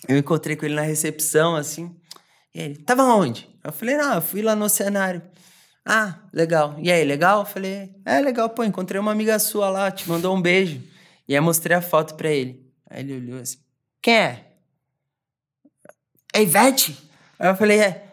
eu 0.09 0.17
encontrei 0.17 0.55
com 0.55 0.65
ele 0.65 0.73
na 0.73 0.81
recepção, 0.81 1.55
assim. 1.55 1.95
E 2.51 2.61
ele, 2.61 2.77
tava 2.77 3.03
onde? 3.03 3.47
Eu 3.63 3.71
falei, 3.71 3.95
não, 3.95 4.15
eu 4.15 4.21
fui 4.21 4.41
lá 4.41 4.55
no 4.55 4.67
cenário. 4.67 5.21
Ah, 5.85 6.17
legal. 6.33 6.77
E 6.79 6.91
aí, 6.91 7.03
legal? 7.03 7.41
Eu 7.41 7.45
falei, 7.45 7.91
é 8.03 8.19
legal, 8.21 8.49
pô, 8.49 8.63
encontrei 8.63 8.99
uma 8.99 9.11
amiga 9.11 9.37
sua 9.37 9.69
lá, 9.69 9.91
te 9.91 10.09
mandou 10.09 10.35
um 10.35 10.41
beijo. 10.41 10.81
E 11.27 11.35
aí 11.35 11.39
mostrei 11.39 11.77
a 11.77 11.81
foto 11.81 12.15
pra 12.15 12.31
ele. 12.31 12.67
Aí 12.89 13.01
ele 13.01 13.17
olhou 13.17 13.39
assim, 13.39 13.59
quem 14.01 14.15
é? 14.15 14.46
É 16.37 16.43
Ivete? 16.43 16.97
Aí 17.39 17.49
eu 17.49 17.55
falei, 17.55 17.79
é. 17.79 18.03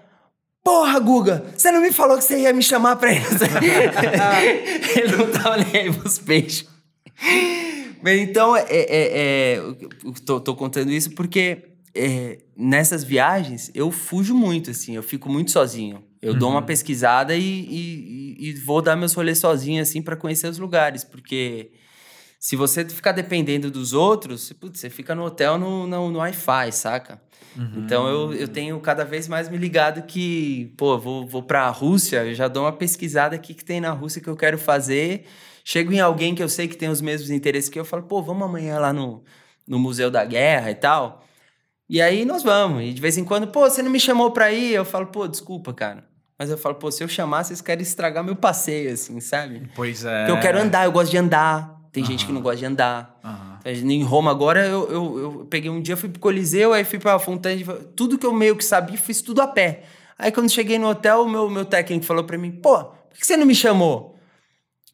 Porra, 0.63 0.99
Guga, 0.99 1.45
você 1.55 1.71
não 1.71 1.81
me 1.81 1.93
falou 1.93 2.17
que 2.17 2.25
você 2.25 2.41
ia 2.41 2.53
me 2.53 2.63
chamar 2.63 2.97
pra 2.97 3.13
isso? 3.13 3.45
Ele 4.97 5.17
não 5.17 5.31
tava 5.31 5.59
nem 5.59 5.83
aí 5.83 5.93
pros 5.93 6.19
peixes. 6.19 6.67
Então, 8.07 8.57
é, 8.57 8.65
é, 8.69 8.87
é, 8.89 9.63
tô, 10.25 10.41
tô 10.41 10.55
contando 10.55 10.91
isso 10.91 11.11
porque 11.13 11.75
é, 11.95 12.39
nessas 12.57 13.05
viagens 13.05 13.71
eu 13.75 13.91
fujo 13.91 14.35
muito, 14.35 14.71
assim, 14.71 14.97
eu 14.97 15.03
fico 15.03 15.29
muito 15.31 15.51
sozinho. 15.51 16.03
Eu 16.21 16.33
uhum. 16.33 16.39
dou 16.39 16.51
uma 16.51 16.61
uhum. 16.61 16.67
pesquisada 16.67 17.37
e, 17.37 17.43
e, 17.43 18.37
e, 18.49 18.55
vou 18.65 18.81
dar 18.81 18.97
meus 18.97 19.13
rolês 19.13 19.39
sozinho, 19.39 19.83
assim, 19.83 20.01
para 20.01 20.17
conhecer 20.17 20.49
os 20.49 20.59
lugares, 20.59 21.05
porque 21.05 21.71
se 22.45 22.57
você 22.57 22.85
ficar 22.85 23.13
dependendo 23.13 23.71
dos 23.71 23.95
outros, 23.95 24.53
putz, 24.53 24.79
você 24.79 24.91
fica 24.91 25.15
no 25.15 25.25
hotel 25.25 25.57
no, 25.57 25.87
no, 25.87 26.11
no 26.11 26.19
Wi-Fi, 26.19 26.73
saca? 26.73 27.19
Uhum. 27.57 27.73
Então 27.79 28.07
eu, 28.07 28.35
eu 28.35 28.47
tenho 28.47 28.79
cada 28.81 29.03
vez 29.03 29.27
mais 29.27 29.49
me 29.49 29.57
ligado 29.57 30.03
que, 30.03 30.75
pô, 30.77 30.99
vou, 30.99 31.27
vou 31.27 31.43
pra 31.43 31.71
Rússia, 31.71 32.23
eu 32.23 32.35
já 32.35 32.47
dou 32.47 32.65
uma 32.65 32.73
pesquisada 32.73 33.35
aqui 33.35 33.55
que 33.55 33.65
tem 33.65 33.81
na 33.81 33.93
Rússia 33.93 34.21
que 34.21 34.29
eu 34.29 34.37
quero 34.37 34.59
fazer. 34.59 35.25
Chego 35.65 35.91
em 35.91 36.01
alguém 36.01 36.35
que 36.35 36.43
eu 36.43 36.49
sei 36.51 36.69
que 36.69 36.77
tem 36.77 36.91
os 36.91 37.01
mesmos 37.01 37.31
interesses 37.31 37.71
que 37.71 37.81
eu, 37.81 37.85
falo, 37.85 38.03
pô, 38.03 38.21
vamos 38.23 38.43
amanhã 38.43 38.79
lá 38.79 38.93
no, 38.93 39.25
no 39.67 39.79
Museu 39.79 40.11
da 40.11 40.23
Guerra 40.23 40.71
e 40.71 40.75
tal. 40.75 41.25
E 41.89 42.03
aí 42.03 42.27
nós 42.27 42.43
vamos. 42.43 42.83
E 42.83 42.93
de 42.93 43.01
vez 43.01 43.17
em 43.17 43.25
quando, 43.25 43.47
pô, 43.47 43.61
você 43.61 43.81
não 43.83 43.91
me 43.91 43.99
chamou 43.99 44.33
pra 44.33 44.53
ir? 44.53 44.75
Eu 44.75 44.85
falo, 44.85 45.07
pô, 45.07 45.27
desculpa, 45.27 45.73
cara. 45.73 46.05
Mas 46.39 46.51
eu 46.51 46.59
falo, 46.59 46.75
pô, 46.75 46.91
se 46.91 47.03
eu 47.03 47.09
chamar, 47.09 47.43
vocês 47.43 47.63
querem 47.63 47.83
estragar 47.83 48.23
meu 48.23 48.37
passeio, 48.37 48.93
assim, 48.93 49.19
sabe? 49.19 49.63
Pois 49.75 50.05
é. 50.05 50.27
Porque 50.27 50.33
eu 50.33 50.43
quero 50.43 50.59
andar, 50.61 50.85
eu 50.85 50.93
gosto 50.93 51.11
de 51.11 51.17
andar. 51.17 51.84
Tem 51.95 52.05
gente 52.05 52.27
que 52.27 52.33
não 52.33 52.43
gosta 52.43 52.59
de 52.59 52.67
andar. 52.67 53.19
Aham. 53.25 53.61
Em 53.65 54.03
Roma 54.03 54.31
agora, 54.31 54.67
eu, 54.67 54.91
eu, 54.91 55.19
eu 55.19 55.47
peguei 55.49 55.71
um 55.71 55.81
dia, 55.81 55.97
fui 55.97 56.09
pro 56.09 56.21
Coliseu, 56.21 56.73
aí 56.73 56.85
fui 56.85 56.99
pra 56.99 57.19
Fontaine, 57.19 57.65
tudo 57.97 58.19
que 58.19 58.27
eu 58.27 58.33
meio 58.33 58.57
que 58.57 58.65
sabia, 58.65 58.99
fiz 58.99 59.23
tudo 59.23 59.41
a 59.41 59.47
pé. 59.47 59.85
Aí 60.19 60.31
quando 60.33 60.51
cheguei 60.51 60.79
no 60.79 60.89
hotel, 60.89 61.23
o 61.23 61.29
meu, 61.31 61.49
meu 61.49 61.65
técnico 61.65 62.05
falou 62.05 62.25
pra 62.25 62.37
mim, 62.37 62.51
pô, 62.51 62.85
por 62.85 63.17
que 63.17 63.25
você 63.25 63.37
não 63.37 63.47
me 63.47 63.55
chamou? 63.55 64.19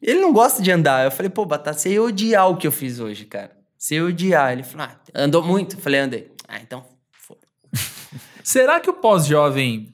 Ele 0.01 0.19
não 0.19 0.31
gosta 0.31 0.61
de 0.61 0.71
andar. 0.71 1.03
Eu 1.03 1.11
falei, 1.11 1.29
pô, 1.29 1.43
Batata, 1.45 1.77
você 1.77 1.93
ia 1.93 2.01
odiar 2.03 2.49
o 2.49 2.55
que 2.57 2.65
eu 2.67 2.71
fiz 2.71 2.99
hoje, 2.99 3.25
cara. 3.25 3.51
Você 3.77 3.95
ia 3.95 4.05
odiar. 4.05 4.51
Ele 4.53 4.63
falou, 4.63 4.87
ah, 4.87 4.99
andou 5.15 5.43
muito? 5.43 5.75
Eu 5.75 5.79
falei, 5.81 5.99
andei. 5.99 6.31
Ah, 6.47 6.59
então, 6.59 6.85
foda. 7.11 7.41
Será 8.43 8.79
que 8.79 8.89
o 8.89 8.93
pós-jovem 8.93 9.93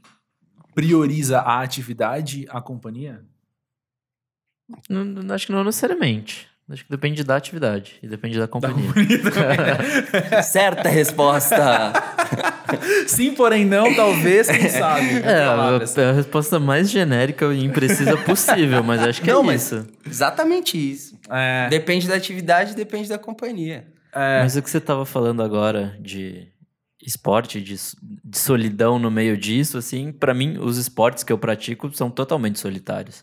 prioriza 0.75 1.39
a 1.39 1.61
atividade, 1.61 2.45
a 2.49 2.61
companhia? 2.61 3.23
Não- 4.89 5.33
acho 5.33 5.47
que 5.47 5.51
não 5.53 5.63
necessariamente. 5.63 6.46
Acho 6.69 6.83
que 6.83 6.89
depende 6.89 7.23
da 7.23 7.37
atividade 7.37 7.95
e 8.03 8.07
depende 8.09 8.37
da 8.37 8.45
companhia. 8.47 8.91
Certa 10.43 10.89
resposta. 10.89 11.93
Sim, 13.07 13.33
porém 13.33 13.65
não, 13.65 13.93
talvez, 13.95 14.47
quem 14.49 14.67
sabe. 14.69 15.19
É, 15.23 15.43
a, 15.45 16.09
a 16.09 16.11
resposta 16.13 16.59
mais 16.59 16.89
genérica 16.89 17.45
e 17.53 17.63
imprecisa 17.63 18.17
possível, 18.17 18.83
mas 18.83 19.01
acho 19.01 19.21
que 19.21 19.31
Não, 19.31 19.41
é 19.43 19.45
mas- 19.45 19.63
isso. 19.71 19.87
Exatamente 20.05 20.77
isso. 20.77 21.17
É, 21.29 21.69
Depende 21.69 22.07
da 22.07 22.15
atividade, 22.15 22.75
depende 22.75 23.07
da 23.07 23.17
companhia. 23.17 23.87
é, 24.13 24.41
Mas 24.41 24.57
o 24.57 24.61
que 24.61 24.69
você 24.69 24.77
estava 24.79 25.05
falando 25.05 25.41
agora 25.41 25.95
de 26.01 26.47
esporte, 27.01 27.61
de, 27.61 27.75
de 28.25 28.37
solidão 28.37 28.99
no 28.99 29.09
meio 29.09 29.37
disso, 29.37 29.77
assim, 29.77 30.11
pra 30.11 30.33
mim, 30.33 30.57
os 30.57 30.77
esportes 30.77 31.23
que 31.23 31.31
eu 31.31 31.37
pratico 31.37 31.89
são 31.95 32.09
totalmente 32.09 32.59
solitários. 32.59 33.21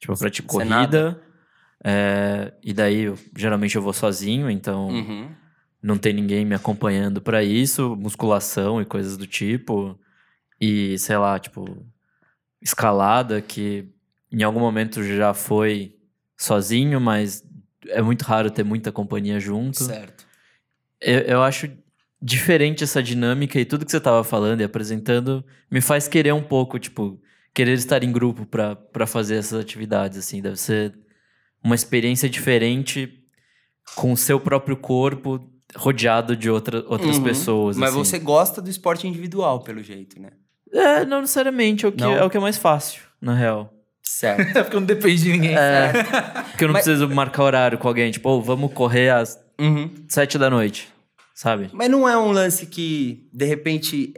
Tipo, 0.00 0.14
eu 0.14 0.16
pratico 0.18 0.50
Você 0.52 0.64
corrida, 0.66 1.20
é, 1.84 2.52
e 2.62 2.72
daí 2.72 3.02
eu- 3.02 3.18
geralmente 3.36 3.76
eu 3.76 3.82
vou 3.82 3.92
sozinho, 3.92 4.50
então 4.50 4.88
Uhum. 4.88 5.28
não 5.82 5.96
tem 5.98 6.12
ninguém 6.12 6.44
me 6.44 6.54
acompanhando 6.54 7.20
pra 7.20 7.42
isso, 7.44 7.94
musculação 7.96 8.80
e 8.80 8.84
coisas 8.84 9.16
do 9.16 9.26
tipo. 9.26 9.98
E, 10.60 10.98
sei 10.98 11.16
lá, 11.18 11.38
tipo, 11.38 11.86
escalada, 12.60 13.40
que 13.40 13.88
em 14.32 14.42
algum 14.42 14.60
momento 14.60 15.02
já 15.02 15.32
foi 15.34 15.94
sozinho, 16.36 17.00
mas 17.00 17.44
é 17.88 18.02
muito 18.02 18.22
raro 18.22 18.50
ter 18.50 18.64
muita 18.64 18.90
companhia 18.90 19.38
junto. 19.38 19.84
Certo. 19.84 20.26
Eu, 21.00 21.20
eu 21.20 21.42
acho 21.42 21.70
diferente 22.20 22.82
essa 22.82 23.02
dinâmica 23.02 23.60
e 23.60 23.64
tudo 23.64 23.84
que 23.84 23.90
você 23.90 24.00
tava 24.00 24.24
falando 24.24 24.60
e 24.60 24.64
apresentando 24.64 25.44
me 25.70 25.80
faz 25.80 26.08
querer 26.08 26.32
um 26.32 26.42
pouco, 26.42 26.78
tipo, 26.78 27.20
querer 27.54 27.74
estar 27.74 28.02
em 28.02 28.10
grupo 28.10 28.46
pra 28.46 28.74
pra 28.74 29.06
fazer 29.06 29.36
essas 29.36 29.60
atividades, 29.60 30.18
assim. 30.18 30.40
Deve 30.42 30.56
ser 30.56 30.94
uma 31.66 31.74
experiência 31.74 32.28
diferente 32.30 33.12
com 33.96 34.12
o 34.12 34.16
seu 34.16 34.38
próprio 34.38 34.76
corpo 34.76 35.50
rodeado 35.74 36.36
de 36.36 36.48
outra, 36.48 36.84
outras 36.86 37.16
Uhum. 37.18 37.24
pessoas, 37.24 37.76
Mas 37.76 37.90
assim. 37.90 37.98
você 37.98 38.18
gosta 38.20 38.62
do 38.62 38.70
esporte 38.70 39.06
individual, 39.08 39.60
pelo 39.60 39.82
jeito, 39.82 40.20
né? 40.20 40.30
É, 40.72 41.04
não 41.04 41.20
necessariamente, 41.20 41.84
é 41.84 41.88
o 41.88 41.92
que, 41.92 42.00
Não? 42.02 42.12
é, 42.16 42.24
o 42.24 42.30
que 42.30 42.36
é 42.36 42.40
mais 42.40 42.56
fácil, 42.56 43.02
na 43.20 43.34
real. 43.34 43.72
Certo. 44.00 44.40
é 44.56 44.62
porque 44.62 44.76
não 44.76 44.86
depende 44.86 45.22
de 45.24 45.32
ninguém. 45.32 45.56
É, 45.56 45.92
porque 46.50 46.62
eu 46.64 46.68
não 46.68 46.72
Mas- 46.74 46.84
preciso 46.84 47.08
marcar 47.08 47.42
horário 47.42 47.78
com 47.78 47.88
alguém, 47.88 48.10
tipo, 48.12 48.28
"Ô, 48.30 48.40
vamos 48.40 48.72
correr 48.72 49.10
às 49.10 49.36
Uhum. 49.60 49.90
sete 50.08 50.38
da 50.38 50.48
noite, 50.48 50.88
sabe? 51.34 51.68
Mas 51.72 51.90
não 51.90 52.08
é 52.08 52.16
um 52.16 52.30
lance 52.30 52.66
que, 52.66 53.28
de 53.32 53.44
repente, 53.44 54.14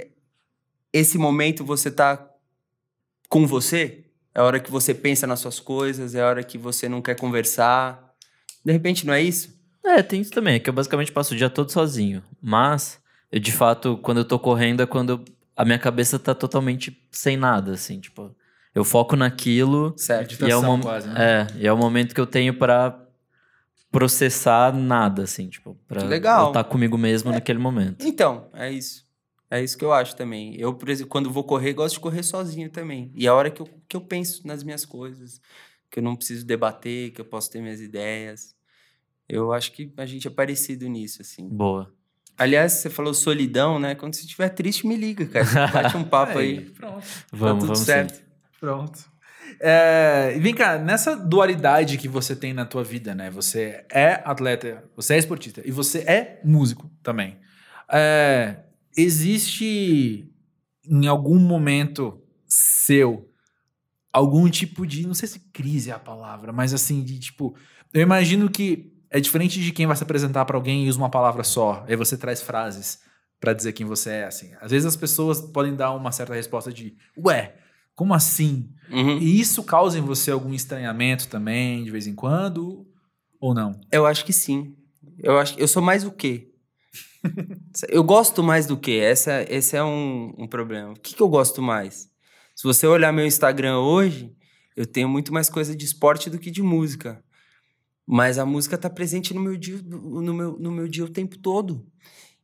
esse 0.93 1.17
momento 1.17 1.65
você 1.65 1.91
tá 1.91 2.29
com 3.29 3.47
você? 3.47 4.05
É 4.35 4.41
a 4.41 4.45
hora 4.45 4.61
que 4.61 4.71
você 4.71 4.95
pensa 4.95 5.27
nas 5.27 5.41
suas 5.41 5.59
coisas, 5.61 6.14
é 6.14 6.23
a 6.23 6.27
hora 6.29 6.43
que 6.45 6.57
você 6.59 6.88
não 6.88 7.03
quer 7.03 7.17
conversar. 7.17 8.12
De 8.64 8.73
repente, 8.73 9.07
não 9.07 9.14
é 9.14 9.23
isso? 9.23 9.57
É, 9.85 10.03
tem 10.03 10.21
isso 10.21 10.31
também, 10.31 10.57
é 10.57 10.59
que 10.59 10.69
eu 10.69 10.75
basicamente 10.75 11.11
passo 11.12 11.35
o 11.35 11.37
dia 11.37 11.49
todo 11.49 11.71
sozinho. 11.73 12.23
Mas, 12.43 13.01
eu, 13.33 13.41
de 13.41 13.51
fato, 13.53 13.97
quando 13.99 14.19
eu 14.19 14.25
tô 14.25 14.38
correndo 14.38 14.83
é 14.83 14.87
quando 14.87 15.11
eu- 15.11 15.25
a 15.57 15.64
minha 15.64 15.79
cabeça 15.79 16.19
tá 16.19 16.35
totalmente 16.35 16.97
sem 17.11 17.37
nada, 17.37 17.73
assim, 17.73 17.99
tipo... 18.01 18.35
Eu 18.75 18.85
foco 18.85 19.17
naquilo 19.17 19.93
Certo. 19.97 20.33
e 20.45 20.45
é, 20.53 20.81
quase, 20.83 21.09
né? 21.09 21.14
é, 21.19 21.47
e 21.62 21.67
é 21.67 21.73
o 21.73 21.77
momento 21.77 22.14
que 22.14 22.21
eu 22.21 22.27
tenho 22.27 22.55
pra 22.55 22.97
processar 23.91 24.73
nada, 24.75 25.23
assim, 25.23 25.49
tipo... 25.49 25.77
Pra 25.88 26.03
Que 26.03 26.07
legal. 26.07 26.43
eu 26.45 26.49
estar 26.49 26.64
comigo 26.64 26.97
mesmo 26.99 27.33
naquele 27.33 27.59
momento. 27.59 28.07
Então, 28.07 28.49
é 28.53 28.71
isso. 28.71 29.08
É 29.51 29.63
isso 29.63 29.79
que 29.79 29.85
eu 29.85 29.93
acho 29.93 30.15
também. 30.15 30.55
Eu, 30.57 30.75
por 30.75 30.89
exemplo, 30.89 31.11
quando 31.11 31.31
vou 31.31 31.45
correr, 31.45 31.73
gosto 31.73 31.95
de 31.95 32.01
correr 32.01 32.23
sozinho 32.23 32.69
também. 32.69 33.11
E 33.15 33.27
é 33.27 33.31
a 33.31 33.35
hora 33.35 33.51
que 33.51 33.63
eu, 33.63 33.69
que 33.89 33.97
eu 33.97 34.01
penso 34.01 34.47
nas 34.47 34.63
minhas 34.63 34.85
coisas, 34.85 35.41
que 35.91 36.01
eu 36.01 36.03
não 36.03 36.15
preciso 36.15 36.45
debater, 36.45 37.13
que 37.13 37.21
eu 37.21 37.25
posso 37.25 37.51
ter 37.51 37.61
minhas 37.63 37.81
ideias. 37.81 38.55
Eu 39.29 39.53
acho 39.53 39.73
que 39.73 39.93
a 39.97 40.05
gente 40.05 40.27
é 40.27 40.31
parecido 40.31 40.87
nisso, 40.89 41.23
assim. 41.23 41.49
Boa. 41.49 41.93
Aliás, 42.37 42.73
você 42.73 42.91
falou 42.91 43.13
solidão, 43.15 43.79
né? 43.79 43.95
Quando 43.95 44.15
você 44.15 44.21
estiver 44.21 44.49
triste, 44.51 44.87
me 44.87 44.97
liga, 44.97 45.27
cara. 45.27 45.69
Bate 45.73 45.97
um 45.97 46.05
papo 46.09 46.39
aí. 46.39 46.61
Pronto. 46.71 47.05
Vamos, 47.33 47.55
tá 47.55 47.59
tudo 47.59 47.67
vamos 47.67 47.79
certo. 47.81 48.15
sim. 48.15 48.23
Pronto. 48.61 49.19
É, 49.61 50.35
e 50.37 50.41
vem 50.41 50.55
cá, 50.55 50.79
nessa 50.79 51.17
dualidade 51.17 51.97
que 51.97 52.07
você 52.07 52.37
tem 52.37 52.53
na 52.53 52.65
tua 52.65 52.85
vida, 52.85 53.15
né? 53.15 53.31
Você 53.31 53.85
é 53.91 54.23
atleta, 54.25 54.85
você 54.95 55.15
é 55.15 55.19
esportista 55.19 55.63
e 55.65 55.71
você 55.71 56.01
é 56.01 56.41
músico 56.45 56.91
também. 57.03 57.39
É, 57.91 58.57
existe 58.96 60.31
em 60.85 61.07
algum 61.07 61.38
momento 61.38 62.20
seu 62.46 63.29
algum 64.12 64.48
tipo 64.48 64.87
de, 64.87 65.07
não 65.07 65.14
sei 65.14 65.29
se 65.29 65.38
crise 65.53 65.90
é 65.90 65.94
a 65.94 65.98
palavra, 65.98 66.53
mas 66.53 66.72
assim, 66.72 67.03
de 67.05 67.18
tipo, 67.18 67.55
eu 67.92 68.03
imagino 68.03 68.51
que 68.51 68.92
é 69.11 69.20
diferente 69.20 69.61
de 69.61 69.70
quem 69.72 69.87
vai 69.87 69.96
se 69.96 70.03
apresentar 70.03 70.44
pra 70.44 70.57
alguém 70.57 70.87
e 70.87 70.88
usa 70.88 70.98
uma 70.98 71.11
palavra 71.11 71.44
só, 71.44 71.85
aí 71.87 71.94
você 71.94 72.16
traz 72.16 72.42
frases 72.42 73.01
pra 73.40 73.53
dizer 73.53 73.72
quem 73.72 73.87
você 73.87 74.11
é, 74.11 74.24
assim. 74.24 74.51
Às 74.61 74.70
vezes 74.70 74.87
as 74.87 74.96
pessoas 74.96 75.40
podem 75.40 75.74
dar 75.74 75.92
uma 75.92 76.11
certa 76.11 76.35
resposta 76.35 76.72
de, 76.72 76.96
ué, 77.16 77.55
como 77.94 78.14
assim? 78.14 78.70
Uhum. 78.90 79.18
E 79.18 79.40
isso 79.40 79.62
causa 79.62 79.98
em 79.98 80.03
você 80.03 80.31
algum 80.31 80.53
estranhamento 80.53 81.29
também, 81.29 81.85
de 81.85 81.90
vez 81.90 82.07
em 82.07 82.14
quando? 82.14 82.87
Ou 83.40 83.55
não? 83.55 83.81
Eu 83.90 84.07
acho 84.07 84.24
que 84.24 84.33
sim. 84.33 84.74
Eu 85.20 85.38
acho 85.38 85.59
eu 85.59 85.68
sou 85.68 85.83
mais 85.83 86.05
o 86.05 86.11
quê? 86.11 86.51
Eu 87.88 88.03
gosto 88.03 88.42
mais 88.42 88.66
do 88.66 88.77
quê? 88.77 89.01
Essa, 89.03 89.44
esse 89.48 89.77
é 89.77 89.83
um, 89.83 90.35
um 90.38 90.46
problema. 90.46 90.92
O 90.92 90.96
que, 91.01 91.14
que 91.14 91.22
eu 91.22 91.29
gosto 91.29 91.61
mais? 91.62 92.09
Se 92.55 92.64
você 92.64 92.87
olhar 92.87 93.12
meu 93.12 93.27
Instagram 93.27 93.79
hoje, 93.79 94.33
eu 94.77 94.87
tenho 94.87 95.09
muito 95.09 95.33
mais 95.33 95.48
coisa 95.48 95.77
de 95.77 95.85
esporte 95.85 96.29
do 96.31 96.38
que 96.38 96.51
de 96.51 96.62
música. 96.62 97.22
Mas 98.07 98.38
a 98.38 98.46
música 98.46 98.79
tá 98.79 98.88
presente 98.88 99.35
no 99.35 99.40
meu 99.40 99.57
dia, 99.57 99.81
no 99.85 100.33
meu, 100.33 100.59
no 100.59 100.72
meu 100.72 100.88
dia 100.88 101.05
o 101.05 101.11
tempo 101.11 101.37
todo. 101.38 101.87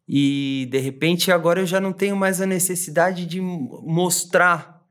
E, 0.06 0.68
de 0.70 0.78
repente, 0.78 1.32
agora 1.32 1.60
eu 1.60 1.66
já 1.66 1.80
não 1.80 1.92
tenho 1.92 2.14
mais 2.14 2.40
a 2.40 2.46
necessidade 2.46 3.24
de 3.24 3.40
mo- 3.40 3.82
mostrar 3.86 4.82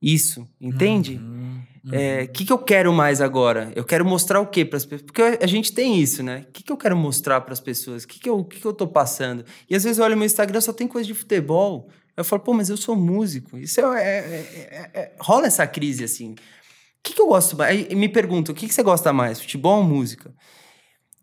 isso, 0.00 0.48
entende? 0.60 1.16
Uhum, 1.16 1.49
uhum. 1.84 1.94
É, 1.94 2.22
O 2.24 2.28
que, 2.28 2.44
que 2.44 2.52
eu 2.52 2.58
quero 2.58 2.92
mais 2.92 3.20
agora? 3.20 3.72
Eu 3.74 3.84
quero 3.84 4.04
mostrar 4.04 4.40
o 4.40 4.46
quê 4.46 4.64
para 4.64 4.76
as 4.76 4.84
pessoas? 4.84 5.02
Porque 5.06 5.22
a 5.40 5.46
gente 5.46 5.72
tem 5.72 5.98
isso, 6.00 6.22
né? 6.22 6.44
O 6.48 6.52
que, 6.52 6.62
que 6.62 6.72
eu 6.72 6.76
quero 6.76 6.96
mostrar 6.96 7.40
para 7.40 7.52
as 7.52 7.60
pessoas? 7.60 8.04
O 8.04 8.08
que, 8.08 8.18
que, 8.20 8.28
eu, 8.28 8.38
o 8.38 8.44
que, 8.44 8.60
que 8.60 8.66
eu 8.66 8.72
tô 8.72 8.86
passando? 8.86 9.44
E 9.68 9.74
às 9.74 9.84
vezes 9.84 9.98
eu 9.98 10.04
olho 10.04 10.16
meu 10.16 10.26
Instagram, 10.26 10.60
só 10.60 10.72
tem 10.72 10.86
coisa 10.88 11.06
de 11.06 11.14
futebol. 11.14 11.88
Eu 12.16 12.24
falo, 12.24 12.42
pô, 12.42 12.52
mas 12.52 12.68
eu 12.68 12.76
sou 12.76 12.94
músico. 12.96 13.56
Isso 13.56 13.80
é, 13.80 13.84
é- 13.84 14.18
é- 14.18 14.90
é- 14.94 15.00
é- 15.00 15.12
rola 15.18 15.46
essa 15.46 15.66
crise 15.66 16.04
assim. 16.04 16.32
O 16.32 16.36
que, 17.02 17.14
que 17.14 17.20
eu 17.22 17.28
gosto 17.28 17.56
mais? 17.56 17.70
Aí 17.88 17.94
me 17.94 18.08
perguntam, 18.08 18.52
o 18.52 18.56
que, 18.56 18.66
que 18.68 18.74
você 18.74 18.82
gosta 18.82 19.12
mais, 19.12 19.40
futebol 19.40 19.78
ou 19.78 19.84
música? 19.84 20.34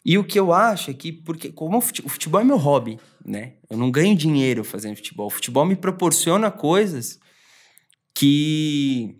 E 0.04 0.18
o 0.18 0.24
que 0.24 0.40
eu 0.40 0.54
acho 0.54 0.90
é 0.90 0.94
que, 0.94 1.12
porque 1.12 1.52
como 1.52 1.78
o 1.78 1.80
o 1.80 2.10
futebol 2.10 2.40
é 2.42 2.44
meu 2.44 2.58
hobby, 2.58 2.98
né? 3.26 3.54
Eu 3.70 3.78
não 3.78 3.92
ganho 3.92 4.16
dinheiro 4.16 4.64
fazendo 4.64 4.96
futebol. 4.96 5.28
O 5.28 5.30
futebol 5.30 5.66
me 5.66 5.76
proporciona 5.76 6.50
coisas 6.50 7.20
que 8.16 9.16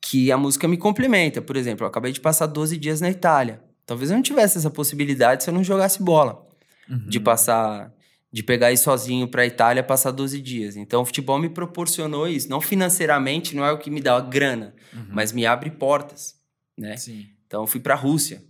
que 0.00 0.30
a 0.32 0.36
música 0.36 0.66
me 0.68 0.76
complementa. 0.76 1.40
Por 1.42 1.56
exemplo, 1.56 1.84
eu 1.84 1.88
acabei 1.88 2.12
de 2.12 2.20
passar 2.20 2.46
12 2.46 2.76
dias 2.76 3.00
na 3.00 3.10
Itália. 3.10 3.62
Talvez 3.86 4.10
eu 4.10 4.16
não 4.16 4.22
tivesse 4.22 4.58
essa 4.58 4.70
possibilidade 4.70 5.42
se 5.44 5.50
eu 5.50 5.54
não 5.54 5.64
jogasse 5.64 6.02
bola. 6.02 6.46
Uhum. 6.88 7.06
De 7.08 7.20
passar, 7.20 7.92
de 8.32 8.42
pegar 8.42 8.72
ir 8.72 8.76
sozinho 8.76 9.28
para 9.28 9.42
a 9.42 9.46
Itália 9.46 9.82
passar 9.82 10.10
12 10.10 10.40
dias. 10.40 10.76
Então, 10.76 11.02
o 11.02 11.04
futebol 11.04 11.38
me 11.38 11.48
proporcionou 11.48 12.26
isso. 12.28 12.48
Não 12.48 12.60
financeiramente, 12.60 13.54
não 13.54 13.64
é 13.64 13.72
o 13.72 13.78
que 13.78 13.90
me 13.90 14.00
dá 14.00 14.16
a 14.16 14.20
grana, 14.20 14.74
Uhum. 14.92 15.06
mas 15.10 15.32
me 15.32 15.46
abre 15.46 15.70
portas, 15.70 16.34
né? 16.76 16.96
Sim. 16.96 17.26
Então, 17.46 17.62
eu 17.62 17.66
fui 17.66 17.80
para 17.80 17.94
a 17.94 17.96
Rússia. 17.96 18.42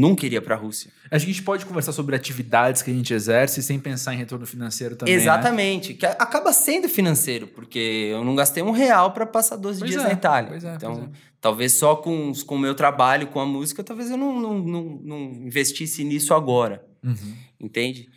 Nunca 0.00 0.24
iria 0.26 0.40
para 0.40 0.54
a 0.54 0.58
Rússia. 0.58 0.92
Acho 1.10 1.24
que 1.24 1.30
a 1.32 1.34
gente 1.34 1.42
pode 1.42 1.66
conversar 1.66 1.90
sobre 1.92 2.14
atividades 2.14 2.82
que 2.82 2.90
a 2.90 2.94
gente 2.94 3.12
exerce 3.12 3.60
sem 3.64 3.80
pensar 3.80 4.14
em 4.14 4.16
retorno 4.16 4.46
financeiro 4.46 4.94
também. 4.94 5.16
né? 5.16 5.20
Exatamente. 5.20 5.94
Que 5.94 6.06
a- 6.06 6.12
acaba 6.12 6.52
sendo 6.52 6.88
financeiro, 6.88 7.48
porque 7.48 8.10
eu 8.12 8.22
não 8.24 8.36
gastei 8.36 8.62
um 8.62 8.70
real 8.70 9.10
para 9.12 9.26
passar 9.26 9.56
12 9.56 9.80
Pois 9.80 9.90
dias 9.90 10.04
é, 10.04 10.06
na 10.06 10.12
Itália. 10.12 10.50
pois 10.50 10.62
é, 10.62 10.74
então, 10.74 10.94
pois 10.94 11.04
é. 11.08 11.10
talvez 11.40 11.72
só 11.72 11.96
com, 11.96 12.32
com 12.46 12.54
o 12.54 12.58
meu 12.60 12.76
trabalho, 12.76 13.26
com 13.26 13.40
a 13.40 13.46
música, 13.46 13.82
talvez 13.82 14.08
eu 14.10 14.16
não, 14.16 14.40
não, 14.40 14.58
não, 14.60 14.82
não 15.02 15.18
investisse 15.46 16.04
nisso 16.04 16.32
agora. 16.32 16.84
Uhum. 17.02 17.34
entende? 17.60 18.08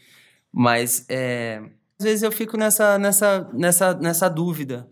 Mas 0.53 1.05
é, 1.09 1.61
às 1.99 2.05
vezes 2.05 2.21
eu 2.23 2.31
fico 2.31 2.57
nessa, 2.57 2.99
nessa, 2.99 3.49
nessa, 3.53 3.93
nessa 3.95 4.29
dúvida. 4.29 4.87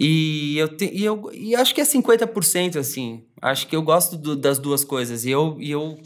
E 0.00 0.56
eu, 0.56 0.68
te, 0.68 0.88
e 0.94 1.04
eu 1.04 1.28
e 1.34 1.56
acho 1.56 1.74
que 1.74 1.80
é 1.80 1.84
50% 1.84 2.76
assim. 2.78 3.24
Acho 3.42 3.66
que 3.66 3.74
eu 3.74 3.82
gosto 3.82 4.16
do- 4.16 4.36
das 4.36 4.58
duas 4.60 4.84
coisas. 4.84 5.24
E 5.24 5.30
eu, 5.30 5.56
e 5.58 5.72
eu 5.72 5.98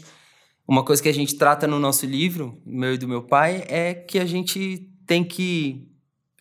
uma 0.67 0.83
coisa 0.83 1.03
que 1.03 1.09
a 1.09 1.13
gente 1.13 1.35
trata 1.35 1.67
no 1.67 1.77
nosso 1.77 2.05
livro, 2.05 2.59
meu 2.65 2.95
e 2.95 2.97
do 2.97 3.07
meu 3.07 3.21
pai, 3.21 3.63
é 3.67 3.93
que 3.93 4.17
a 4.17 4.25
gente 4.25 4.89
tem 5.05 5.23
que 5.23 5.87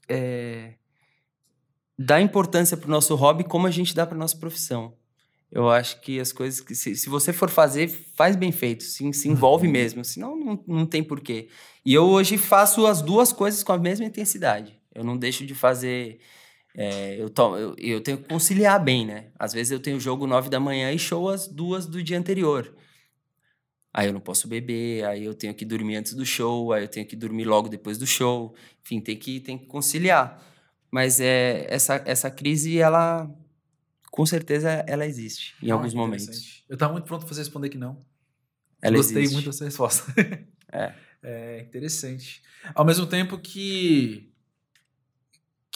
é, 0.08 0.74
dar 1.98 2.22
importância 2.22 2.76
para 2.76 2.88
o 2.88 2.90
nosso 2.90 3.14
hobby 3.14 3.44
como 3.44 3.66
a 3.66 3.70
gente 3.70 3.94
dá 3.94 4.06
para 4.06 4.16
nossa 4.16 4.36
profissão. 4.36 4.94
Eu 5.50 5.68
acho 5.68 6.00
que 6.00 6.18
as 6.18 6.32
coisas 6.32 6.60
que 6.62 6.74
se, 6.74 6.96
se 6.96 7.10
você 7.10 7.30
for 7.34 7.50
fazer, 7.50 7.88
faz 8.14 8.34
bem 8.34 8.50
feito, 8.50 8.82
se, 8.84 9.12
se 9.12 9.28
envolve 9.28 9.66
uhum. 9.66 9.72
mesmo, 9.72 10.02
senão 10.02 10.34
não, 10.34 10.64
não 10.66 10.86
tem 10.86 11.02
porquê. 11.02 11.48
E 11.84 11.92
eu 11.92 12.04
hoje 12.04 12.38
faço 12.38 12.86
as 12.86 13.02
duas 13.02 13.30
coisas 13.30 13.62
com 13.62 13.72
a 13.72 13.78
mesma 13.78 14.06
intensidade. 14.06 14.80
Eu 14.94 15.04
não 15.04 15.18
deixo 15.18 15.44
de 15.44 15.54
fazer. 15.54 16.20
É, 16.74 17.20
eu, 17.20 17.28
to, 17.28 17.56
eu, 17.56 17.76
eu, 17.78 18.00
tenho 18.00 18.18
que 18.18 18.28
conciliar 18.28 18.82
bem, 18.82 19.06
né? 19.06 19.26
Às 19.38 19.52
vezes 19.52 19.70
eu 19.70 19.80
tenho 19.80 20.00
jogo 20.00 20.26
nove 20.26 20.48
da 20.48 20.58
manhã 20.58 20.90
e 20.90 20.98
show 20.98 21.28
às 21.28 21.46
duas 21.46 21.86
do 21.86 22.02
dia 22.02 22.18
anterior. 22.18 22.74
Aí 23.92 24.06
eu 24.06 24.12
não 24.12 24.20
posso 24.20 24.48
beber, 24.48 25.04
aí 25.04 25.24
eu 25.24 25.34
tenho 25.34 25.54
que 25.54 25.66
dormir 25.66 25.96
antes 25.96 26.14
do 26.14 26.24
show, 26.24 26.72
aí 26.72 26.84
eu 26.84 26.88
tenho 26.88 27.06
que 27.06 27.14
dormir 27.14 27.44
logo 27.44 27.68
depois 27.68 27.98
do 27.98 28.06
show. 28.06 28.54
Enfim, 28.82 29.00
tem 29.00 29.16
que, 29.16 29.38
tem 29.40 29.58
que 29.58 29.66
conciliar. 29.66 30.42
Mas 30.90 31.20
é, 31.20 31.66
essa, 31.68 32.02
essa 32.06 32.30
crise, 32.30 32.78
ela 32.78 33.30
com 34.10 34.26
certeza 34.26 34.70
ela 34.86 35.06
existe 35.06 35.54
em 35.62 35.70
ah, 35.70 35.74
alguns 35.74 35.94
momentos. 35.94 36.64
Eu 36.68 36.74
estava 36.74 36.92
muito 36.92 37.06
pronto 37.06 37.24
para 37.24 37.34
você 37.34 37.40
responder 37.40 37.70
que 37.70 37.78
não. 37.78 37.98
Ela 38.80 38.96
Gostei 38.96 39.22
existe. 39.22 39.34
muito 39.34 39.46
dessa 39.46 39.64
resposta. 39.64 40.12
é. 40.72 40.94
É 41.24 41.60
interessante. 41.60 42.42
Ao 42.74 42.84
mesmo 42.84 43.06
tempo 43.06 43.38
que 43.38 44.31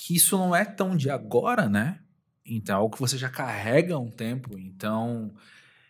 que 0.06 0.14
isso 0.14 0.38
não 0.38 0.54
é 0.54 0.64
tão 0.64 0.96
de 0.96 1.10
agora, 1.10 1.68
né? 1.68 1.98
Então, 2.46 2.76
é 2.76 2.78
algo 2.78 2.94
que 2.94 3.00
você 3.00 3.18
já 3.18 3.28
carrega 3.28 3.96
há 3.96 3.98
um 3.98 4.08
tempo. 4.08 4.56
Então, 4.56 5.32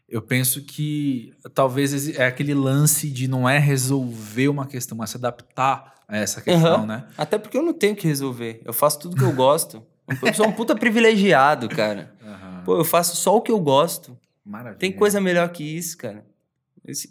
eu 0.09 0.23
penso 0.23 0.63
que 0.63 1.35
talvez 1.53 2.17
é 2.17 2.25
aquele 2.25 2.55
lance 2.55 3.11
de 3.11 3.29
não 3.29 3.47
é 3.47 3.59
resolver 3.59 4.49
uma 4.49 4.67
questão, 4.67 4.97
mas 4.97 5.11
se 5.11 5.19
adaptar 5.19 5.97
a 6.09 6.17
essa 6.17 6.41
questão, 6.41 6.81
uhum. 6.81 6.87
né? 6.87 7.07
Até 7.19 7.37
porque 7.37 7.59
eu 7.59 7.63
não 7.63 7.75
tenho 7.75 7.95
que 7.95 8.09
resolver. 8.09 8.63
Eu 8.65 8.73
faço 8.73 9.01
tudo 9.01 9.17
que 9.17 9.23
eu 9.23 9.35
gosto. 9.35 9.85
Eu 10.23 10.33
sou 10.33 10.49
um 10.49 10.53
puta 10.53 10.75
privilegiado, 10.75 11.69
cara. 11.69 12.15
Uhum. 12.23 12.65
Pô, 12.65 12.79
eu 12.79 12.85
faço 12.87 13.17
só 13.17 13.37
o 13.37 13.43
que 13.43 13.53
eu 13.53 13.61
gosto. 13.61 14.19
Maravilha. 14.43 14.79
Tem 14.79 14.93
coisa 14.93 15.21
melhor 15.21 15.51
que 15.51 15.63
isso, 15.63 15.95
cara. 15.99 16.25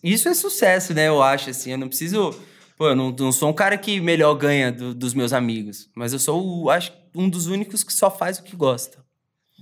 Isso 0.01 0.27
é 0.27 0.33
sucesso, 0.33 0.91
né? 0.95 1.07
Eu 1.07 1.21
acho, 1.21 1.51
assim. 1.51 1.69
Eu 1.69 1.77
não 1.77 1.87
preciso. 1.87 2.35
Pô, 2.75 2.89
eu 2.89 2.95
não, 2.95 3.11
não 3.11 3.31
sou 3.31 3.49
um 3.49 3.53
cara 3.53 3.77
que 3.77 3.99
melhor 4.01 4.33
ganha 4.35 4.71
do, 4.71 4.93
dos 4.93 5.13
meus 5.13 5.31
amigos. 5.31 5.89
Mas 5.95 6.11
eu 6.13 6.19
sou, 6.19 6.69
acho, 6.69 6.91
um 7.15 7.29
dos 7.29 7.47
únicos 7.47 7.83
que 7.83 7.93
só 7.93 8.11
faz 8.11 8.39
o 8.39 8.43
que 8.43 8.55
gosta. 8.55 9.03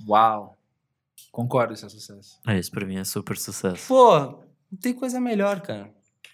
Uau. 0.07 0.57
Concordo, 1.31 1.73
isso 1.73 1.85
é 1.85 1.89
sucesso. 1.89 2.39
É, 2.47 2.57
isso 2.57 2.71
pra 2.71 2.85
mim 2.85 2.97
é 2.97 3.03
super 3.03 3.37
sucesso. 3.37 3.87
Pô, 3.87 4.19
não 4.71 4.79
tem 4.81 4.93
coisa 4.93 5.19
melhor, 5.19 5.61
cara. 5.61 5.93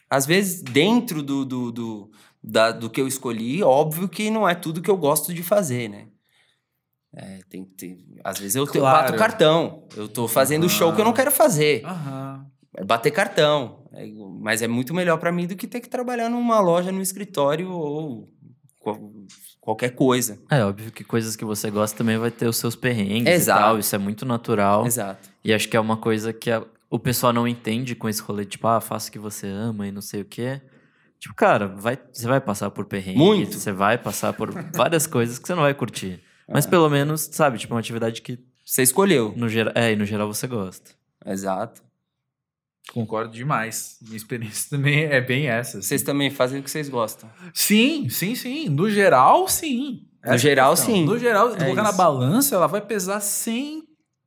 Às 0.10 0.26
vezes, 0.26 0.62
dentro 0.62 1.22
do, 1.22 1.46
do, 1.46 1.72
do, 1.72 2.12
da, 2.44 2.72
do 2.72 2.90
que 2.90 3.00
eu 3.00 3.08
escolhi, 3.08 3.62
óbvio 3.62 4.10
que 4.10 4.30
não 4.30 4.48
é 4.48 4.56
tudo 4.56 4.82
que 4.82 4.90
eu 4.90 4.98
gosto 4.98 5.34
de 5.34 5.44
fazer, 5.44 5.90
né? 5.90 6.08
É, 7.14 7.40
tem, 7.50 7.66
tem, 7.66 8.20
às 8.24 8.38
vezes 8.38 8.56
eu, 8.56 8.68
claro. 8.68 9.08
bato 9.08 9.18
cartão. 9.18 9.88
Eu 9.96 10.08
tô 10.08 10.28
fazendo 10.28 10.64
uhum. 10.64 10.70
show 10.70 10.94
que 10.94 11.02
eu 11.02 11.06
não 11.06 11.14
quero 11.14 11.32
fazer. 11.32 11.84
Uhum. 11.86 12.46
É 12.76 12.84
bater 12.84 13.12
cartão. 13.12 13.80
É, 13.92 14.06
mas 14.40 14.62
é 14.62 14.68
muito 14.68 14.94
melhor 14.94 15.18
para 15.18 15.32
mim 15.32 15.48
do 15.48 15.56
que 15.56 15.68
ter 15.68 15.80
que 15.80 15.90
trabalhar 15.90 16.30
numa 16.30 16.60
loja, 16.60 16.92
no 16.92 17.02
escritório 17.02 17.72
ou 17.72 18.30
qualquer 19.60 19.90
coisa. 19.90 20.40
É 20.50 20.64
óbvio 20.64 20.92
que 20.92 21.04
coisas 21.04 21.36
que 21.36 21.46
você 21.46 21.70
gosta 21.70 21.98
também 21.98 22.18
vai 22.18 22.32
ter 22.32 22.48
os 22.48 22.58
seus 22.58 22.76
perrengues 22.76 23.28
Exato. 23.28 23.60
e 23.60 23.64
tal. 23.64 23.80
Isso 23.80 23.96
é 23.96 24.00
muito 24.00 24.26
natural. 24.26 24.86
Exato. 24.86 25.30
E 25.44 25.54
acho 25.54 25.68
que 25.68 25.78
é 25.78 25.80
uma 25.80 25.98
coisa 25.98 26.32
que 26.32 26.50
a, 26.50 26.64
o 26.90 27.00
pessoal 27.00 27.34
não 27.34 27.48
entende 27.48 27.96
com 27.96 28.10
esse 28.10 28.22
rolê, 28.22 28.46
tipo, 28.46 28.68
ah, 28.68 28.82
faça 28.82 29.10
o 29.10 29.12
que 29.12 29.20
você 29.20 29.48
ama 29.48 29.88
e 29.88 29.92
não 29.92 30.02
sei 30.02 30.22
o 30.22 30.26
quê. 30.26 30.62
Tipo, 31.20 31.36
cara, 31.36 31.68
vai, 31.68 32.00
você 32.12 32.28
vai 32.28 32.40
passar 32.40 32.72
por 32.72 32.86
perrengue. 32.86 33.18
Muito. 33.18 33.58
Você 33.58 33.72
vai 33.72 33.98
passar 33.98 34.34
por 34.34 34.52
várias 34.74 35.06
coisas 35.06 35.38
que 35.38 35.48
você 35.48 35.54
não 35.54 35.64
vai 35.64 35.74
curtir. 35.74 36.22
Mas 36.48 36.66
é. 36.66 36.70
pelo 36.70 36.90
menos, 36.90 37.30
sabe, 37.32 37.58
tipo, 37.58 37.74
uma 37.74 37.80
atividade 37.80 38.22
que. 38.22 38.40
Você 38.66 38.84
escolheu. 38.84 39.34
No 39.36 39.50
geral, 39.50 39.74
é, 39.76 39.92
e 39.92 39.96
no 39.96 40.06
geral 40.06 40.32
você 40.32 40.48
gosta. 40.48 40.92
Exato. 41.26 41.82
Concordo 42.94 43.34
demais. 43.34 43.98
Minha 44.02 44.18
experiência 44.18 44.70
também 44.76 45.04
é 45.04 45.22
bem 45.22 45.48
essa. 45.48 45.78
Assim. 45.80 45.88
Vocês 45.88 46.04
também 46.04 46.30
fazem 46.30 46.60
o 46.60 46.64
que 46.64 46.72
vocês 46.72 46.90
gostam? 46.90 47.30
Sim, 47.54 48.10
sim, 48.10 48.36
sim. 48.36 48.70
No 48.70 48.90
geral, 48.90 49.48
sim. 49.48 50.08
Essa 50.22 50.34
no 50.34 50.38
geral, 50.40 50.76
questão. 50.76 50.96
sim. 50.96 51.06
No 51.06 51.18
geral, 51.18 51.56
é 51.56 51.58
colocar 51.58 51.84
na 51.84 51.92
balança, 51.92 52.56
ela 52.56 52.68
vai 52.68 52.82
pesar 52.82 53.20
sem, 53.22 53.84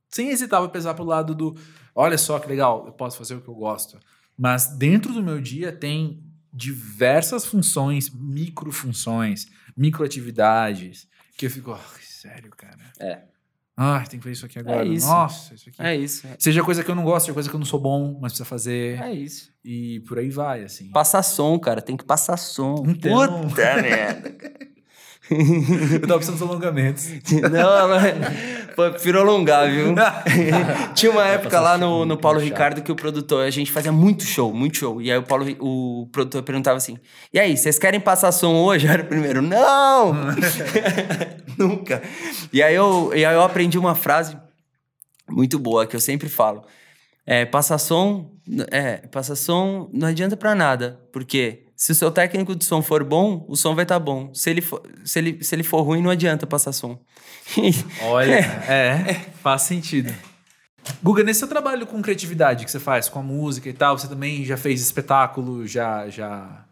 sem 0.09 0.29
hesitar, 0.29 0.59
vai 0.59 0.69
pesar 0.69 0.93
pro 0.93 1.03
lado 1.03 1.35
do. 1.35 1.55
Olha 1.93 2.17
só 2.17 2.39
que 2.39 2.47
legal, 2.47 2.85
eu 2.87 2.93
posso 2.93 3.17
fazer 3.17 3.35
o 3.35 3.41
que 3.41 3.47
eu 3.47 3.53
gosto. 3.53 3.99
Mas 4.37 4.67
dentro 4.75 5.13
do 5.13 5.21
meu 5.21 5.39
dia 5.39 5.71
tem 5.71 6.23
diversas 6.51 7.45
funções, 7.45 8.09
microfunções, 8.09 9.47
microatividades, 9.77 11.07
que 11.37 11.45
eu 11.45 11.51
fico, 11.51 11.71
oh, 11.71 11.99
sério, 12.01 12.51
cara. 12.51 12.77
É. 12.99 13.32
Ah, 13.75 14.03
tem 14.07 14.19
que 14.19 14.23
fazer 14.23 14.33
isso 14.33 14.45
aqui 14.45 14.59
agora. 14.59 14.85
É 14.85 14.87
isso. 14.87 15.07
Nossa, 15.07 15.53
isso 15.55 15.69
aqui. 15.69 15.81
É 15.81 15.95
isso. 15.95 16.27
Seja 16.37 16.63
coisa 16.63 16.83
que 16.83 16.91
eu 16.91 16.95
não 16.95 17.03
gosto, 17.03 17.25
seja 17.25 17.33
coisa 17.33 17.49
que 17.49 17.55
eu 17.55 17.59
não 17.59 17.65
sou 17.65 17.79
bom, 17.79 18.19
mas 18.21 18.31
precisa 18.31 18.45
fazer. 18.45 19.01
É 19.01 19.11
isso. 19.11 19.51
E 19.63 20.01
por 20.01 20.19
aí 20.19 20.29
vai, 20.29 20.63
assim. 20.63 20.91
Passar 20.91 21.23
som, 21.23 21.57
cara. 21.57 21.81
Tem 21.81 21.97
que 21.97 22.05
passar 22.05 22.37
som. 22.37 22.83
Então... 22.87 23.47
Puta 23.49 23.81
merda. 23.81 24.35
Eu 25.93 26.01
tava 26.01 26.15
precisando 26.15 26.39
dos 26.39 26.49
alongamentos. 26.49 27.09
Não, 27.51 27.87
mas 27.89 28.91
prefiro 28.91 29.19
alongar, 29.19 29.69
viu? 29.69 29.93
Tinha 30.95 31.11
uma 31.11 31.27
época 31.27 31.59
lá 31.59 31.77
no, 31.77 32.05
no 32.05 32.17
Paulo 32.17 32.39
Ricardo 32.39 32.81
que 32.81 32.91
o 32.91 32.95
produtor, 32.95 33.45
a 33.45 33.49
gente 33.49 33.71
fazia 33.71 33.91
muito 33.91 34.23
show, 34.23 34.53
muito 34.53 34.77
show. 34.77 35.01
E 35.01 35.11
aí 35.11 35.17
o 35.17 35.23
Paulo, 35.23 35.45
o 35.59 36.07
produtor 36.11 36.43
perguntava 36.43 36.77
assim: 36.77 36.97
E 37.33 37.39
aí, 37.39 37.55
vocês 37.55 37.77
querem 37.77 37.99
passar 37.99 38.31
som 38.31 38.55
hoje? 38.55 38.87
Era 38.87 39.03
o 39.03 39.05
primeiro, 39.05 39.41
não! 39.41 40.13
Nunca. 41.57 42.01
E 42.51 42.61
aí, 42.61 42.75
eu, 42.75 43.11
e 43.15 43.25
aí 43.25 43.35
eu 43.35 43.41
aprendi 43.41 43.77
uma 43.77 43.95
frase 43.95 44.37
muito 45.29 45.57
boa 45.59 45.85
que 45.85 45.95
eu 45.95 46.01
sempre 46.01 46.29
falo. 46.29 46.63
É, 47.25 47.45
passar 47.45 47.77
som, 47.77 48.31
é, 48.69 48.97
passar 49.07 49.35
som 49.35 49.89
não 49.93 50.09
adianta 50.09 50.35
para 50.35 50.53
nada, 50.53 50.99
porque 51.11 51.63
se 51.75 51.91
o 51.91 51.95
seu 51.95 52.11
técnico 52.11 52.55
de 52.55 52.63
som 52.63 52.81
for 52.81 53.03
bom, 53.03 53.45
o 53.47 53.55
som 53.55 53.75
vai 53.75 53.83
estar 53.83 53.95
tá 53.95 53.99
bom. 53.99 54.33
Se 54.33 54.49
ele, 54.49 54.61
for, 54.61 54.81
se, 55.03 55.19
ele, 55.19 55.43
se 55.43 55.55
ele 55.55 55.63
for 55.63 55.81
ruim, 55.81 56.01
não 56.01 56.09
adianta 56.09 56.45
passar 56.45 56.71
som. 56.71 56.99
Olha, 58.03 58.35
é, 58.35 59.13
faz 59.41 59.63
sentido. 59.63 60.13
Guga, 61.01 61.23
nesse 61.23 61.39
seu 61.39 61.47
trabalho 61.47 61.87
com 61.87 62.01
criatividade 62.01 62.65
que 62.65 62.71
você 62.71 62.79
faz, 62.79 63.07
com 63.09 63.19
a 63.19 63.23
música 63.23 63.69
e 63.69 63.73
tal, 63.73 63.97
você 63.97 64.07
também 64.07 64.43
já 64.43 64.57
fez 64.57 64.81
espetáculo, 64.81 65.65
já, 65.65 66.09
já 66.09 66.65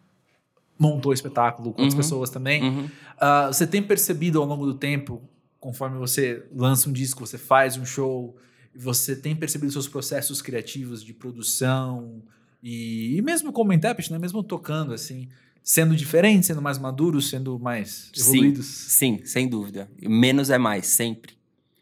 montou 0.78 1.14
espetáculo 1.14 1.74
com 1.74 1.84
uhum, 1.84 1.96
pessoas 1.96 2.30
também. 2.30 2.64
Uhum. 2.64 2.86
Uh, 2.86 3.48
você 3.48 3.66
tem 3.66 3.82
percebido 3.82 4.40
ao 4.40 4.46
longo 4.46 4.66
do 4.66 4.74
tempo, 4.74 5.22
conforme 5.60 5.98
você 5.98 6.46
lança 6.54 6.90
um 6.90 6.94
disco, 6.94 7.26
você 7.26 7.38
faz 7.38 7.78
um 7.78 7.86
show, 7.86 8.36
você 8.76 9.16
tem 9.16 9.36
percebido 9.36 9.72
seus 9.72 9.88
processos 9.88 10.42
criativos 10.42 11.04
de 11.04 11.14
produção, 11.14 12.22
e, 12.62 13.18
e 13.18 13.22
mesmo 13.22 13.52
como 13.52 13.74
intérprete, 13.74 14.12
né? 14.12 14.20
mesmo 14.20 14.44
tocando, 14.44 14.94
assim, 14.94 15.30
sendo 15.64 15.96
diferente, 15.96 16.46
sendo 16.46 16.62
mais 16.62 16.78
maduros, 16.78 17.30
sendo 17.30 17.60
mais 17.60 18.12
evoluídos. 18.18 18.66
Sim, 18.66 19.18
sim, 19.18 19.26
sem 19.26 19.48
dúvida. 19.48 19.90
Menos 20.02 20.50
é 20.50 20.58
mais, 20.58 20.88
sempre. 20.88 21.34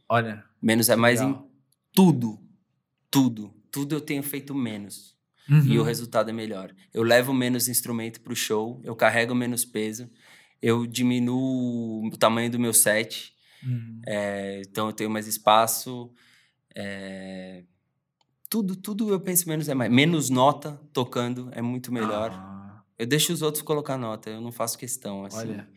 Olha. 0.08 0.44
Menos 0.62 0.90
é 0.90 0.96
mais 0.96 1.20
legal. 1.20 1.46
em 1.46 1.50
tudo. 1.94 2.40
Tudo. 3.12 3.54
Tudo 3.72 3.96
eu 3.96 4.02
tenho 4.02 4.24
feito 4.24 4.54
menos. 4.56 5.18
Uhum. 5.50 5.66
E 5.66 5.80
o 5.80 5.84
resultado 5.84 6.30
é 6.30 6.34
melhor. 6.34 6.74
Eu 6.94 7.04
levo 7.04 7.34
menos 7.34 7.68
instrumento 7.68 8.22
pro 8.22 8.36
show, 8.36 8.80
eu 8.84 8.96
carrego 8.96 9.34
menos 9.34 9.66
peso, 9.66 10.10
eu 10.62 10.86
diminuo 10.86 12.08
o 12.08 12.18
tamanho 12.18 12.52
do 12.52 12.60
meu 12.60 12.74
set. 12.74 13.34
Uhum. 13.64 14.02
É, 14.06 14.62
então 14.62 14.88
eu 14.88 14.94
tenho 14.94 15.10
mais 15.10 15.28
espaço. 15.28 16.12
É, 16.76 17.64
tudo, 18.50 18.76
tudo 18.76 19.12
eu 19.12 19.20
penso 19.20 19.47
menos 19.47 19.70
é 19.70 19.74
mais. 19.74 19.91
Menos 19.91 20.30
nota 20.30 20.82
tocando 20.91 21.50
é 21.52 21.62
muito 21.62 21.93
melhor. 21.93 22.32
Ah. 22.34 22.84
Eu 22.97 23.06
deixo 23.06 23.32
os 23.32 23.41
outros 23.41 23.62
colocar 23.62 23.97
nota, 23.97 24.30
eu 24.30 24.41
não 24.41 24.52
faço 24.52 24.78
questão, 24.78 25.24
assim. 25.24 25.38
Olha. 25.38 25.70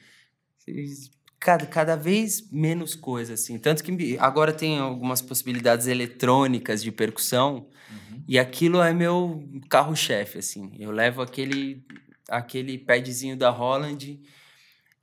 Cada, 1.39 1.67
cada 1.67 1.97
vez 1.97 2.51
menos 2.51 2.95
coisa, 2.95 3.35
assim. 3.35 3.59
Tanto 3.59 3.85
que 3.85 4.17
agora 4.19 4.53
tem 4.53 4.79
algumas 4.79 5.21
possibilidades 5.21 5.87
eletrônicas 5.87 6.83
de 6.83 6.91
percussão 6.91 7.69
uhum. 7.91 8.23
e 8.27 8.39
aquilo 8.39 8.81
é 8.81 8.93
meu 8.93 9.45
carro-chefe, 9.69 10.39
assim. 10.39 10.73
Eu 10.79 10.91
levo 10.91 11.21
aquele, 11.21 11.85
aquele 12.29 12.79
padzinho 12.79 13.37
da 13.37 13.51
Holland 13.51 14.21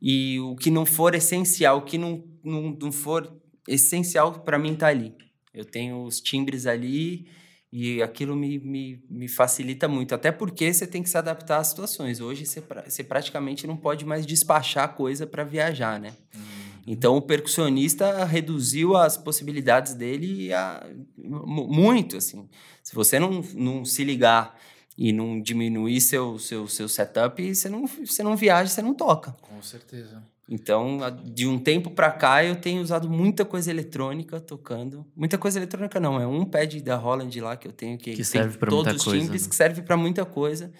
e 0.01 0.39
o 0.39 0.55
que 0.55 0.71
não 0.71 0.85
for 0.85 1.13
essencial, 1.13 1.79
o 1.79 1.81
que 1.81 1.97
não, 1.97 2.23
não, 2.43 2.71
não 2.81 2.91
for 2.91 3.33
essencial 3.67 4.39
para 4.39 4.57
mim 4.57 4.75
tá 4.75 4.87
ali. 4.87 5.13
Eu 5.53 5.65
tenho 5.65 6.03
os 6.03 6.21
timbres 6.21 6.65
ali 6.65 7.27
e 7.71 8.01
aquilo 8.01 8.35
me, 8.35 8.57
me, 8.59 9.03
me 9.09 9.27
facilita 9.27 9.87
muito, 9.87 10.15
até 10.15 10.31
porque 10.31 10.73
você 10.73 10.87
tem 10.87 11.03
que 11.03 11.09
se 11.09 11.17
adaptar 11.17 11.59
às 11.59 11.67
situações. 11.67 12.19
Hoje 12.19 12.45
você, 12.45 12.63
você 12.85 13.03
praticamente 13.03 13.67
não 13.67 13.77
pode 13.77 14.05
mais 14.05 14.25
despachar 14.25 14.95
coisa 14.95 15.27
para 15.27 15.43
viajar, 15.43 15.99
né? 15.99 16.13
Uhum. 16.33 16.41
Então 16.87 17.15
o 17.15 17.21
percussionista 17.21 18.25
reduziu 18.25 18.97
as 18.97 19.15
possibilidades 19.15 19.93
dele 19.93 20.51
a, 20.51 20.83
muito, 21.15 22.17
assim. 22.17 22.49
Se 22.81 22.95
você 22.95 23.19
não, 23.19 23.41
não 23.53 23.85
se 23.85 24.03
ligar 24.03 24.59
e 24.97 25.13
não 25.13 25.39
diminuir 25.39 26.01
seu, 26.01 26.39
seu, 26.39 26.67
seu 26.67 26.89
setup, 26.89 27.53
você 27.53 27.69
não, 27.69 27.85
você 27.85 28.23
não 28.23 28.35
viaja, 28.35 28.71
você 28.71 28.81
não 28.81 28.95
toca. 28.95 29.31
Com 29.41 29.61
certeza. 29.61 30.23
Então, 30.51 30.97
de 31.23 31.45
um 31.45 31.59
tempo 31.59 31.91
para 31.91 32.11
cá, 32.11 32.43
eu 32.43 32.55
tenho 32.55 32.81
usado 32.81 33.07
muita 33.07 33.45
coisa 33.45 33.69
eletrônica 33.69 34.39
tocando. 34.39 35.05
Muita 35.15 35.37
coisa 35.37 35.59
eletrônica 35.59 35.99
não, 35.99 36.19
é 36.19 36.25
um 36.25 36.43
pad 36.43 36.81
da 36.81 36.95
Holland 36.95 37.39
lá 37.39 37.55
que 37.55 37.67
eu 37.67 37.71
tenho 37.71 37.99
que, 37.99 38.15
que 38.15 38.23
serve 38.23 38.57
para 38.57 38.71
muita 38.71 38.89
coisa. 38.89 39.03
Todos 39.03 39.13
os 39.13 39.21
timbres 39.21 39.43
né? 39.43 39.49
que 39.49 39.55
serve 39.55 39.81
para 39.83 39.95
muita 39.95 40.25
coisa. 40.25 40.73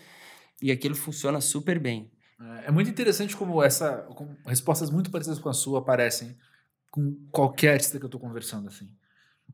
E 0.59 0.72
aquilo 0.72 0.95
funciona 0.95 1.39
super 1.39 1.78
bem. 1.78 2.11
É, 2.41 2.70
é 2.70 2.72
muito 2.72 2.89
interessante 2.89 3.38
como 3.38 3.61
essa 3.61 3.97
como 4.15 4.36
respostas 4.43 4.89
muito 4.89 5.11
parecidas 5.11 5.38
com 5.38 5.49
a 5.49 5.53
sua 5.53 5.78
aparecem 5.78 6.36
com 6.89 7.15
qualquer 7.32 7.74
artista 7.74 7.99
que 7.99 8.05
eu 8.05 8.07
estou 8.07 8.20
conversando 8.20 8.67
assim. 8.67 8.89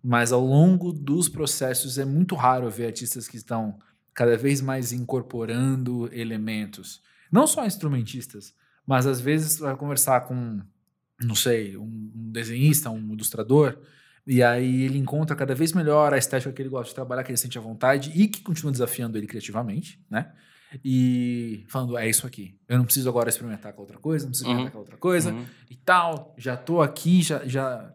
Mas 0.01 0.31
ao 0.31 0.45
longo 0.45 0.93
dos 0.93 1.27
processos 1.27 1.97
é 1.97 2.05
muito 2.05 2.35
raro 2.35 2.69
ver 2.69 2.85
artistas 2.85 3.27
que 3.27 3.35
estão 3.35 3.77
cada 4.13 4.37
vez 4.37 4.61
mais 4.61 4.93
incorporando 4.93 6.09
elementos. 6.13 7.01
Não 7.29 7.45
só 7.45 7.65
instrumentistas, 7.65 8.53
mas 8.85 9.07
às 9.07 9.19
vezes 9.19 9.59
vai 9.59 9.75
conversar 9.75 10.21
com, 10.21 10.61
não 11.21 11.35
sei, 11.35 11.77
um, 11.77 12.11
desenhista, 12.31 12.89
um 12.89 13.13
ilustrador, 13.13 13.77
e 14.27 14.41
aí 14.41 14.83
ele 14.83 14.97
encontra 14.97 15.35
cada 15.35 15.53
vez 15.53 15.73
melhor 15.73 16.13
a 16.13 16.17
estética 16.17 16.51
que 16.51 16.61
ele 16.61 16.69
gosta 16.69 16.89
de 16.89 16.95
trabalhar, 16.95 17.23
que 17.23 17.31
ele 17.31 17.37
sente 17.37 17.57
à 17.57 17.61
vontade 17.61 18.11
e 18.15 18.27
que 18.27 18.41
continua 18.41 18.71
desafiando 18.71 19.17
ele 19.17 19.27
criativamente, 19.27 20.03
né? 20.09 20.31
E 20.83 21.63
falando, 21.69 21.97
é 21.97 22.09
isso 22.09 22.25
aqui. 22.27 22.57
Eu 22.67 22.77
não 22.77 22.85
preciso 22.85 23.07
agora 23.07 23.29
experimentar 23.29 23.71
com 23.73 23.81
outra 23.81 23.97
coisa, 23.97 24.25
não 24.25 24.31
preciso 24.31 24.49
experimentar 24.49 24.67
uhum. 24.67 24.71
com 24.71 24.79
outra 24.79 24.97
coisa 24.97 25.31
uhum. 25.31 25.45
e 25.69 25.75
tal. 25.75 26.33
Já 26.37 26.57
tô 26.57 26.81
aqui, 26.81 27.21
já, 27.21 27.45
já 27.45 27.93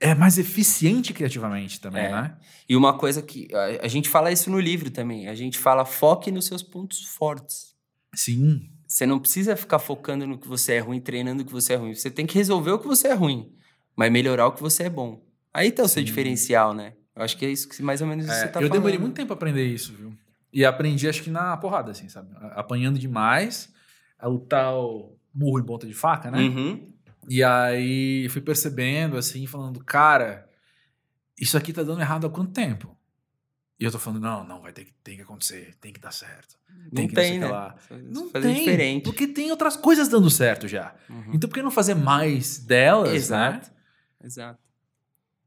é 0.00 0.14
mais 0.14 0.38
eficiente 0.38 1.12
criativamente 1.12 1.78
também, 1.80 2.06
é. 2.06 2.10
né? 2.10 2.36
E 2.68 2.74
uma 2.74 2.96
coisa 2.96 3.20
que 3.20 3.48
a, 3.54 3.84
a, 3.84 3.88
gente 3.88 4.08
fala 4.08 4.32
isso 4.32 4.50
no 4.50 4.58
livro 4.58 4.90
também, 4.90 5.28
a 5.28 5.34
gente 5.34 5.58
fala 5.58 5.84
foque 5.84 6.32
nos 6.32 6.46
seus 6.46 6.62
pontos 6.62 7.04
fortes. 7.04 7.74
Sim. 8.14 8.70
Você 9.00 9.06
não 9.06 9.18
precisa 9.18 9.56
ficar 9.56 9.78
focando 9.78 10.26
no 10.26 10.36
que 10.36 10.46
você 10.46 10.74
é 10.74 10.78
ruim, 10.78 11.00
treinando 11.00 11.42
o 11.42 11.46
que 11.46 11.52
você 11.52 11.72
é 11.72 11.76
ruim. 11.76 11.94
Você 11.94 12.10
tem 12.10 12.26
que 12.26 12.34
resolver 12.34 12.72
o 12.72 12.78
que 12.78 12.86
você 12.86 13.08
é 13.08 13.14
ruim, 13.14 13.50
mas 13.96 14.12
melhorar 14.12 14.46
o 14.46 14.52
que 14.52 14.60
você 14.60 14.82
é 14.82 14.90
bom. 14.90 15.24
Aí 15.54 15.72
tá 15.72 15.84
o 15.84 15.88
seu 15.88 16.02
Sim. 16.02 16.04
diferencial, 16.04 16.74
né? 16.74 16.92
Eu 17.16 17.22
acho 17.22 17.34
que 17.38 17.46
é 17.46 17.48
isso 17.48 17.66
que 17.66 17.82
mais 17.82 18.02
ou 18.02 18.06
menos 18.06 18.28
é, 18.28 18.28
você 18.28 18.40
tá 18.40 18.46
eu 18.46 18.52
falando. 18.52 18.64
Eu 18.64 18.70
demorei 18.72 18.98
muito 18.98 19.14
tempo 19.14 19.28
pra 19.28 19.36
aprender 19.36 19.64
isso, 19.64 19.94
viu? 19.94 20.12
E 20.52 20.66
aprendi, 20.66 21.08
acho 21.08 21.22
que 21.22 21.30
na 21.30 21.56
porrada, 21.56 21.92
assim, 21.92 22.10
sabe? 22.10 22.28
Apanhando 22.50 22.98
demais, 22.98 23.72
o 24.22 24.38
tal 24.38 25.16
murro 25.34 25.60
em 25.60 25.64
ponta 25.64 25.86
de 25.86 25.94
faca, 25.94 26.30
né? 26.30 26.38
Uhum. 26.38 26.86
E 27.26 27.42
aí 27.42 28.28
fui 28.28 28.42
percebendo, 28.42 29.16
assim, 29.16 29.46
falando, 29.46 29.82
cara, 29.82 30.46
isso 31.40 31.56
aqui 31.56 31.72
tá 31.72 31.82
dando 31.82 32.02
errado 32.02 32.26
há 32.26 32.30
quanto 32.30 32.52
tempo? 32.52 32.94
E 33.80 33.84
eu 33.84 33.90
tô 33.90 33.98
falando, 33.98 34.20
não, 34.20 34.44
não, 34.44 34.60
vai 34.60 34.74
ter 34.74 34.84
que, 34.84 34.92
tem 35.02 35.16
que 35.16 35.22
acontecer, 35.22 35.74
tem 35.80 35.90
que 35.90 35.98
dar 35.98 36.12
certo. 36.12 36.58
Tem 36.94 37.04
não 37.04 37.08
que 37.08 37.14
tem, 37.14 37.38
né? 37.38 37.48
Lá. 37.48 37.74
Não 37.90 38.28
fazer 38.28 38.48
tem, 38.48 38.58
diferente. 38.58 39.04
porque 39.04 39.26
tem 39.26 39.50
outras 39.50 39.74
coisas 39.74 40.06
dando 40.06 40.30
certo 40.30 40.68
já. 40.68 40.94
Uhum. 41.08 41.32
Então 41.32 41.48
por 41.48 41.54
que 41.54 41.62
não 41.62 41.70
fazer 41.70 41.94
mais 41.94 42.58
delas, 42.58 43.14
Exato. 43.14 43.70
né? 43.70 43.76
Exato. 44.22 44.60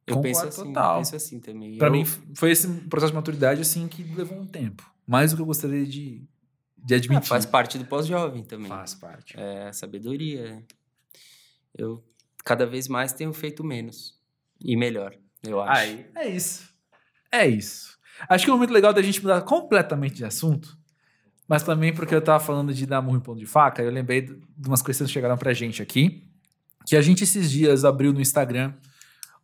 Eu 0.07 0.15
Concordo 0.15 0.21
penso 0.41 0.47
assim, 0.47 0.67
total. 0.67 0.93
eu 0.93 0.97
penso 0.97 1.15
assim 1.15 1.39
também. 1.39 1.77
Pra 1.77 1.89
eu... 1.89 1.91
mim 1.91 2.05
foi 2.05 2.49
esse 2.49 2.67
processo 2.89 3.11
de 3.11 3.15
maturidade 3.15 3.61
assim 3.61 3.87
que 3.87 4.03
levou 4.03 4.39
um 4.39 4.47
tempo. 4.47 4.91
Mais 5.05 5.29
do 5.29 5.35
que 5.35 5.41
eu 5.43 5.45
gostaria 5.45 5.85
de, 5.85 6.27
de 6.75 6.95
admitir. 6.95 7.17
Ah, 7.17 7.21
faz 7.21 7.45
parte 7.45 7.77
do 7.77 7.85
pós-jovem 7.85 8.43
também. 8.43 8.67
Faz 8.67 8.95
parte. 8.95 9.39
É 9.39 9.71
sabedoria. 9.71 10.65
Eu 11.77 12.03
cada 12.43 12.65
vez 12.65 12.87
mais 12.87 13.13
tenho 13.13 13.31
feito 13.31 13.63
menos 13.63 14.19
e 14.59 14.75
melhor, 14.75 15.15
eu 15.43 15.61
acho. 15.61 15.81
Aí, 15.81 16.05
é 16.15 16.27
isso. 16.27 16.73
É 17.31 17.47
isso. 17.47 17.92
Acho 18.27 18.45
que 18.45 18.51
é 18.51 18.53
um 18.53 18.57
momento 18.57 18.73
legal 18.73 18.93
da 18.93 19.01
gente 19.01 19.21
mudar 19.21 19.41
completamente 19.41 20.15
de 20.15 20.25
assunto, 20.25 20.77
mas 21.47 21.63
também 21.63 21.93
porque 21.93 22.13
eu 22.13 22.21
tava 22.21 22.43
falando 22.43 22.73
de 22.73 22.85
dar 22.85 23.01
murro 23.01 23.17
em 23.17 23.21
ponto 23.21 23.39
de 23.39 23.45
faca, 23.45 23.81
eu 23.81 23.91
lembrei 23.91 24.21
de 24.21 24.67
umas 24.67 24.81
questões 24.81 25.07
que 25.07 25.13
chegaram 25.13 25.37
pra 25.37 25.53
gente 25.53 25.81
aqui, 25.81 26.23
que 26.85 26.95
a 26.95 27.01
gente 27.01 27.23
esses 27.23 27.51
dias 27.51 27.85
abriu 27.85 28.13
no 28.13 28.21
Instagram 28.21 28.73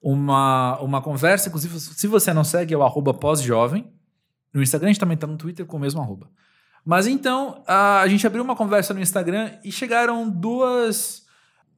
uma, 0.01 0.79
uma 0.79 1.01
conversa, 1.01 1.49
inclusive 1.49 1.79
se 1.79 2.07
você 2.07 2.33
não 2.33 2.43
segue 2.43 2.73
é 2.73 2.77
o 2.77 2.83
arroba 2.83 3.13
pós-jovem, 3.13 3.91
no 4.53 4.61
Instagram 4.61 4.89
a 4.89 4.91
gente 4.93 4.99
também 4.99 5.17
tá 5.17 5.27
no 5.27 5.37
Twitter 5.37 5.65
com 5.65 5.77
o 5.77 5.79
mesmo 5.79 6.01
arroba. 6.01 6.29
Mas 6.85 7.05
então, 7.05 7.63
a, 7.67 8.01
a 8.01 8.07
gente 8.07 8.25
abriu 8.25 8.43
uma 8.43 8.55
conversa 8.55 8.93
no 8.93 9.01
Instagram 9.01 9.51
e 9.63 9.71
chegaram 9.71 10.29
duas 10.29 11.27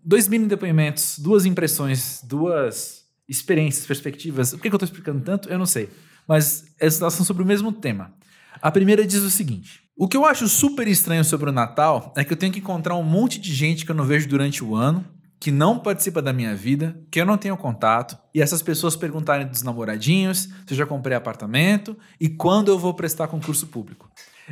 dois 0.04 0.28
mini 0.28 0.48
depoimentos, 0.48 1.20
duas 1.20 1.46
impressões, 1.46 2.22
duas 2.24 3.06
experiências, 3.28 3.86
perspectivas. 3.86 4.52
Por 4.52 4.62
que, 4.62 4.70
que 4.70 4.76
eu 4.76 4.78
estou 4.78 4.86
explicando 4.86 5.22
tanto? 5.24 5.50
Eu 5.50 5.58
não 5.58 5.66
sei. 5.66 5.90
Mas 6.32 6.64
elas 6.80 7.14
são 7.14 7.26
sobre 7.26 7.44
o 7.44 7.46
mesmo 7.46 7.74
tema. 7.74 8.14
A 8.62 8.72
primeira 8.72 9.06
diz 9.06 9.22
o 9.22 9.30
seguinte: 9.30 9.82
O 9.98 10.08
que 10.08 10.16
eu 10.16 10.24
acho 10.24 10.48
super 10.48 10.88
estranho 10.88 11.26
sobre 11.26 11.50
o 11.50 11.52
Natal 11.52 12.14
é 12.16 12.24
que 12.24 12.32
eu 12.32 12.38
tenho 12.38 12.54
que 12.54 12.60
encontrar 12.60 12.96
um 12.96 13.04
monte 13.04 13.38
de 13.38 13.54
gente 13.54 13.84
que 13.84 13.92
eu 13.92 13.96
não 13.96 14.06
vejo 14.06 14.30
durante 14.30 14.64
o 14.64 14.74
ano, 14.74 15.06
que 15.38 15.52
não 15.52 15.78
participa 15.78 16.22
da 16.22 16.32
minha 16.32 16.56
vida, 16.56 16.98
que 17.12 17.20
eu 17.20 17.26
não 17.26 17.38
tenho 17.38 17.58
contato, 17.58 18.18
e 18.34 18.42
essas 18.42 18.62
pessoas 18.62 18.96
perguntarem 18.96 19.46
dos 19.46 19.62
namoradinhos, 19.62 20.44
se 20.66 20.72
eu 20.72 20.78
já 20.78 20.86
comprei 20.86 21.18
apartamento 21.18 21.98
e 22.18 22.30
quando 22.30 22.70
eu 22.70 22.80
vou 22.80 22.94
prestar 22.94 23.28
concurso 23.28 23.68
público. 23.68 24.10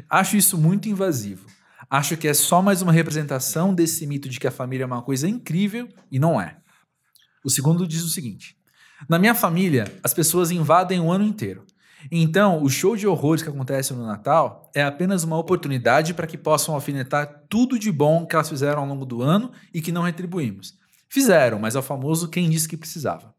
Acho 0.10 0.36
isso 0.36 0.58
muito 0.58 0.90
invasivo. 0.90 1.48
Acho 1.90 2.18
que 2.18 2.28
é 2.28 2.34
só 2.34 2.62
mais 2.62 2.82
uma 2.82 2.92
representação 2.92 3.74
desse 3.74 4.06
mito 4.06 4.28
de 4.28 4.38
que 4.38 4.48
a 4.48 4.52
família 4.52 4.84
é 4.84 4.86
uma 4.86 5.02
coisa 5.02 5.30
incrível 5.30 5.88
e 6.12 6.20
não 6.20 6.42
é. 6.42 6.58
O 7.42 7.50
segundo 7.50 7.88
diz 7.88 8.04
o 8.04 8.10
seguinte: 8.10 8.58
Na 9.08 9.18
minha 9.18 9.34
família, 9.34 9.90
as 10.04 10.14
pessoas 10.14 10.52
invadem 10.52 11.00
o 11.00 11.10
ano 11.10 11.24
inteiro. 11.24 11.66
Então, 12.12 12.64
o 12.64 12.70
show 12.70 12.96
de 12.96 13.08
horrores 13.08 13.44
que 13.44 13.50
acontece 13.50 13.94
no 13.94 14.06
Natal 14.06 14.70
é 14.74 14.82
apenas 14.82 15.24
uma 15.24 15.38
oportunidade 15.38 16.14
para 16.14 16.28
que 16.28 16.38
possam 16.38 16.74
alfinetar 16.74 17.44
tudo 17.50 17.78
de 17.78 17.92
bom 17.92 18.26
que 18.26 18.36
elas 18.36 18.50
fizeram 18.50 18.82
ao 18.82 18.88
longo 18.88 19.06
do 19.06 19.22
ano 19.22 19.52
e 19.74 19.82
que 19.82 19.92
não 19.92 20.04
retribuímos. 20.04 20.78
Fizeram, 21.10 21.60
mas 21.60 21.76
é 21.76 21.80
o 21.80 21.84
famoso 21.84 22.30
quem 22.30 22.50
disse 22.50 22.68
que 22.68 22.78
precisava. 22.78 23.34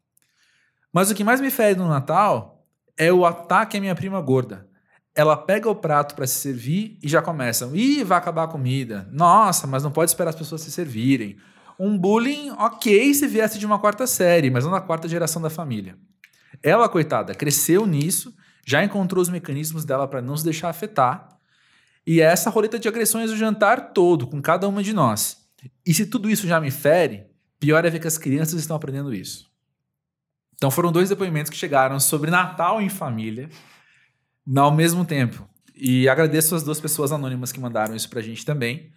Mas 0.93 1.09
o 1.09 1.15
que 1.15 1.23
mais 1.23 1.41
me 1.41 1.49
fere 1.49 1.77
no 1.77 1.87
Natal 1.87 2.65
é 2.97 3.11
o 3.11 3.25
ataque 3.25 3.77
à 3.77 3.81
minha 3.81 3.95
prima 3.95 4.21
gorda 4.21 4.69
ela 5.15 5.35
pega 5.35 5.69
o 5.69 5.75
prato 5.75 6.15
para 6.15 6.25
se 6.25 6.35
servir 6.35 6.97
e 7.03 7.07
já 7.07 7.21
começa. 7.21 7.69
Ih, 7.73 8.03
vai 8.03 8.17
acabar 8.17 8.43
a 8.43 8.47
comida. 8.47 9.07
Nossa, 9.11 9.67
mas 9.67 9.83
não 9.83 9.91
pode 9.91 10.11
esperar 10.11 10.29
as 10.29 10.35
pessoas 10.35 10.61
se 10.61 10.71
servirem. 10.71 11.37
Um 11.77 11.97
bullying, 11.97 12.51
ok, 12.51 13.13
se 13.13 13.27
viesse 13.27 13.57
de 13.57 13.65
uma 13.65 13.79
quarta 13.79 14.07
série, 14.07 14.49
mas 14.49 14.63
não 14.63 14.71
da 14.71 14.79
quarta 14.79 15.07
geração 15.07 15.41
da 15.41 15.49
família. 15.49 15.97
Ela, 16.63 16.87
coitada, 16.87 17.33
cresceu 17.33 17.85
nisso, 17.85 18.33
já 18.65 18.83
encontrou 18.83 19.21
os 19.21 19.29
mecanismos 19.29 19.85
dela 19.85 20.07
para 20.07 20.21
não 20.21 20.35
se 20.37 20.43
deixar 20.43 20.69
afetar. 20.69 21.37
E 22.05 22.21
é 22.21 22.25
essa 22.25 22.49
roleta 22.49 22.79
de 22.79 22.87
agressões 22.87 23.31
o 23.31 23.37
jantar 23.37 23.93
todo, 23.93 24.27
com 24.27 24.41
cada 24.41 24.67
uma 24.67 24.81
de 24.81 24.93
nós. 24.93 25.37
E 25.85 25.93
se 25.93 26.05
tudo 26.05 26.29
isso 26.29 26.47
já 26.47 26.59
me 26.59 26.71
fere, 26.71 27.25
pior 27.59 27.85
é 27.85 27.89
ver 27.89 27.99
que 27.99 28.07
as 28.07 28.17
crianças 28.17 28.59
estão 28.59 28.75
aprendendo 28.75 29.13
isso. 29.13 29.49
Então 30.55 30.69
foram 30.69 30.91
dois 30.91 31.09
depoimentos 31.09 31.49
que 31.49 31.57
chegaram 31.57 31.99
sobre 31.99 32.29
Natal 32.29 32.81
em 32.81 32.89
família 32.89 33.49
ao 34.55 34.71
mesmo 34.71 35.05
tempo. 35.05 35.47
E 35.75 36.07
agradeço 36.07 36.55
as 36.55 36.63
duas 36.63 36.79
pessoas 36.79 37.11
anônimas 37.11 37.51
que 37.51 37.59
mandaram 37.59 37.95
isso 37.95 38.09
pra 38.09 38.21
gente 38.21 38.45
também. 38.45 38.91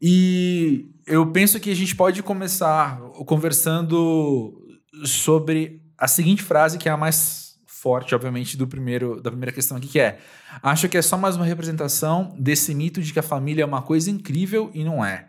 E 0.00 0.90
eu 1.06 1.30
penso 1.30 1.60
que 1.60 1.70
a 1.70 1.74
gente 1.74 1.94
pode 1.94 2.22
começar 2.22 2.98
conversando 3.26 4.66
sobre 5.04 5.82
a 5.98 6.08
seguinte 6.08 6.42
frase, 6.42 6.78
que 6.78 6.88
é 6.88 6.92
a 6.92 6.96
mais 6.96 7.43
forte, 7.84 8.14
obviamente, 8.14 8.56
do 8.56 8.66
primeiro, 8.66 9.20
da 9.20 9.30
primeira 9.30 9.52
questão 9.52 9.76
aqui, 9.76 9.88
que 9.88 10.00
é: 10.00 10.18
acho 10.62 10.88
que 10.88 10.96
é 10.96 11.02
só 11.02 11.18
mais 11.18 11.36
uma 11.36 11.44
representação 11.44 12.34
desse 12.38 12.74
mito 12.74 13.02
de 13.02 13.12
que 13.12 13.18
a 13.18 13.22
família 13.22 13.62
é 13.62 13.66
uma 13.66 13.82
coisa 13.82 14.10
incrível 14.10 14.70
e 14.72 14.82
não 14.82 15.04
é. 15.04 15.26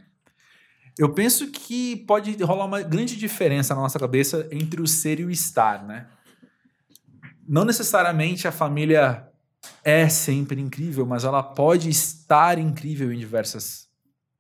Eu 0.98 1.14
penso 1.14 1.52
que 1.52 1.98
pode 2.08 2.42
rolar 2.42 2.64
uma 2.64 2.82
grande 2.82 3.18
diferença 3.18 3.76
na 3.76 3.82
nossa 3.82 4.00
cabeça 4.00 4.48
entre 4.50 4.82
o 4.82 4.88
ser 4.88 5.20
e 5.20 5.26
o 5.26 5.30
estar, 5.30 5.86
né? 5.86 6.08
Não 7.46 7.66
necessariamente 7.66 8.48
a 8.48 8.52
família 8.54 9.28
é 9.84 10.08
sempre 10.08 10.62
incrível, 10.62 11.06
mas 11.06 11.26
ela 11.26 11.44
pode 11.44 11.90
estar 11.90 12.58
incrível 12.58 13.12
em 13.12 13.20
diversas, 13.20 13.90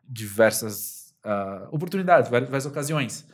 diversas 0.07 1.13
uh, 1.25 1.67
oportunidades, 1.75 2.31
várias 2.31 2.65
ocasiões. 2.65 3.25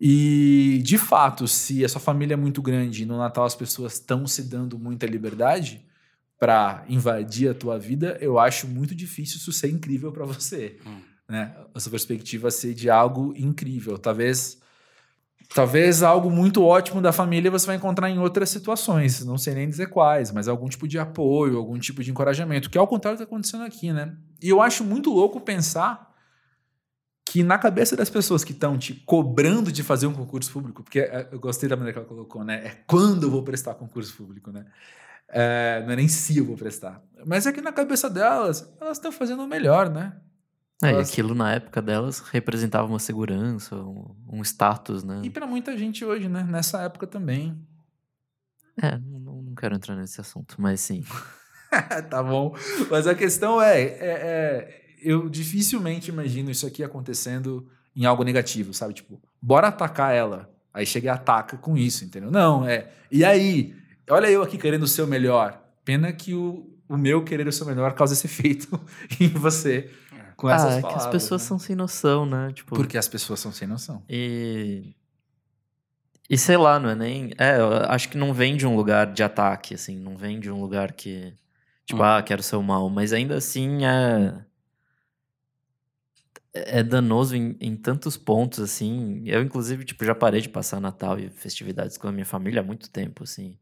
E, 0.00 0.80
de 0.84 0.96
fato, 0.96 1.48
se 1.48 1.84
a 1.84 1.88
sua 1.88 2.00
família 2.00 2.34
é 2.34 2.36
muito 2.36 2.62
grande 2.62 3.02
e 3.02 3.06
no 3.06 3.18
Natal 3.18 3.44
as 3.44 3.56
pessoas 3.56 3.94
estão 3.94 4.26
se 4.26 4.44
dando 4.44 4.78
muita 4.78 5.06
liberdade 5.06 5.84
para 6.38 6.84
invadir 6.88 7.50
a 7.50 7.54
tua 7.54 7.78
vida, 7.78 8.16
eu 8.20 8.38
acho 8.38 8.68
muito 8.68 8.94
difícil 8.94 9.38
isso 9.38 9.52
ser 9.52 9.70
incrível 9.70 10.12
para 10.12 10.24
você. 10.24 10.78
Hum. 10.86 11.00
Né? 11.28 11.52
A 11.74 11.80
sua 11.80 11.90
perspectiva 11.90 12.50
ser 12.50 12.74
de 12.74 12.88
algo 12.88 13.34
incrível. 13.36 13.98
Talvez 13.98 14.58
Talvez 15.54 16.02
algo 16.02 16.30
muito 16.30 16.62
ótimo 16.62 17.00
da 17.00 17.10
família 17.10 17.50
você 17.50 17.66
vai 17.66 17.76
encontrar 17.76 18.10
em 18.10 18.18
outras 18.18 18.50
situações, 18.50 19.24
não 19.24 19.38
sei 19.38 19.54
nem 19.54 19.68
dizer 19.68 19.88
quais, 19.88 20.30
mas 20.30 20.46
algum 20.46 20.68
tipo 20.68 20.86
de 20.86 20.98
apoio, 20.98 21.56
algum 21.56 21.78
tipo 21.78 22.04
de 22.04 22.10
encorajamento, 22.10 22.68
que 22.68 22.76
é 22.76 22.80
o 22.80 22.86
contrário 22.86 23.16
do 23.16 23.20
que 23.20 23.24
está 23.24 23.34
acontecendo 23.34 23.64
aqui, 23.64 23.90
né? 23.90 24.14
E 24.42 24.48
eu 24.50 24.60
acho 24.60 24.84
muito 24.84 25.10
louco 25.10 25.40
pensar 25.40 26.07
que 27.30 27.42
na 27.42 27.58
cabeça 27.58 27.94
das 27.94 28.08
pessoas 28.08 28.42
que 28.42 28.52
estão 28.52 28.78
te 28.78 28.94
cobrando 28.94 29.70
de 29.70 29.82
fazer 29.82 30.06
um 30.06 30.14
concurso 30.14 30.50
público, 30.50 30.82
porque 30.82 31.00
é, 31.00 31.28
eu 31.30 31.38
gostei 31.38 31.68
da 31.68 31.76
maneira 31.76 31.92
que 31.92 31.98
ela 31.98 32.08
colocou, 32.08 32.42
né? 32.42 32.54
É 32.64 32.70
quando 32.86 33.24
eu 33.24 33.30
vou 33.30 33.42
prestar 33.42 33.74
concurso 33.74 34.16
público, 34.16 34.50
né? 34.50 34.64
É, 35.28 35.82
não 35.84 35.92
é 35.92 35.96
nem 35.96 36.08
se 36.08 36.38
eu 36.38 36.44
vou 36.46 36.56
prestar. 36.56 37.02
Mas 37.26 37.46
é 37.46 37.52
que 37.52 37.60
na 37.60 37.70
cabeça 37.70 38.08
delas, 38.08 38.66
elas 38.80 38.96
estão 38.96 39.12
fazendo 39.12 39.42
o 39.42 39.46
melhor, 39.46 39.90
né? 39.90 40.16
É, 40.82 40.86
e 40.86 40.94
Elas- 40.94 41.10
aquilo 41.10 41.34
na 41.34 41.52
época 41.52 41.82
delas 41.82 42.20
representava 42.20 42.88
uma 42.88 42.98
segurança, 42.98 43.76
um, 43.76 44.14
um 44.32 44.40
status, 44.42 45.04
né? 45.04 45.20
E 45.22 45.28
pra 45.28 45.46
muita 45.46 45.76
gente 45.76 46.02
hoje, 46.04 46.28
né? 46.30 46.42
Nessa 46.48 46.80
época 46.82 47.06
também. 47.06 47.60
É, 48.80 48.96
não, 48.98 49.42
não 49.42 49.54
quero 49.54 49.74
entrar 49.74 49.96
nesse 49.96 50.18
assunto, 50.20 50.54
mas 50.58 50.80
sim. 50.80 51.04
tá 52.08 52.22
bom. 52.22 52.54
Mas 52.90 53.06
a 53.06 53.14
questão 53.14 53.60
é, 53.60 53.82
é, 53.82 53.88
é, 54.00 54.87
eu 55.02 55.28
dificilmente 55.28 56.10
imagino 56.10 56.50
isso 56.50 56.66
aqui 56.66 56.82
acontecendo 56.82 57.68
em 57.94 58.04
algo 58.04 58.22
negativo, 58.22 58.72
sabe? 58.72 58.94
Tipo, 58.94 59.20
bora 59.40 59.68
atacar 59.68 60.14
ela. 60.14 60.50
Aí 60.72 60.86
chega 60.86 61.06
e 61.06 61.08
ataca 61.08 61.56
com 61.56 61.76
isso, 61.76 62.04
entendeu? 62.04 62.30
Não, 62.30 62.66
é. 62.66 62.90
E 63.10 63.24
aí, 63.24 63.74
olha 64.08 64.28
eu 64.28 64.42
aqui 64.42 64.56
querendo 64.56 64.86
ser 64.86 65.02
o 65.02 65.06
melhor. 65.06 65.60
Pena 65.84 66.12
que 66.12 66.34
o, 66.34 66.70
o 66.88 66.96
meu 66.96 67.24
querer 67.24 67.48
o 67.48 67.64
melhor 67.64 67.94
causa 67.94 68.14
esse 68.14 68.26
efeito 68.26 68.80
em 69.18 69.28
você 69.28 69.90
com 70.38 70.48
essas 70.48 70.74
ah, 70.74 70.78
é 70.78 70.80
palavras. 70.80 71.02
que 71.02 71.08
as 71.08 71.12
pessoas 71.12 71.42
né? 71.42 71.48
são 71.48 71.58
sem 71.58 71.74
noção, 71.74 72.24
né? 72.24 72.52
Tipo, 72.54 72.76
Porque 72.76 72.96
as 72.96 73.08
pessoas 73.08 73.40
são 73.40 73.50
sem 73.50 73.66
noção. 73.66 74.02
E. 74.08 74.94
E 76.30 76.38
sei 76.38 76.56
lá, 76.56 76.78
não 76.78 76.90
é 76.90 76.94
nem. 76.94 77.32
É, 77.36 77.58
eu 77.58 77.72
acho 77.90 78.08
que 78.08 78.16
não 78.16 78.32
vem 78.32 78.56
de 78.56 78.64
um 78.64 78.76
lugar 78.76 79.12
de 79.12 79.22
ataque, 79.22 79.74
assim. 79.74 79.98
Não 79.98 80.16
vem 80.16 80.38
de 80.38 80.48
um 80.48 80.60
lugar 80.60 80.92
que. 80.92 81.34
Tipo, 81.84 82.02
Hum. 82.02 82.04
ah, 82.04 82.22
quero 82.22 82.42
ser 82.42 82.54
o 82.54 82.62
mal. 82.62 82.88
Mas 82.88 83.12
ainda 83.12 83.36
assim 83.36 83.84
é. 83.84 84.34
É 86.66 86.82
danoso 86.82 87.36
em, 87.36 87.56
em 87.60 87.76
tantos 87.76 88.16
pontos, 88.16 88.60
assim. 88.60 89.22
Eu, 89.26 89.42
inclusive, 89.42 89.84
tipo, 89.84 90.04
já 90.04 90.14
parei 90.14 90.40
de 90.40 90.48
passar 90.48 90.80
Natal 90.80 91.18
e 91.18 91.30
festividades 91.30 91.96
com 91.98 92.08
a 92.08 92.12
minha 92.12 92.24
família 92.26 92.60
há 92.60 92.64
muito 92.64 92.90
tempo, 92.90 93.24
assim. 93.24 93.58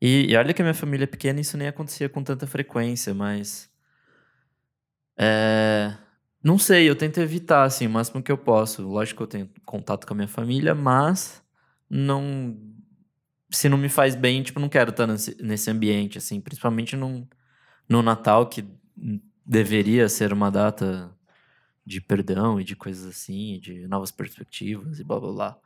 E, 0.00 0.30
e 0.30 0.36
olha 0.36 0.52
que 0.54 0.62
a 0.62 0.64
minha 0.64 0.74
família 0.74 1.04
é 1.04 1.06
pequena 1.06 1.40
isso 1.40 1.56
nem 1.56 1.68
acontecia 1.68 2.08
com 2.08 2.22
tanta 2.22 2.46
frequência, 2.46 3.14
mas. 3.14 3.70
É. 5.18 5.96
Não 6.42 6.58
sei, 6.58 6.88
eu 6.88 6.94
tento 6.96 7.18
evitar, 7.20 7.64
assim, 7.64 7.86
o 7.86 7.90
máximo 7.90 8.22
que 8.22 8.30
eu 8.30 8.38
posso. 8.38 8.82
Lógico 8.86 9.18
que 9.18 9.22
eu 9.24 9.26
tenho 9.26 9.50
contato 9.64 10.06
com 10.06 10.14
a 10.14 10.16
minha 10.16 10.28
família, 10.28 10.74
mas 10.74 11.42
não. 11.90 12.56
Se 13.50 13.68
não 13.68 13.78
me 13.78 13.88
faz 13.88 14.14
bem, 14.14 14.42
tipo, 14.42 14.60
não 14.60 14.68
quero 14.68 14.90
estar 14.90 15.06
nesse, 15.06 15.42
nesse 15.42 15.70
ambiente, 15.70 16.18
assim, 16.18 16.40
principalmente 16.40 16.96
num, 16.96 17.26
no 17.88 18.02
Natal, 18.02 18.46
que 18.48 18.64
deveria 19.46 20.08
ser 20.08 20.32
uma 20.32 20.50
data 20.50 21.15
de 21.86 22.00
perdão 22.00 22.60
e 22.60 22.64
de 22.64 22.74
coisas 22.76 23.06
assim, 23.06 23.58
de 23.60 23.86
novas 23.86 24.10
perspectivas 24.10 24.98
e 24.98 25.04
blá 25.04 25.20
blá 25.20 25.32
blá. 25.32 25.60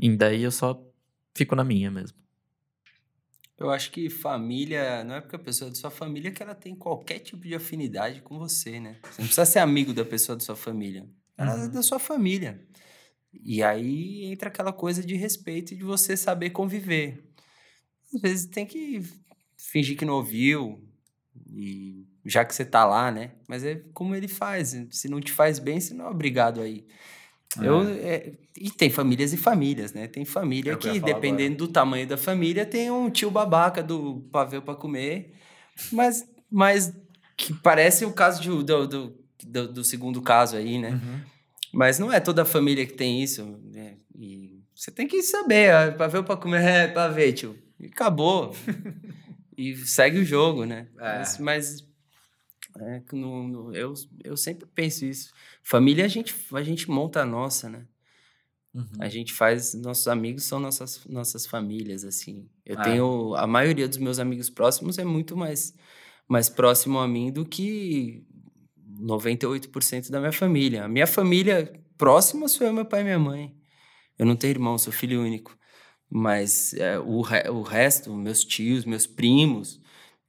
E 0.00 0.14
daí 0.16 0.42
eu 0.42 0.50
só 0.52 0.80
fico 1.34 1.56
na 1.56 1.64
minha 1.64 1.90
mesmo. 1.90 2.18
Eu 3.58 3.70
acho 3.70 3.90
que 3.92 4.10
família, 4.10 5.04
não 5.04 5.14
é 5.14 5.20
porque 5.20 5.36
a 5.36 5.38
pessoa 5.38 5.68
é 5.68 5.70
da 5.72 5.76
sua 5.78 5.90
família 5.90 6.32
que 6.32 6.42
ela 6.42 6.54
tem 6.54 6.74
qualquer 6.74 7.20
tipo 7.20 7.42
de 7.46 7.54
afinidade 7.54 8.20
com 8.20 8.38
você, 8.38 8.80
né? 8.80 8.98
Você 9.04 9.22
não 9.22 9.26
precisa 9.28 9.44
ser 9.46 9.58
amigo 9.60 9.92
da 9.92 10.04
pessoa 10.04 10.36
da 10.36 10.42
sua 10.44 10.56
família. 10.56 11.08
Ela 11.38 11.52
é 11.52 11.64
Uhum. 11.66 11.70
da 11.70 11.82
sua 11.82 11.98
família. 11.98 12.66
E 13.32 13.62
aí 13.62 14.24
entra 14.24 14.48
aquela 14.48 14.72
coisa 14.72 15.02
de 15.04 15.14
respeito 15.14 15.74
e 15.74 15.76
de 15.76 15.84
você 15.84 16.16
saber 16.16 16.50
conviver. 16.50 17.24
Às 18.14 18.20
vezes 18.20 18.46
tem 18.46 18.66
que 18.66 19.02
fingir 19.56 19.96
que 19.96 20.04
não 20.04 20.14
ouviu, 20.14 20.82
e 21.46 22.06
já 22.24 22.44
que 22.44 22.54
você 22.54 22.64
tá 22.64 22.84
lá, 22.84 23.10
né? 23.10 23.30
Mas 23.48 23.64
é 23.64 23.80
como 23.92 24.14
ele 24.14 24.28
faz. 24.28 24.76
Se 24.90 25.08
não 25.08 25.20
te 25.20 25.32
faz 25.32 25.58
bem, 25.58 25.80
você 25.80 25.94
não 25.94 26.06
é 26.06 26.10
obrigado 26.10 26.60
aí. 26.60 26.84
Eu, 27.60 27.82
é, 27.82 28.32
e 28.56 28.70
tem 28.70 28.88
famílias 28.88 29.32
e 29.32 29.36
famílias, 29.36 29.92
né? 29.92 30.06
Tem 30.06 30.24
família 30.24 30.72
É 30.72 30.76
que 30.76 30.92
que, 30.92 31.00
dependendo 31.00 31.58
do 31.58 31.68
tamanho 31.68 32.06
da 32.06 32.16
família, 32.16 32.64
tem 32.64 32.90
um 32.90 33.10
tio 33.10 33.30
babaca 33.30 33.82
do 33.82 34.26
pavê 34.32 34.60
para 34.60 34.74
comer, 34.74 35.34
mas, 35.92 36.26
mas 36.50 36.94
que 37.36 37.52
parece 37.52 38.04
o 38.04 38.12
caso 38.12 38.40
de, 38.40 38.48
do, 38.48 38.86
do, 38.86 39.18
do, 39.44 39.68
do 39.68 39.84
segundo 39.84 40.22
caso 40.22 40.56
aí, 40.56 40.78
né? 40.78 40.90
Uhum. 40.92 41.20
Mas 41.74 41.98
não 41.98 42.12
é 42.12 42.20
toda 42.20 42.44
família 42.44 42.86
que 42.86 42.94
tem 42.94 43.22
isso. 43.22 43.44
né? 43.64 43.96
E 44.18 44.62
você 44.74 44.90
tem 44.90 45.06
que 45.06 45.22
saber, 45.22 45.72
ah, 45.72 45.92
pavê 45.92 46.22
para 46.22 46.36
comer, 46.36 46.62
é 46.62 46.88
pavê, 46.88 47.32
tio. 47.32 47.56
E 47.78 47.86
acabou. 47.86 48.54
e 49.56 49.76
segue 49.76 50.18
o 50.18 50.24
jogo, 50.24 50.64
né? 50.64 50.86
É. 50.98 51.18
Mas, 51.18 51.38
mas 51.38 51.91
é, 52.80 53.00
que 53.00 53.14
no, 53.14 53.46
no- 53.48 53.74
eu, 53.74 53.94
eu 54.24 54.36
sempre 54.36 54.66
penso 54.74 55.04
isso. 55.04 55.32
Família 55.62 56.04
a 56.04 56.08
gente, 56.08 56.34
a 56.52 56.62
gente 56.62 56.90
monta 56.90 57.20
a 57.22 57.26
nossa, 57.26 57.68
né? 57.68 57.86
Uhum. 58.74 58.86
A 59.00 59.08
gente 59.08 59.32
faz, 59.34 59.74
nossos 59.74 60.08
amigos 60.08 60.44
são 60.44 60.58
nossas, 60.58 61.04
nossas 61.06 61.44
famílias, 61.46 62.04
assim. 62.04 62.48
Eu 62.64 62.78
É. 62.78 62.82
tenho, 62.82 63.34
a 63.34 63.46
maioria 63.46 63.86
dos 63.86 63.98
meus 63.98 64.18
amigos 64.18 64.48
próximos 64.48 64.96
é 64.98 65.04
muito 65.04 65.36
mais, 65.36 65.74
mais 66.26 66.48
próximo 66.48 66.98
a 66.98 67.06
mim 67.06 67.30
do 67.30 67.44
que 67.44 68.24
98% 69.00 70.10
da 70.10 70.18
minha 70.20 70.32
família. 70.32 70.84
A 70.84 70.88
minha 70.88 71.06
família 71.06 71.70
próxima 71.98 72.48
sou 72.48 72.66
eu, 72.66 72.72
meu 72.72 72.84
pai 72.86 73.00
e 73.00 73.04
minha 73.04 73.18
mãe. 73.18 73.54
Eu 74.18 74.24
não 74.24 74.36
tenho 74.36 74.52
irmão, 74.52 74.78
sou 74.78 74.92
filho 74.92 75.20
único. 75.22 75.56
Mas 76.08 76.72
é, 76.74 76.98
o, 76.98 77.20
re- 77.20 77.48
o 77.50 77.60
resto, 77.62 78.14
meus 78.14 78.44
tios, 78.44 78.84
meus 78.84 79.06
primos, 79.06 79.80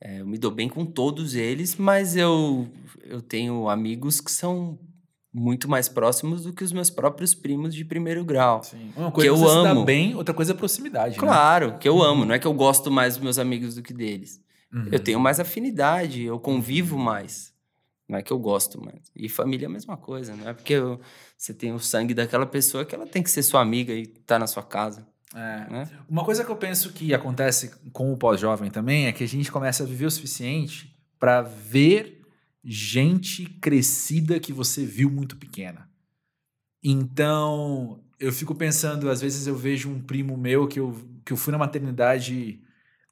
é, 0.03 0.19
eu 0.19 0.25
me 0.27 0.37
dou 0.37 0.51
bem 0.51 0.67
com 0.67 0.85
todos 0.85 1.33
eles, 1.35 1.75
mas 1.77 2.15
eu, 2.17 2.67
eu 3.05 3.21
tenho 3.21 3.69
amigos 3.69 4.19
que 4.19 4.29
são 4.31 4.77
muito 5.33 5.67
mais 5.69 5.87
próximos 5.89 6.43
do 6.43 6.53
que 6.53 6.63
os 6.63 6.71
meus 6.71 6.89
próprios 6.89 7.33
primos 7.33 7.73
de 7.73 7.83
primeiro 7.85 8.23
grau. 8.23 8.61
Sim. 8.63 8.91
Uma 8.95 9.11
coisa 9.11 9.21
Que 9.21 9.27
é 9.27 9.29
eu 9.29 9.37
você 9.37 9.57
se 9.57 9.63
dar 9.63 9.71
amo. 9.71 9.83
bem, 9.85 10.13
outra 10.15 10.33
coisa 10.35 10.51
é 10.51 10.55
proximidade. 10.55 11.15
né? 11.15 11.19
Claro, 11.19 11.77
que 11.79 11.87
eu 11.89 12.03
amo. 12.03 12.25
Não 12.25 12.35
é 12.35 12.39
que 12.39 12.45
eu 12.45 12.53
gosto 12.53 12.91
mais 12.91 13.15
dos 13.15 13.23
meus 13.23 13.39
amigos 13.39 13.75
do 13.75 13.81
que 13.81 13.93
deles. 13.93 14.39
Uhum. 14.71 14.89
Eu 14.91 14.99
tenho 14.99 15.19
mais 15.19 15.39
afinidade, 15.39 16.21
eu 16.23 16.39
convivo 16.39 16.97
mais. 16.99 17.51
Não 18.07 18.19
é 18.19 18.21
que 18.21 18.31
eu 18.33 18.37
gosto 18.37 18.79
mais. 18.83 19.09
E 19.15 19.27
família 19.29 19.65
é 19.65 19.69
a 19.69 19.71
mesma 19.71 19.95
coisa. 19.97 20.35
Não 20.35 20.49
é 20.49 20.53
porque 20.53 20.73
eu- 20.73 20.99
você 21.37 21.53
tem 21.53 21.73
o 21.73 21.79
sangue 21.79 22.13
daquela 22.13 22.45
pessoa 22.45 22.85
que 22.85 22.93
ela 22.93 23.07
tem 23.07 23.23
que 23.23 23.31
ser 23.31 23.41
sua 23.41 23.61
amiga 23.61 23.91
e 23.93 24.01
estar 24.03 24.37
na 24.37 24.45
sua 24.45 24.61
casa. 24.61 25.07
É. 25.33 25.69
Né? 25.69 25.89
Uma 26.07 26.23
coisa 26.23 26.43
que 26.43 26.51
eu 26.51 26.55
penso 26.55 26.91
que 26.93 27.13
acontece 27.13 27.73
com 27.91 28.13
o 28.13 28.17
pós-jovem 28.17 28.69
também 28.69 29.07
é 29.07 29.11
que 29.11 29.23
a 29.23 29.27
gente 29.27 29.51
começa 29.51 29.83
a 29.83 29.85
viver 29.85 30.05
o 30.05 30.11
suficiente 30.11 30.95
para 31.19 31.41
ver 31.41 32.21
gente 32.63 33.45
crescida 33.45 34.39
que 34.39 34.53
você 34.53 34.85
viu 34.85 35.09
muito 35.09 35.35
pequena. 35.35 35.89
Então, 36.83 38.03
eu 38.19 38.31
fico 38.31 38.53
pensando, 38.53 39.09
às 39.09 39.21
vezes 39.21 39.47
eu 39.47 39.55
vejo 39.55 39.89
um 39.89 40.01
primo 40.01 40.37
meu 40.37 40.67
que 40.67 40.79
eu, 40.79 40.95
que 41.25 41.33
eu 41.33 41.37
fui 41.37 41.51
na 41.51 41.57
maternidade 41.57 42.61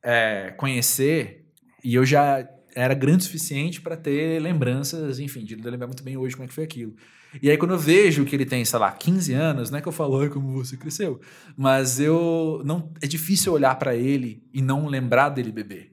é, 0.03 0.51
conhecer 0.57 1.45
e 1.84 1.95
eu 1.95 2.05
já 2.05 2.47
era 2.76 2.93
grande 2.93 3.24
o 3.24 3.26
suficiente 3.26 3.82
para 3.82 3.97
ter 3.97 4.41
lembranças, 4.41 5.19
enfim, 5.19 5.43
de 5.43 5.55
lembrar 5.55 5.88
muito 5.88 6.03
bem 6.03 6.17
hoje 6.17 6.36
como 6.36 6.45
é 6.45 6.47
que 6.47 6.53
foi 6.53 6.63
aquilo. 6.63 6.95
E 7.41 7.49
aí, 7.49 7.57
quando 7.57 7.71
eu 7.71 7.79
vejo 7.79 8.25
que 8.25 8.36
ele 8.36 8.45
tem, 8.45 8.65
sei 8.65 8.79
lá, 8.79 8.91
15 8.91 9.34
anos, 9.34 9.69
não 9.69 9.77
é 9.77 9.82
que 9.82 9.88
eu 9.88 9.91
falo, 9.91 10.19
ai, 10.19 10.29
como 10.29 10.53
você 10.53 10.75
cresceu, 10.75 11.19
mas 11.55 11.99
eu 11.99 12.61
não 12.65 12.91
é 13.01 13.07
difícil 13.07 13.53
olhar 13.53 13.75
pra 13.75 13.95
ele 13.95 14.43
e 14.53 14.61
não 14.61 14.88
lembrar 14.88 15.29
dele 15.29 15.51
bebê. 15.51 15.91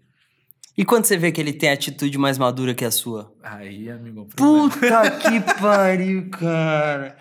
E 0.77 0.85
quando 0.85 1.05
você 1.05 1.17
vê 1.17 1.33
que 1.33 1.41
ele 1.41 1.53
tem 1.53 1.71
atitude 1.71 2.17
mais 2.17 2.39
madura 2.39 2.73
que 2.73 2.85
a 2.85 2.91
sua? 2.91 3.33
Aí, 3.43 3.91
amigo, 3.91 4.29
é 4.31 4.35
problema. 4.37 4.71
Puta 4.71 5.11
que 5.11 5.61
pariu, 5.61 6.31
cara. 6.31 7.17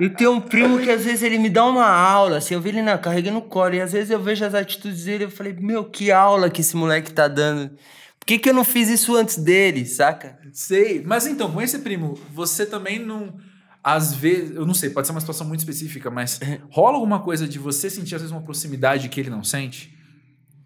Eu 0.00 0.14
tenho 0.14 0.32
um 0.32 0.40
primo 0.40 0.78
que 0.78 0.90
às 0.90 1.04
vezes 1.04 1.22
ele 1.22 1.38
me 1.38 1.50
dá 1.50 1.64
uma 1.64 1.86
aula, 1.86 2.38
assim, 2.38 2.54
eu 2.54 2.60
vi 2.60 2.68
ele 2.68 2.82
na 2.82 2.96
carrega 2.96 3.30
no 3.32 3.42
colo, 3.42 3.74
e 3.74 3.80
às 3.80 3.92
vezes 3.92 4.10
eu 4.10 4.20
vejo 4.20 4.44
as 4.44 4.54
atitudes 4.54 5.04
dele, 5.04 5.24
eu 5.24 5.30
falei, 5.30 5.52
meu, 5.52 5.84
que 5.84 6.12
aula 6.12 6.48
que 6.50 6.60
esse 6.60 6.76
moleque 6.76 7.12
tá 7.12 7.26
dando. 7.26 7.70
Por 8.18 8.26
que, 8.26 8.38
que 8.38 8.48
eu 8.48 8.54
não 8.54 8.64
fiz 8.64 8.88
isso 8.88 9.16
antes 9.16 9.36
dele, 9.36 9.86
saca? 9.86 10.38
Sei, 10.52 11.02
mas 11.04 11.26
então, 11.26 11.50
com 11.50 11.62
esse 11.62 11.78
primo, 11.78 12.18
você 12.32 12.64
também 12.66 12.98
não. 12.98 13.34
Às 13.82 14.12
vezes, 14.14 14.54
eu 14.56 14.66
não 14.66 14.74
sei, 14.74 14.90
pode 14.90 15.06
ser 15.06 15.12
uma 15.12 15.20
situação 15.20 15.46
muito 15.46 15.60
específica, 15.60 16.10
mas 16.10 16.40
rola 16.70 16.96
alguma 16.96 17.20
coisa 17.20 17.46
de 17.46 17.58
você 17.58 17.88
sentir 17.88 18.14
às 18.16 18.22
vezes 18.22 18.32
uma 18.32 18.42
proximidade 18.42 19.08
que 19.08 19.20
ele 19.20 19.30
não 19.30 19.44
sente? 19.44 19.96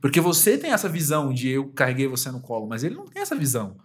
Porque 0.01 0.21
você 0.21 0.59
tem 0.59 0.73
essa 0.73 0.89
visão 0.89 1.33
de 1.33 1.49
eu 1.51 1.69
carreguei 1.69 2.09
você 2.09 2.31
no 2.31 2.41
colo, 2.41 2.67
mas 2.67 2.83
ele 2.83 2.95
não 2.97 3.07
tem 3.07 3.23
essa 3.23 3.37
visão. 3.37 3.77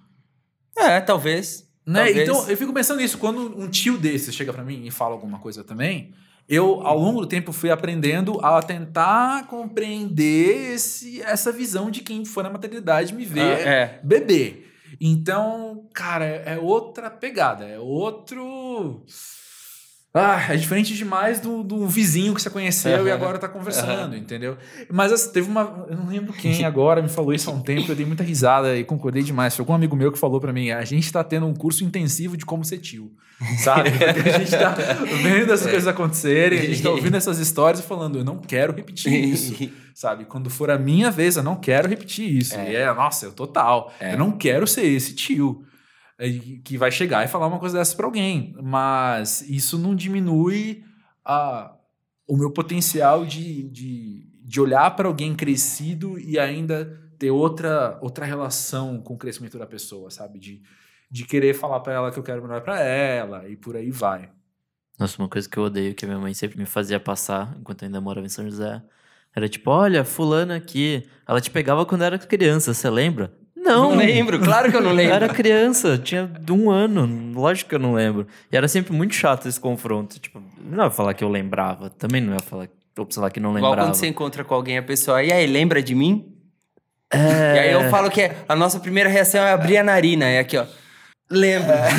É, 0.76 1.00
talvez. 1.00 1.68
Né? 1.86 2.06
Talvez. 2.06 2.28
Então, 2.28 2.50
eu 2.50 2.58
fico 2.58 2.74
pensando 2.74 3.00
nisso. 3.00 3.18
Quando 3.18 3.60
um 3.60 3.70
tio 3.70 3.98
desse 3.98 4.32
chega 4.32 4.52
pra 4.52 4.64
mim 4.64 4.86
e 4.86 4.92
fala 4.92 5.14
alguma 5.14 5.38
coisa 5.40 5.64
também, 5.64 6.14
eu, 6.50 6.82
ao 6.82 6.98
longo 6.98 7.22
do 7.22 7.28
tempo, 7.28 7.52
fui 7.52 7.70
aprendendo 7.70 8.40
a 8.44 8.62
tentar 8.62 9.48
compreender 9.48 10.74
esse, 10.74 11.22
essa 11.22 11.52
visão 11.52 11.92
de 11.92 12.02
quem 12.02 12.24
foi 12.26 12.44
na 12.44 12.50
maternidade 12.50 13.14
me 13.14 13.26
ver 13.26 13.42
Ah, 13.42 13.70
é. 13.70 14.00
bebê. 14.04 14.64
Então, 15.00 15.90
cara, 15.94 16.26
é 16.26 16.58
outra 16.58 17.10
pegada, 17.10 17.66
é 17.66 17.80
outro. 17.80 19.04
Ah, 20.18 20.54
é 20.54 20.58
diferente 20.58 20.96
demais 20.96 21.40
do, 21.40 21.64
do 21.64 21.88
vizinho 21.88 22.34
que 22.34 22.42
você 22.42 22.50
conheceu 22.50 23.02
uhum. 23.02 23.08
e 23.08 23.12
agora 23.12 23.38
tá 23.38 23.48
conversando, 23.48 24.14
uhum. 24.14 24.18
entendeu? 24.18 24.58
Mas 24.92 25.12
assim, 25.12 25.32
teve 25.32 25.50
uma. 25.50 25.86
Eu 25.90 25.98
não 25.98 26.08
lembro 26.08 26.34
quem 26.34 26.64
agora 26.66 27.02
me 27.02 27.10
falou 27.10 27.34
isso 27.34 27.50
há 27.50 27.54
um 27.54 27.62
tempo, 27.62 27.92
eu 27.92 27.96
dei 27.96 28.06
muita 28.06 28.24
risada 28.24 28.76
e 28.76 28.84
concordei 28.84 29.22
demais. 29.22 29.56
Foi 29.56 29.64
algum 29.64 29.74
amigo 29.74 29.96
meu 29.96 30.12
que 30.12 30.18
falou 30.18 30.40
para 30.40 30.52
mim: 30.52 30.72
a 30.72 30.84
gente 30.84 31.12
tá 31.12 31.24
tendo 31.24 31.46
um 31.46 31.54
curso 31.54 31.84
intensivo 31.84 32.36
de 32.36 32.46
como 32.46 32.66
ser 32.66 32.80
tio, 32.80 33.12
sabe? 33.60 33.92
Porque 34.14 34.30
a 34.30 34.40
gente 34.40 34.52
tá 34.52 34.76
vendo 35.22 35.54
essas 35.54 35.68
é. 35.68 35.72
coisas 35.72 35.88
acontecerem, 35.88 36.60
a 36.60 36.66
gente 36.66 36.82
tá 36.82 36.90
ouvindo 36.90 37.16
essas 37.18 37.38
histórias 37.38 37.84
e 37.84 37.88
falando: 37.88 38.18
eu 38.18 38.24
não 38.24 38.38
quero 38.38 38.74
repetir 38.74 39.14
isso, 39.14 39.70
sabe? 39.94 40.26
Quando 40.26 40.50
for 40.50 40.72
a 40.72 40.78
minha 40.78 41.12
vez, 41.12 41.38
eu 41.38 41.44
não 41.44 41.56
quero 41.56 41.88
repetir 41.88 42.30
isso. 42.30 42.56
É. 42.56 42.72
E 42.72 42.76
é, 42.76 42.94
nossa, 42.94 43.26
eu 43.26 43.32
total. 43.32 43.94
É. 44.00 44.14
Eu 44.14 44.18
não 44.18 44.32
quero 44.32 44.66
ser 44.66 44.86
esse 44.86 45.14
tio 45.14 45.67
que 46.64 46.78
vai 46.78 46.92
chegar 46.92 47.24
e 47.24 47.28
falar 47.28 47.48
uma 47.48 47.60
coisa 47.60 47.78
dessa 47.78 47.96
para 47.96 48.06
alguém. 48.06 48.56
Mas 48.62 49.42
isso 49.42 49.78
não 49.78 49.96
diminui 49.96 50.84
a, 51.24 51.76
o 52.28 52.36
meu 52.36 52.52
potencial 52.52 53.26
de, 53.26 53.64
de, 53.70 54.30
de 54.44 54.62
olhar 54.62 54.96
para 54.96 55.08
alguém 55.08 55.36
crescido 55.36 56.20
e 56.20 56.40
ainda 56.40 56.86
ter 57.20 57.32
outra, 57.32 57.98
outra 58.02 58.26
relação 58.26 59.02
com 59.02 59.14
o 59.14 59.18
crescimento 59.18 59.58
da 59.58 59.66
pessoa, 59.66 60.10
sabe? 60.10 60.40
De, 60.40 60.62
de 61.10 61.26
querer 61.26 61.54
falar 61.54 61.80
para 61.80 61.94
ela 61.94 62.12
que 62.12 62.20
eu 62.20 62.24
quero 62.24 62.42
melhor 62.42 62.62
para 62.62 62.80
ela 62.80 63.48
e 63.48 63.56
por 63.56 63.76
aí 63.76 63.92
vai. 63.92 64.30
Nossa, 65.00 65.22
uma 65.22 65.30
coisa 65.30 65.48
que 65.48 65.58
eu 65.58 65.64
odeio 65.64 65.94
que 65.94 66.06
a 66.06 66.08
minha 66.08 66.20
mãe 66.20 66.34
sempre 66.34 66.58
me 66.58 66.66
fazia 66.66 67.00
passar 67.00 67.56
enquanto 67.60 67.84
eu 67.84 67.86
ainda 67.86 68.02
morava 68.02 68.26
em 68.26 68.30
São 68.30 68.46
José 68.46 68.82
era 69.38 69.48
tipo, 69.48 69.70
olha, 69.70 70.04
fulana 70.04 70.56
aqui, 70.56 71.08
ela 71.28 71.40
te 71.40 71.52
pegava 71.52 71.86
quando 71.86 72.02
era 72.02 72.18
criança, 72.18 72.74
você 72.74 72.90
lembra? 72.90 73.32
Não. 73.68 73.92
Não 73.92 73.98
lembro, 73.98 74.40
claro 74.40 74.72
que 74.72 74.78
eu 74.78 74.82
não 74.82 74.92
lembro. 74.92 75.12
Eu 75.12 75.16
era 75.16 75.30
criança, 75.30 75.98
tinha 75.98 76.30
um 76.50 76.72
ano, 76.72 77.34
lógico 77.34 77.70
que 77.70 77.76
eu 77.76 77.80
não 77.80 77.94
lembro. 77.94 78.26
E 78.52 78.56
era 78.56 78.68
sempre 78.68 78.94
muito 78.94 79.14
chato 79.14 79.48
esse 79.48 79.60
confronto. 79.60 80.20
Tipo, 80.20 80.42
não 80.64 80.86
ia 80.86 80.90
falar 80.90 81.14
que 81.14 81.24
eu 81.24 81.30
lembrava, 81.30 81.90
também 81.90 82.22
não 82.22 82.34
ia 82.34 82.40
falar, 82.40 82.70
ou 82.98 83.08
falar 83.12 83.30
que 83.30 83.40
não 83.40 83.52
lembrava. 83.52 83.76
Igual 83.76 83.88
quando 83.88 83.96
você 83.96 84.08
encontra 84.08 84.44
com 84.44 84.54
alguém, 84.54 84.78
a 84.78 84.84
pessoa, 84.84 85.22
e 85.22 85.32
aí, 85.32 85.46
lembra 85.46 85.84
de 85.84 85.94
mim? 85.94 86.34
É... 87.12 87.56
E 87.56 87.60
aí 87.60 87.72
eu 87.72 87.90
falo 87.90 88.10
que 88.10 88.32
a 88.48 88.56
nossa 88.56 88.80
primeira 88.80 89.10
reação 89.10 89.44
é 89.44 89.52
abrir 89.52 89.78
a 89.78 89.84
narina, 89.84 90.26
é 90.26 90.40
aqui, 90.40 90.58
ó. 90.58 90.66
Lembra. 91.30 91.88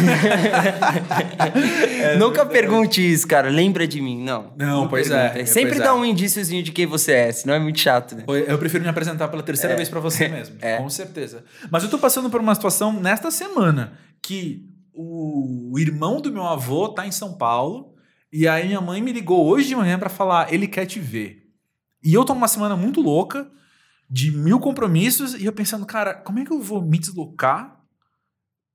É. 1.99 2.17
Nunca 2.17 2.47
pergunte 2.47 3.01
isso, 3.01 3.27
cara. 3.27 3.51
Lembra 3.51 3.87
de 3.87 4.01
mim. 4.01 4.23
Não. 4.23 4.53
Não, 4.57 4.83
não 4.83 4.89
pois 4.89 5.11
é. 5.11 5.45
Sempre 5.45 5.71
pois 5.71 5.83
dá 5.83 5.89
é. 5.89 5.93
um 5.93 6.05
indíciozinho 6.05 6.63
de 6.63 6.71
quem 6.71 6.87
você 6.87 7.13
é, 7.13 7.33
senão 7.33 7.55
é 7.55 7.59
muito 7.59 7.79
chato, 7.81 8.15
né? 8.15 8.25
Eu 8.47 8.57
prefiro 8.57 8.85
me 8.85 8.89
apresentar 8.89 9.27
pela 9.29 9.43
terceira 9.43 9.75
é. 9.75 9.77
vez 9.77 9.89
para 9.89 10.01
você 10.01 10.29
mesmo. 10.29 10.57
É. 10.63 10.77
Com 10.79 10.89
certeza. 10.89 11.45
Mas 11.71 11.83
eu 11.83 11.91
tô 11.91 11.99
passando 11.99 12.31
por 12.31 12.41
uma 12.41 12.55
situação 12.55 12.93
nesta 12.93 13.31
semana 13.31 13.95
que 14.23 14.65
o 14.95 15.75
irmão 15.79 16.21
do 16.21 16.33
meu 16.33 16.45
avô 16.45 16.89
tá 16.89 17.07
em 17.07 17.13
São 17.13 17.37
Paulo 17.37 17.95
e 18.33 18.47
aí 18.47 18.67
minha 18.67 18.81
mãe 18.81 19.03
me 19.03 19.13
ligou 19.13 19.47
hoje 19.47 19.69
de 19.69 19.77
manhã 19.77 19.99
para 19.99 20.09
falar, 20.09 20.53
ele 20.53 20.67
quer 20.67 20.87
te 20.87 21.01
ver. 21.01 21.43
E 22.03 22.15
eu 22.15 22.25
tô 22.25 22.35
numa 22.35 22.49
semana 22.49 22.77
muito 22.77 23.01
louca, 23.01 23.51
de 24.09 24.31
mil 24.31 24.61
compromissos, 24.61 25.35
e 25.35 25.45
eu 25.45 25.53
pensando, 25.53 25.85
cara, 25.85 26.15
como 26.15 26.39
é 26.39 26.45
que 26.45 26.53
eu 26.53 26.61
vou 26.61 26.83
me 26.83 26.99
deslocar 26.99 27.78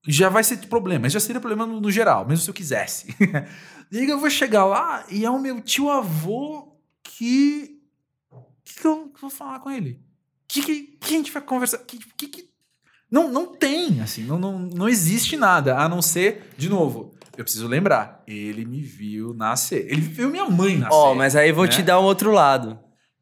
já 0.08 0.30
vai 0.30 0.44
ser 0.44 0.58
problema. 0.68 1.10
Já 1.10 1.20
seria 1.20 1.40
problema 1.40 1.66
no, 1.66 1.80
no 1.80 1.92
geral, 1.92 2.26
mesmo 2.28 2.44
se 2.44 2.50
eu 2.50 2.54
quisesse. 2.54 3.16
e 3.92 4.00
aí 4.00 4.10
eu 4.10 4.20
vou 4.20 4.30
chegar 4.30 4.66
lá 4.66 5.06
e 5.10 5.26
é 5.26 5.30
o 5.30 5.40
meu 5.40 5.62
tio 5.62 5.90
avô 5.90 6.78
que. 7.04 7.80
O 8.32 8.46
que, 8.64 8.80
que, 8.80 8.88
eu 8.88 9.12
vou 9.20 9.30
falar 9.30 9.60
com 9.60 9.70
ele? 9.70 9.92
O 9.92 10.48
que, 10.48 10.62
que, 10.62 10.82
que, 11.00 11.14
a 11.14 11.18
gente 11.18 11.32
vai 11.32 11.42
conversar? 11.42 11.80
Que, 11.80 11.98
que, 12.18 12.28
que... 12.28 12.50
Não, 13.10 13.32
não 13.32 13.46
tem, 13.46 14.02
assim, 14.02 14.24
não, 14.24 14.40
não, 14.40 14.58
não 14.58 14.90
existe 14.90 15.38
nada, 15.38 15.78
a 15.78 15.88
não 15.88 16.02
ser, 16.02 16.50
de 16.58 16.68
novo, 16.68 17.14
eu 17.38 17.44
preciso 17.44 17.68
lembrar, 17.68 18.24
ele 18.28 18.66
me 18.66 18.82
viu 18.82 19.34
nascer. 19.34 19.86
Ele 19.90 20.02
viu 20.02 20.30
minha 20.30 20.50
mãe 20.50 20.78
nascer. 20.78 20.96
Ó, 20.96 21.12
oh, 21.12 21.16
mas 21.16 21.36
aí 21.36 21.50
eu 21.50 21.56
vou 21.56 21.66
né? 21.66 21.72
te 21.72 21.84
dar 21.84 22.00
um 22.00 22.04
outro 22.04 22.32
lado. 22.32 22.80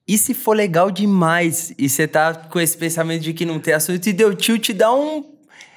E 0.07 0.17
se 0.17 0.33
for 0.33 0.55
legal 0.55 0.91
demais 0.91 1.73
e 1.77 1.87
você 1.87 2.07
tá 2.07 2.33
com 2.33 2.59
esse 2.59 2.77
pensamento 2.77 3.21
de 3.21 3.33
que 3.33 3.45
não 3.45 3.59
tem 3.59 3.73
assunto 3.73 4.05
e 4.07 4.13
deu 4.13 4.35
tio 4.35 4.59
te 4.59 4.73
dá 4.73 4.93
um 4.93 5.30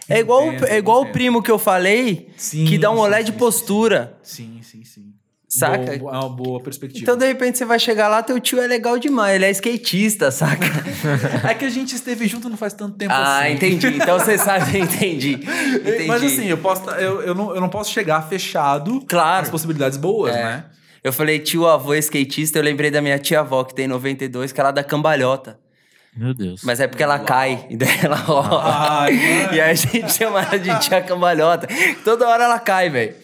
é 0.08 0.18
igual, 0.18 0.46
entendo, 0.48 0.66
é 0.66 0.76
igual 0.76 1.02
o 1.02 1.12
primo 1.12 1.42
que 1.42 1.50
eu 1.50 1.58
falei, 1.58 2.28
sim, 2.36 2.64
que 2.64 2.78
dá 2.78 2.90
um 2.90 2.98
olé 2.98 3.22
de 3.22 3.32
postura. 3.32 4.18
Sim, 4.22 4.60
sim, 4.62 4.84
sim. 4.84 5.14
Saca? 5.48 5.96
Boa, 5.98 6.12
é 6.12 6.18
uma 6.18 6.28
boa 6.28 6.60
perspectiva. 6.60 7.04
Então, 7.04 7.16
de 7.16 7.26
repente, 7.26 7.56
você 7.56 7.64
vai 7.64 7.78
chegar 7.78 8.08
lá, 8.08 8.22
teu 8.24 8.40
tio 8.40 8.60
é 8.60 8.66
legal 8.66 8.98
demais, 8.98 9.36
ele 9.36 9.44
é 9.44 9.50
skatista, 9.50 10.32
saca? 10.32 10.66
é 11.48 11.54
que 11.54 11.64
a 11.64 11.68
gente 11.68 11.94
esteve 11.94 12.26
junto 12.26 12.48
não 12.48 12.56
faz 12.56 12.72
tanto 12.72 12.96
tempo 12.96 13.12
ah, 13.12 13.38
assim. 13.38 13.46
Ah, 13.46 13.50
entendi. 13.52 13.86
Então 13.86 14.18
você 14.18 14.36
sabe, 14.38 14.78
entendi. 14.78 15.34
entendi. 15.34 16.06
Mas 16.08 16.24
assim, 16.24 16.46
eu, 16.46 16.58
posso, 16.58 16.90
eu, 16.90 17.22
eu, 17.22 17.34
não, 17.36 17.54
eu 17.54 17.60
não 17.60 17.68
posso 17.68 17.92
chegar 17.92 18.20
fechado 18.22 19.00
claro. 19.06 19.44
as 19.44 19.50
possibilidades 19.50 19.96
boas, 19.96 20.34
é. 20.34 20.42
né? 20.42 20.64
Eu 21.04 21.12
falei 21.12 21.38
tio 21.38 21.68
avô 21.68 21.94
skatista, 21.94 22.58
eu 22.58 22.62
lembrei 22.62 22.90
da 22.90 23.00
minha 23.00 23.18
tia 23.18 23.40
avó, 23.40 23.62
que 23.62 23.74
tem 23.74 23.86
92, 23.86 24.50
que 24.50 24.58
ela 24.58 24.70
é 24.70 24.72
da 24.72 24.82
cambalhota. 24.82 25.60
Meu 26.16 26.32
Deus. 26.32 26.62
Mas 26.62 26.78
é 26.78 26.86
porque 26.86 27.02
ela 27.02 27.16
Uau. 27.16 27.24
cai 27.24 27.66
e 27.68 27.76
daí 27.76 27.98
ela 28.02 28.16
rola. 28.16 28.62
Ai, 28.64 29.14
e 29.52 29.60
aí 29.60 29.70
a 29.70 29.74
gente 29.74 30.12
chama 30.12 30.42
ela 30.42 30.58
de 30.58 30.78
tia 30.80 31.02
cambalhota. 31.02 31.66
Toda 32.04 32.28
hora 32.28 32.44
ela 32.44 32.58
cai, 32.60 32.88
velho. 32.88 33.16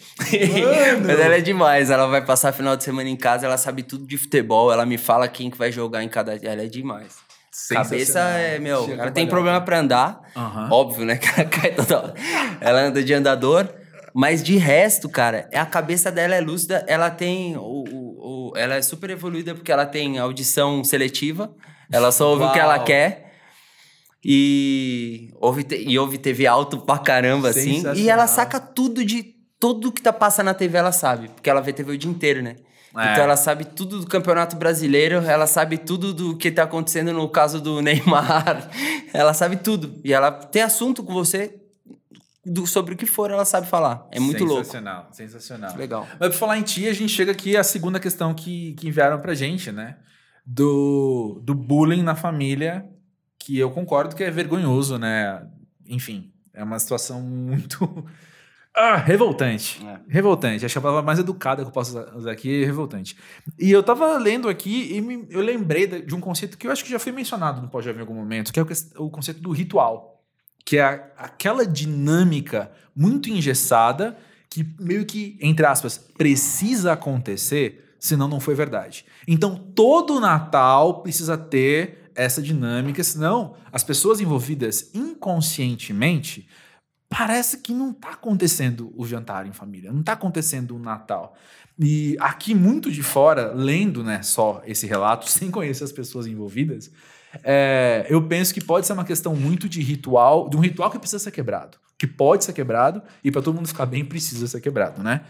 Mas 1.05 1.19
ela 1.19 1.35
é 1.35 1.41
demais. 1.41 1.89
Ela 1.89 2.07
vai 2.07 2.23
passar 2.23 2.51
final 2.51 2.75
de 2.75 2.83
semana 2.83 3.09
em 3.09 3.15
casa, 3.15 3.45
ela 3.45 3.57
sabe 3.57 3.83
tudo 3.83 4.05
de 4.05 4.17
futebol. 4.17 4.71
Ela 4.71 4.85
me 4.85 4.97
fala 4.97 5.27
quem 5.27 5.49
que 5.49 5.57
vai 5.57 5.71
jogar 5.71 6.03
em 6.03 6.09
cada. 6.09 6.35
Ela 6.35 6.63
é 6.63 6.67
demais. 6.67 7.15
Cabeça 7.69 8.19
é, 8.19 8.59
meu. 8.59 8.85
Tia 8.85 8.95
ela 8.95 9.11
tem 9.11 9.25
problema 9.27 9.61
pra 9.61 9.79
andar. 9.79 10.21
Uhum. 10.35 10.71
Óbvio, 10.71 11.05
né? 11.05 11.15
Que 11.21 11.27
ela 11.39 11.49
cai 11.49 11.71
toda 11.71 11.97
hora. 11.97 12.13
Ela 12.59 12.81
anda 12.81 13.03
de 13.03 13.13
andador. 13.13 13.69
Mas 14.13 14.43
de 14.43 14.57
resto, 14.57 15.07
cara, 15.07 15.49
a 15.53 15.65
cabeça 15.65 16.11
dela 16.11 16.35
é 16.35 16.41
lúcida. 16.41 16.83
Ela 16.87 17.09
tem. 17.09 17.55
O, 17.55 17.83
o, 17.89 18.51
o 18.51 18.57
ela 18.57 18.75
é 18.75 18.81
super 18.81 19.09
evoluída 19.09 19.55
porque 19.55 19.71
ela 19.71 19.85
tem 19.85 20.19
audição 20.19 20.83
seletiva. 20.83 21.49
Ela 21.91 22.11
só 22.11 22.29
ouve 22.29 22.43
Uau. 22.43 22.51
o 22.51 22.53
que 22.53 22.59
ela 22.59 22.79
quer. 22.79 23.31
E 24.23 25.33
ouve, 25.39 25.65
e 25.71 25.97
ouve 25.97 26.17
TV 26.17 26.45
alto 26.45 26.77
pra 26.79 26.99
caramba, 26.99 27.49
assim. 27.49 27.83
E 27.95 28.09
ela 28.09 28.27
saca 28.27 28.59
tudo 28.59 29.03
de. 29.03 29.35
Tudo 29.59 29.91
que 29.91 30.01
tá 30.01 30.11
passando 30.11 30.47
na 30.47 30.55
TV, 30.55 30.77
ela 30.79 30.91
sabe. 30.91 31.27
Porque 31.29 31.47
ela 31.47 31.61
vê 31.61 31.71
TV 31.71 31.91
o 31.91 31.97
dia 31.97 32.09
inteiro, 32.09 32.41
né? 32.41 32.55
É. 32.97 33.11
Então 33.11 33.23
ela 33.23 33.37
sabe 33.37 33.63
tudo 33.63 33.99
do 33.99 34.07
Campeonato 34.07 34.55
Brasileiro, 34.55 35.17
ela 35.17 35.47
sabe 35.47 35.77
tudo 35.77 36.13
do 36.13 36.35
que 36.35 36.51
tá 36.51 36.63
acontecendo 36.63 37.13
no 37.13 37.29
caso 37.29 37.61
do 37.61 37.81
Neymar. 37.81 38.69
ela 39.13 39.33
sabe 39.33 39.57
tudo. 39.57 39.99
E 40.03 40.11
ela 40.11 40.31
tem 40.31 40.61
assunto 40.61 41.03
com 41.03 41.13
você 41.13 41.55
do, 42.45 42.67
sobre 42.67 42.95
o 42.95 42.97
que 42.97 43.05
for, 43.05 43.31
ela 43.31 43.45
sabe 43.45 43.67
falar. 43.67 44.07
É 44.11 44.19
muito 44.19 44.39
sensacional, 44.39 44.55
louco. 44.55 44.65
Sensacional, 44.65 45.07
sensacional. 45.11 45.77
Legal. 45.77 46.07
Mas 46.19 46.29
pra 46.29 46.37
falar 46.37 46.57
em 46.57 46.63
ti, 46.63 46.87
a 46.87 46.93
gente 46.93 47.13
chega 47.13 47.31
aqui 47.31 47.55
à 47.55 47.63
segunda 47.63 47.99
questão 47.99 48.33
que, 48.33 48.73
que 48.73 48.87
enviaram 48.87 49.19
pra 49.19 49.33
gente, 49.33 49.71
né? 49.71 49.95
Do, 50.45 51.39
do 51.43 51.53
bullying 51.53 52.03
na 52.03 52.15
família, 52.15 52.85
que 53.37 53.57
eu 53.57 53.71
concordo 53.71 54.15
que 54.15 54.23
é 54.23 54.31
vergonhoso, 54.31 54.97
né? 54.97 55.47
Enfim, 55.87 56.31
é 56.53 56.63
uma 56.63 56.79
situação 56.79 57.21
muito. 57.23 58.05
Ah, 58.73 58.95
revoltante. 58.95 59.85
É. 59.85 59.99
Revoltante. 60.07 60.65
Acho 60.65 60.73
que 60.73 60.79
a 60.79 60.81
palavra 60.81 61.03
mais 61.03 61.19
educada 61.19 61.61
que 61.61 61.67
eu 61.67 61.73
posso 61.73 61.97
usar 62.15 62.31
aqui 62.31 62.63
é 62.63 62.65
revoltante. 62.65 63.17
E 63.59 63.69
eu 63.69 63.83
tava 63.83 64.17
lendo 64.17 64.47
aqui 64.47 64.95
e 64.95 65.01
me, 65.01 65.27
eu 65.29 65.41
lembrei 65.41 65.87
de 65.87 66.15
um 66.15 66.21
conceito 66.21 66.57
que 66.57 66.67
eu 66.67 66.71
acho 66.71 66.83
que 66.83 66.89
já 66.89 66.99
foi 66.99 67.11
mencionado 67.11 67.61
no 67.61 67.67
pós-jovem 67.67 67.99
em 67.99 68.01
algum 68.01 68.15
momento, 68.15 68.53
que 68.53 68.59
é 68.59 68.63
o, 68.63 69.05
o, 69.05 69.09
conceito 69.09 69.41
do 69.41 69.51
ritual. 69.51 70.23
Que 70.65 70.77
é 70.77 70.83
a, 70.83 70.93
aquela 71.17 71.65
dinâmica 71.65 72.71
muito 72.95 73.29
engessada 73.29 74.17
que 74.49 74.65
meio 74.79 75.05
que, 75.05 75.37
entre 75.41 75.65
aspas, 75.65 75.97
precisa 75.97 76.93
acontecer 76.93 77.90
senão 78.01 78.27
não 78.27 78.39
foi 78.39 78.55
verdade. 78.55 79.05
Então, 79.27 79.55
todo 79.55 80.19
Natal 80.19 81.03
precisa 81.03 81.37
ter 81.37 82.09
essa 82.15 82.41
dinâmica, 82.41 83.03
senão 83.03 83.53
as 83.71 83.83
pessoas 83.83 84.19
envolvidas 84.19 84.89
inconscientemente 84.93 86.49
parece 87.07 87.59
que 87.59 87.73
não 87.73 87.91
está 87.91 88.11
acontecendo 88.11 88.91
o 88.97 89.05
jantar 89.05 89.45
em 89.45 89.53
família, 89.53 89.91
não 89.91 89.99
está 89.99 90.13
acontecendo 90.13 90.75
o 90.75 90.79
Natal. 90.79 91.35
E 91.77 92.17
aqui, 92.19 92.55
muito 92.55 92.91
de 92.91 93.03
fora, 93.03 93.53
lendo 93.53 94.03
né, 94.03 94.23
só 94.23 94.63
esse 94.65 94.87
relato, 94.87 95.27
sem 95.29 95.51
conhecer 95.51 95.83
as 95.83 95.91
pessoas 95.91 96.25
envolvidas, 96.25 96.91
é, 97.43 98.07
eu 98.09 98.27
penso 98.27 98.53
que 98.53 98.61
pode 98.61 98.87
ser 98.87 98.93
uma 98.93 99.05
questão 99.05 99.35
muito 99.35 99.69
de 99.69 99.79
ritual, 99.81 100.49
de 100.49 100.57
um 100.57 100.59
ritual 100.59 100.89
que 100.89 100.97
precisa 100.97 101.23
ser 101.23 101.31
quebrado. 101.31 101.77
Que 101.99 102.07
pode 102.07 102.43
ser 102.43 102.53
quebrado, 102.53 103.01
e 103.23 103.29
para 103.29 103.43
todo 103.43 103.55
mundo 103.55 103.67
ficar 103.67 103.85
bem, 103.85 104.03
precisa 104.03 104.47
ser 104.47 104.59
quebrado, 104.59 105.03
né? 105.03 105.21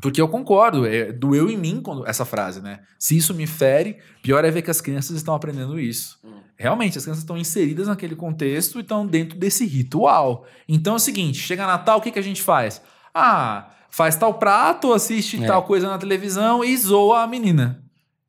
Porque 0.00 0.20
eu 0.20 0.28
concordo, 0.28 0.86
é, 0.86 1.10
doeu 1.10 1.48
em 1.48 1.56
mim 1.56 1.80
quando, 1.80 2.06
essa 2.06 2.24
frase, 2.24 2.60
né? 2.60 2.80
Se 2.98 3.16
isso 3.16 3.32
me 3.32 3.46
fere, 3.46 3.98
pior 4.22 4.44
é 4.44 4.50
ver 4.50 4.62
que 4.62 4.70
as 4.70 4.80
crianças 4.80 5.16
estão 5.16 5.34
aprendendo 5.34 5.80
isso. 5.80 6.18
Hum. 6.22 6.40
Realmente, 6.56 6.98
as 6.98 7.04
crianças 7.04 7.22
estão 7.22 7.36
inseridas 7.36 7.88
naquele 7.88 8.14
contexto 8.14 8.78
e 8.78 8.82
estão 8.82 9.06
dentro 9.06 9.38
desse 9.38 9.64
ritual. 9.64 10.46
Então 10.68 10.94
é 10.94 10.96
o 10.96 11.00
seguinte: 11.00 11.38
chega 11.38 11.66
Natal, 11.66 11.98
o 11.98 12.00
que, 12.02 12.10
que 12.10 12.18
a 12.18 12.22
gente 12.22 12.42
faz? 12.42 12.82
Ah, 13.14 13.70
faz 13.90 14.16
tal 14.16 14.34
prato, 14.34 14.92
assiste 14.92 15.42
é. 15.42 15.46
tal 15.46 15.62
coisa 15.62 15.88
na 15.88 15.98
televisão 15.98 16.62
e 16.62 16.76
zoa 16.76 17.22
a 17.22 17.26
menina. 17.26 17.82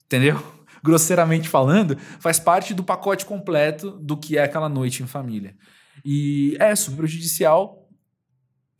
Entendeu? 0.05 0.41
Grosseiramente 0.83 1.49
falando, 1.49 1.97
faz 2.19 2.39
parte 2.39 2.73
do 2.73 2.83
pacote 2.83 3.25
completo 3.25 3.91
do 3.91 4.15
que 4.15 4.37
é 4.37 4.43
aquela 4.43 4.69
noite 4.69 5.03
em 5.03 5.07
família. 5.07 5.55
E 6.05 6.55
é 6.59 6.73
super 6.75 6.99
prejudicial 6.99 7.86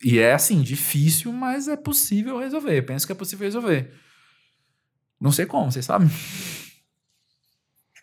E 0.02 0.18
é 0.18 0.32
assim, 0.32 0.62
difícil, 0.62 1.32
mas 1.32 1.66
é 1.68 1.76
possível 1.76 2.38
resolver. 2.38 2.78
Eu 2.78 2.86
penso 2.86 3.06
que 3.06 3.12
é 3.12 3.16
possível 3.16 3.44
resolver. 3.46 3.92
Não 5.20 5.32
sei 5.32 5.44
como, 5.46 5.70
vocês 5.72 5.84
sabem? 5.84 6.08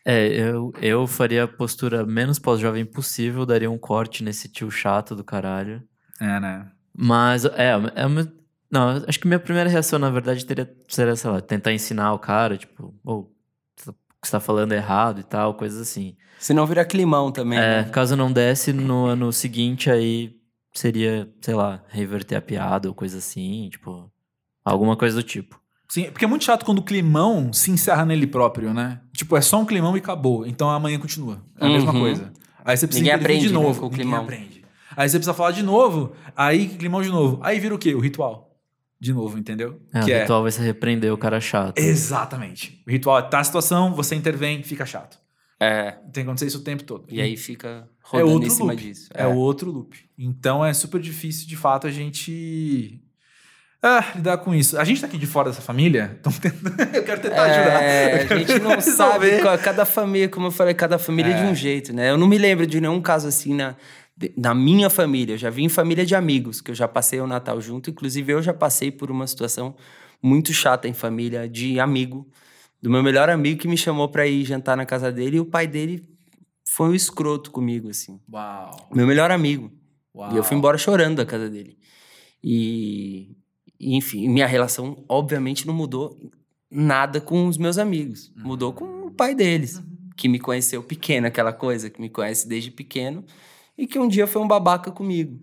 É, 0.05 0.27
eu, 0.27 0.71
eu 0.81 1.07
faria 1.07 1.45
a 1.45 1.47
postura 1.47 2.05
menos 2.05 2.37
pós-jovem 2.37 2.85
possível, 2.85 3.45
daria 3.45 3.71
um 3.71 3.77
corte 3.77 4.23
nesse 4.23 4.47
tio 4.47 4.69
chato 4.69 5.15
do 5.15 5.23
caralho. 5.23 5.81
É, 6.21 6.39
né? 6.39 6.69
Mas, 6.95 7.45
é, 7.45 7.71
é 7.95 8.05
uma- 8.05 8.31
não, 8.69 9.03
acho 9.07 9.19
que 9.19 9.27
minha 9.27 9.39
primeira 9.39 9.69
reação, 9.69 9.97
na 9.97 10.09
verdade, 10.09 10.45
teria, 10.45 10.71
seria, 10.87 11.15
sei 11.15 11.29
lá, 11.31 11.41
tentar 11.41 11.73
ensinar 11.73 12.13
o 12.13 12.19
cara, 12.19 12.57
tipo, 12.57 12.93
"Ô, 13.03 13.13
o 13.13 13.23
que 14.21 14.27
você 14.27 14.31
tá 14.31 14.39
falando 14.39 14.73
é 14.73 14.77
errado 14.77 15.19
e 15.19 15.23
tal, 15.23 15.55
coisas 15.55 15.79
assim. 15.81 16.15
Se 16.39 16.53
não 16.53 16.65
vira 16.67 16.85
climão 16.85 17.31
também. 17.31 17.57
É, 17.57 17.83
né? 17.83 17.89
caso 17.89 18.15
não 18.15 18.31
desse, 18.31 18.73
no 18.73 19.05
ano 19.05 19.31
seguinte, 19.31 19.89
aí 19.89 20.35
seria, 20.79 21.29
sei 21.41 21.53
lá, 21.53 21.83
reverter 21.89 22.35
a 22.35 22.41
piada 22.41 22.87
ou 22.87 22.93
coisa 22.93 23.17
assim, 23.17 23.69
tipo, 23.71 24.11
alguma 24.63 24.95
coisa 24.95 25.15
do 25.15 25.23
tipo. 25.23 25.59
Sim, 25.87 26.05
porque 26.11 26.25
é 26.25 26.27
muito 26.27 26.43
chato 26.43 26.65
quando 26.65 26.79
o 26.79 26.83
climão 26.83 27.53
se 27.53 27.69
encerra 27.71 28.05
nele 28.05 28.25
próprio, 28.27 28.73
né? 28.73 29.01
Tipo, 29.13 29.37
é 29.37 29.41
só 29.41 29.59
um 29.59 29.65
climão 29.65 29.95
e 29.95 29.99
acabou. 29.99 30.45
Então 30.45 30.69
amanhã 30.69 30.97
continua. 30.99 31.43
É 31.59 31.65
a 31.65 31.69
mesma 31.69 31.93
Uhum. 31.93 31.99
coisa. 31.99 32.33
Aí 32.65 32.75
você 32.75 32.87
precisa 32.87 33.03
Ninguém 33.05 33.19
intervir 33.19 33.39
de 33.41 33.45
aprende, 33.47 33.53
né, 33.59 33.67
novo. 33.67 33.79
com 33.81 33.85
o 33.85 33.89
Ninguém 33.89 34.05
climão. 34.05 34.23
aprende. 34.23 34.65
Aí 34.97 35.07
você 35.09 35.17
precisa 35.17 35.33
falar 35.33 35.51
de 35.51 35.61
novo, 35.61 36.13
aí 36.35 36.67
climão 36.69 37.01
de 37.03 37.09
novo. 37.09 37.39
Aí 37.43 37.59
vira 37.59 37.75
o 37.75 37.77
quê? 37.77 37.93
O 37.93 37.99
ritual. 37.99 38.57
De 38.99 39.13
novo, 39.13 39.37
entendeu? 39.37 39.79
É, 39.93 39.99
que 39.99 40.09
o 40.09 40.13
é 40.13 40.21
ritual 40.21 40.41
vai 40.41 40.51
ser 40.51 40.63
repreender 40.63 41.13
o 41.13 41.17
cara 41.17 41.39
chato. 41.39 41.77
Exatamente. 41.77 42.81
O 42.87 42.89
ritual 42.91 43.19
é 43.19 43.21
tá 43.23 43.39
a 43.39 43.43
situação, 43.43 43.93
você 43.93 44.15
intervém, 44.15 44.63
fica 44.63 44.85
chato. 44.85 45.19
É. 45.59 45.91
Tem 45.91 46.11
que 46.11 46.19
acontecer 46.21 46.47
isso 46.47 46.57
o 46.59 46.63
tempo 46.63 46.83
todo. 46.83 47.05
E 47.09 47.21
aí 47.21 47.37
fica 47.37 47.87
é 47.87 48.17
rodando 48.17 48.31
outro 48.33 48.47
em 48.47 48.51
cima 48.51 48.71
loop. 48.73 48.83
disso. 48.83 49.09
É. 49.13 49.25
outro 49.27 49.71
loop. 49.71 49.97
Então 50.17 50.65
é 50.65 50.73
super 50.73 50.99
difícil, 50.99 51.47
de 51.47 51.55
fato, 51.55 51.87
a 51.87 51.91
gente 51.91 53.01
ah, 53.81 54.03
lidar 54.15 54.37
com 54.39 54.53
isso. 54.53 54.77
A 54.79 54.83
gente 54.83 54.99
tá 55.01 55.07
aqui 55.07 55.17
de 55.17 55.27
fora 55.27 55.49
dessa 55.49 55.61
família, 55.61 56.17
então 56.19 56.33
eu 56.93 57.03
quero 57.03 57.21
tentar 57.21 57.43
ajudar. 57.43 57.83
É, 57.83 58.23
Eu 58.23 58.27
quero 58.27 58.33
a 58.33 58.43
gente 58.43 58.59
não 58.59 58.81
sabe, 58.81 59.39
ca- 59.41 59.57
cada 59.57 59.85
família, 59.85 60.27
como 60.27 60.47
eu 60.47 60.51
falei, 60.51 60.73
cada 60.73 60.97
família 60.97 61.31
é 61.31 61.37
de 61.37 61.43
É. 61.43 61.49
um 61.49 61.55
jeito, 61.55 61.93
né? 61.93 62.09
Eu 62.09 62.17
não 62.17 62.27
me 62.27 62.37
lembro 62.37 62.65
de 62.65 62.81
nenhum 62.81 62.99
caso 63.01 63.27
assim 63.27 63.53
na, 63.53 63.75
na 64.35 64.53
minha 64.55 64.89
família. 64.89 65.33
Eu 65.35 65.37
já 65.37 65.49
vi 65.49 65.63
em 65.63 65.69
família 65.69 66.05
de 66.05 66.15
amigos, 66.15 66.61
que 66.61 66.71
eu 66.71 66.75
já 66.75 66.87
passei 66.87 67.19
o 67.21 67.27
Natal 67.27 67.61
junto. 67.61 67.89
Inclusive, 67.91 68.33
eu 68.33 68.41
já 68.41 68.53
passei 68.53 68.91
por 68.91 69.11
uma 69.11 69.27
situação 69.27 69.75
muito 70.21 70.51
chata 70.51 70.87
em 70.87 70.93
família 70.93 71.47
de 71.47 71.79
amigo, 71.79 72.27
do 72.81 72.89
meu 72.89 73.01
melhor 73.01 73.29
amigo 73.29 73.59
que 73.59 73.67
me 73.67 73.77
chamou 73.77 74.07
pra 74.09 74.27
ir 74.27 74.43
jantar 74.45 74.77
na 74.77 74.85
casa 74.85 75.11
dele 75.11 75.37
e 75.37 75.39
o 75.39 75.45
pai 75.45 75.67
dele 75.67 76.03
foi 76.67 76.89
um 76.89 76.95
escroto 76.95 77.51
comigo, 77.51 77.89
assim. 77.89 78.19
Uau. 78.31 78.89
Meu 78.93 79.07
melhor 79.07 79.31
amigo. 79.31 79.71
Uau. 80.13 80.33
E 80.33 80.37
eu 80.37 80.43
fui 80.43 80.57
embora 80.57 80.77
chorando 80.77 81.17
da 81.17 81.25
casa 81.25 81.49
dele. 81.49 81.77
E, 82.43 83.35
enfim, 83.79 84.27
minha 84.27 84.47
relação, 84.47 85.03
obviamente, 85.07 85.65
não 85.65 85.73
mudou 85.73 86.19
nada 86.69 87.21
com 87.21 87.47
os 87.47 87.57
meus 87.57 87.77
amigos. 87.77 88.31
Mudou 88.35 88.73
com 88.73 89.07
o 89.07 89.11
pai 89.11 89.33
deles, 89.33 89.81
que 90.15 90.27
me 90.27 90.39
conheceu 90.39 90.83
pequeno, 90.83 91.27
aquela 91.27 91.53
coisa, 91.53 91.89
que 91.89 92.01
me 92.01 92.09
conhece 92.09 92.47
desde 92.47 92.71
pequeno, 92.71 93.23
e 93.77 93.87
que 93.87 93.99
um 93.99 94.07
dia 94.07 94.27
foi 94.27 94.41
um 94.41 94.47
babaca 94.47 94.91
comigo. 94.91 95.39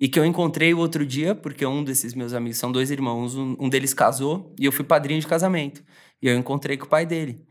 E 0.00 0.08
que 0.08 0.18
eu 0.18 0.24
encontrei 0.24 0.72
o 0.72 0.78
outro 0.78 1.04
dia, 1.04 1.34
porque 1.34 1.66
um 1.66 1.82
desses 1.82 2.14
meus 2.14 2.32
amigos 2.32 2.58
são 2.58 2.70
dois 2.70 2.90
irmãos, 2.90 3.34
um, 3.34 3.56
um 3.58 3.68
deles 3.68 3.92
casou 3.92 4.54
e 4.58 4.64
eu 4.64 4.70
fui 4.72 4.84
padrinho 4.84 5.20
de 5.20 5.26
casamento. 5.26 5.82
E 6.22 6.28
eu 6.28 6.36
encontrei 6.38 6.76
com 6.76 6.86
o 6.86 6.88
pai 6.88 7.04
dele. 7.04 7.44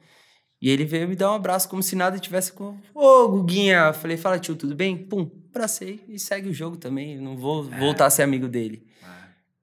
E 0.61 0.69
ele 0.69 0.85
veio 0.85 1.07
me 1.07 1.15
dar 1.15 1.31
um 1.31 1.35
abraço 1.35 1.67
como 1.69 1.83
se 1.83 1.95
nada 1.95 2.17
tivesse 2.17 2.51
com. 2.53 2.77
Ô, 2.93 3.27
Guguinha! 3.27 3.91
Falei, 3.93 4.17
fala, 4.17 4.39
tio, 4.39 4.55
tudo 4.55 4.75
bem? 4.75 4.97
Pum, 4.97 5.29
abracei 5.49 5.99
e 6.07 6.17
segue 6.17 6.49
o 6.49 6.53
jogo 6.53 6.77
também. 6.77 7.17
Não 7.19 7.35
vou 7.37 7.63
voltar 7.63 8.05
a 8.05 8.09
ser 8.09 8.23
amigo 8.23 8.47
dele. 8.47 8.87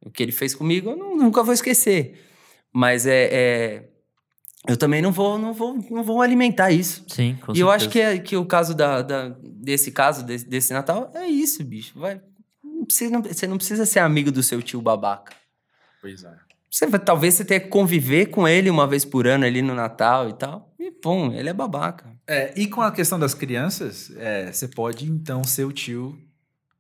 O 0.04 0.10
que 0.10 0.22
ele 0.22 0.30
fez 0.32 0.54
comigo, 0.54 0.90
eu 0.90 0.96
não- 0.96 1.16
nunca 1.16 1.42
vou 1.42 1.54
esquecer. 1.54 2.20
Mas 2.72 3.06
é, 3.06 3.28
é- 3.32 3.88
Eu 4.68 4.76
também 4.76 5.00
não 5.02 5.10
vou, 5.12 5.38
não 5.38 5.52
vou, 5.52 5.74
não 5.90 6.02
vou 6.04 6.20
alimentar 6.22 6.70
isso. 6.70 7.04
Sim, 7.08 7.36
com 7.44 7.54
e 7.54 7.60
eu 7.60 7.70
acho 7.70 7.90
certeza. 7.90 8.12
que, 8.14 8.20
é, 8.20 8.22
que 8.22 8.36
o 8.36 8.46
caso 8.46 8.74
da, 8.74 9.02
da- 9.02 9.28
desse 9.42 9.90
caso, 9.90 10.24
desse, 10.24 10.46
desse 10.48 10.72
Natal, 10.72 11.10
é 11.14 11.26
isso, 11.26 11.62
bicho. 11.64 11.98
Vai, 11.98 12.20
não 12.84 12.86
precisa, 12.86 13.10
não- 13.10 13.22
você 13.22 13.46
não 13.46 13.56
precisa 13.56 13.86
ser 13.86 13.98
amigo 14.00 14.30
do 14.30 14.42
seu 14.42 14.62
tio 14.62 14.80
babaca. 14.82 15.32
Pois 16.00 16.22
é. 16.24 16.34
Você 16.70 16.86
vai- 16.86 17.00
talvez 17.00 17.34
você 17.34 17.44
tenha 17.44 17.60
que 17.60 17.68
conviver 17.68 18.26
com 18.26 18.46
ele 18.46 18.68
uma 18.68 18.86
vez 18.86 19.04
por 19.04 19.26
ano 19.26 19.44
ali 19.46 19.62
no 19.62 19.74
Natal 19.74 20.28
e 20.28 20.32
tal. 20.34 20.72
E 20.78 20.90
pum, 20.90 21.32
ele 21.32 21.48
é 21.48 21.52
babaca. 21.52 22.12
É, 22.26 22.52
e 22.60 22.66
com 22.66 22.82
a 22.82 22.90
questão 22.92 23.18
das 23.18 23.32
crianças, 23.32 24.10
é, 24.16 24.52
você 24.52 24.66
pode 24.68 25.08
então 25.10 25.42
ser 25.44 25.64
o 25.64 25.72
tio 25.72 26.18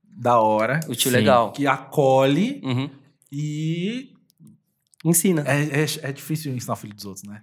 da 0.02 0.38
hora, 0.40 0.80
O 0.88 0.94
tio 0.94 1.10
Sim. 1.10 1.16
legal. 1.16 1.52
que 1.52 1.66
acolhe 1.66 2.60
Uhum. 2.64 2.90
e 3.32 4.12
Ensina. 5.04 5.42
é, 5.46 5.82
é, 5.82 6.08
é 6.08 6.12
difícil 6.12 6.54
ensinar 6.54 6.74
o 6.74 6.76
filho 6.76 6.94
dos 6.94 7.04
outros, 7.04 7.24
né? 7.24 7.42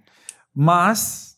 Mas 0.54 1.36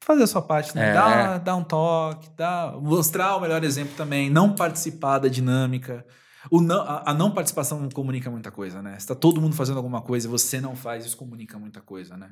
fazer 0.00 0.22
a 0.22 0.26
sua 0.26 0.40
parte, 0.42 0.74
né? 0.74 0.90
É. 0.90 0.92
Dá, 0.94 1.38
dá 1.38 1.56
um 1.56 1.62
toque, 1.64 2.28
dá, 2.36 2.74
mostrar 2.80 3.36
o 3.36 3.40
melhor 3.40 3.62
exemplo 3.64 3.94
também, 3.96 4.30
não 4.30 4.54
participar 4.54 5.18
da 5.18 5.28
dinâmica. 5.28 6.06
O 6.50 6.60
não, 6.60 6.80
a, 6.82 7.10
a 7.10 7.14
não 7.14 7.30
participação 7.30 7.88
comunica 7.90 8.30
muita 8.30 8.50
coisa, 8.50 8.80
né? 8.82 8.98
Se 8.98 9.06
tá 9.06 9.14
todo 9.14 9.40
mundo 9.40 9.54
fazendo 9.54 9.76
alguma 9.76 10.00
coisa 10.02 10.26
e 10.26 10.30
você 10.30 10.60
não 10.60 10.74
faz, 10.76 11.04
isso 11.06 11.16
comunica 11.16 11.58
muita 11.58 11.80
coisa, 11.80 12.16
né? 12.16 12.30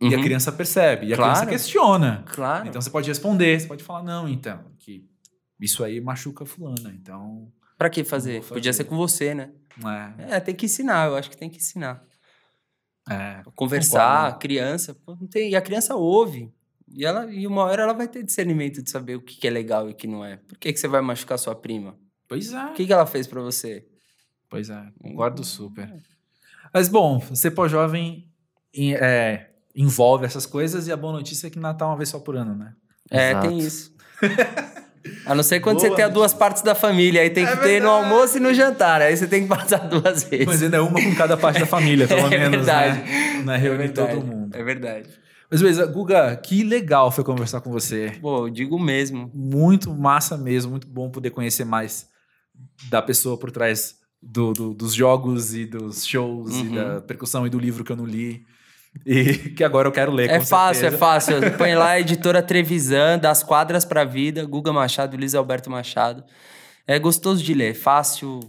E 0.00 0.14
a 0.14 0.16
Uhum. 0.18 0.22
criança 0.22 0.52
percebe, 0.52 1.06
e 1.06 1.12
a 1.12 1.16
Claro. 1.16 1.32
criança 1.32 1.50
questiona. 1.50 2.24
Claro. 2.26 2.68
Então 2.68 2.80
você 2.80 2.90
pode 2.90 3.08
responder, 3.08 3.58
você 3.60 3.66
pode 3.66 3.82
falar, 3.82 4.02
não, 4.02 4.28
então, 4.28 4.64
que 4.78 5.04
isso 5.60 5.82
aí 5.82 6.00
machuca 6.00 6.44
fulana, 6.46 6.92
então. 6.94 7.50
pra 7.76 7.88
que 7.90 8.04
fazer? 8.04 8.40
Vou 8.40 8.48
Podia 8.56 8.72
fazer. 8.72 8.84
ser 8.84 8.88
com 8.88 8.96
você, 8.96 9.34
né? 9.34 9.50
É, 10.18 10.36
É, 10.36 10.40
tem 10.40 10.54
que 10.54 10.66
ensinar. 10.66 11.06
Eu 11.08 11.16
acho 11.16 11.30
que 11.30 11.36
tem 11.36 11.48
que 11.50 11.58
ensinar. 11.58 12.02
é, 13.10 13.42
Conversar, 13.54 14.22
Concordo. 14.24 14.38
criança. 14.40 14.94
pô, 14.94 15.16
não 15.16 15.26
tem, 15.26 15.50
e 15.50 15.56
a 15.56 15.62
criança 15.62 15.94
ouve. 15.96 16.52
E, 16.90 17.04
ela, 17.04 17.26
e 17.32 17.46
uma 17.46 17.62
hora 17.64 17.82
ela 17.82 17.92
vai 17.92 18.06
ter 18.08 18.22
discernimento 18.22 18.82
de 18.82 18.90
saber 18.90 19.16
o 19.16 19.20
que, 19.22 19.36
que 19.36 19.46
é 19.46 19.50
legal 19.50 19.88
e 19.88 19.92
o 19.92 19.94
que 19.94 20.06
não 20.06 20.24
é. 20.24 20.36
Por 20.38 20.58
que, 20.58 20.72
que 20.72 20.78
você 20.78 20.88
vai 20.88 21.00
machucar 21.00 21.38
sua 21.38 21.54
prima? 21.54 21.96
Pois 22.28 22.52
é. 22.52 22.64
O 22.66 22.72
que, 22.74 22.86
que 22.86 22.92
ela 22.92 23.06
fez 23.06 23.26
pra 23.26 23.40
você? 23.40 23.84
Pois 24.50 24.68
é, 24.70 24.82
concordo 25.02 25.42
super. 25.44 25.92
Mas 26.72 26.88
bom, 26.88 27.20
ser 27.34 27.50
pós-jovem 27.52 28.26
em- 28.74 28.94
é, 28.94 29.50
envolve 29.74 30.24
essas 30.26 30.46
coisas 30.46 30.86
e 30.86 30.92
a 30.92 30.96
boa 30.96 31.12
notícia 31.12 31.46
é 31.46 31.50
que 31.50 31.58
Natal 31.58 31.88
é 31.88 31.90
uma 31.92 31.96
vez 31.96 32.08
só 32.10 32.18
por 32.18 32.36
ano, 32.36 32.54
né? 32.54 32.72
É, 33.10 33.30
Exato. 33.30 33.48
tem 33.48 33.58
isso. 33.58 33.92
A 35.24 35.34
não 35.34 35.42
ser 35.42 35.60
quando 35.60 35.80
você 35.80 35.86
Boa, 35.86 35.96
tem 35.96 36.04
as 36.04 36.12
duas 36.12 36.34
partes 36.34 36.60
da 36.62 36.74
família. 36.74 37.22
Aí 37.22 37.30
tem 37.30 37.44
É 37.46 37.50
que 37.50 37.56
ter 37.62 37.80
no 37.80 37.88
verdade. 37.88 38.04
almoço 38.12 38.36
e 38.36 38.40
no 38.40 38.52
jantar. 38.52 39.00
Aí 39.00 39.16
você 39.16 39.26
tem 39.26 39.42
que 39.44 39.48
passar 39.48 39.78
duas 39.88 40.24
vezes. 40.24 40.46
Mas 40.46 40.62
ainda 40.62 40.76
é 40.76 40.80
uma 40.80 41.02
com 41.02 41.14
cada 41.14 41.36
parte 41.36 41.60
da 41.60 41.66
família, 41.66 42.06
pelo 42.06 42.20
É 42.26 42.28
menos, 42.38 42.50
verdade. 42.66 42.98
né? 43.02 43.42
Não 43.44 43.52
é 43.52 43.56
reunir 43.56 43.78
verdade, 43.78 44.14
todo 44.14 44.26
mundo. 44.26 44.54
É 44.54 44.62
verdade. 44.62 45.08
Mas 45.50 45.60
beleza, 45.62 45.86
Guga, 45.86 46.36
que 46.36 46.62
legal 46.62 47.10
foi 47.10 47.24
conversar 47.24 47.62
com 47.62 47.70
você. 47.70 48.18
Pô, 48.20 48.46
eu 48.46 48.50
digo 48.50 48.78
mesmo. 48.78 49.30
Muito 49.32 49.94
massa 49.94 50.36
mesmo, 50.36 50.72
muito 50.72 50.86
bom 50.86 51.08
poder 51.10 51.30
conhecer 51.30 51.64
mais 51.64 52.06
da 52.90 53.00
pessoa 53.02 53.38
por 53.38 53.50
trás 53.50 53.96
do- 54.22 54.52
do- 54.52 54.74
dos 54.74 54.94
jogos 54.94 55.54
e 55.54 55.64
dos 55.66 56.04
shows 56.06 56.54
e 56.56 56.62
Uhum. 56.62 56.74
da 56.74 57.00
percussão 57.00 57.46
e 57.46 57.50
do 57.50 57.58
livro 57.58 57.84
que 57.84 57.92
eu 57.92 57.96
não 57.96 58.06
li. 58.06 58.44
E 59.06 59.24
que 59.56 59.62
agora 59.64 59.86
eu 59.88 59.92
quero 59.92 60.10
ler. 60.12 60.30
É 60.30 60.38
com 60.38 60.46
fácil, 60.46 60.86
é 60.86 60.90
certeza. 60.90 60.98
fácil. 60.98 61.34
Põe 61.58 61.74
lá 61.74 61.98
editora 62.00 62.42
Trevisan, 62.42 63.18
das 63.18 63.42
quadras 63.42 63.84
pra 63.84 64.04
vida, 64.04 64.44
Guga 64.44 64.72
Machado, 64.72 65.16
Luiz 65.16 65.34
Alberto 65.34 65.70
Machado. 65.70 66.24
É 66.86 66.98
gostoso 66.98 67.42
de 67.42 67.52
ler, 67.54 67.74
fácil. 67.74 68.40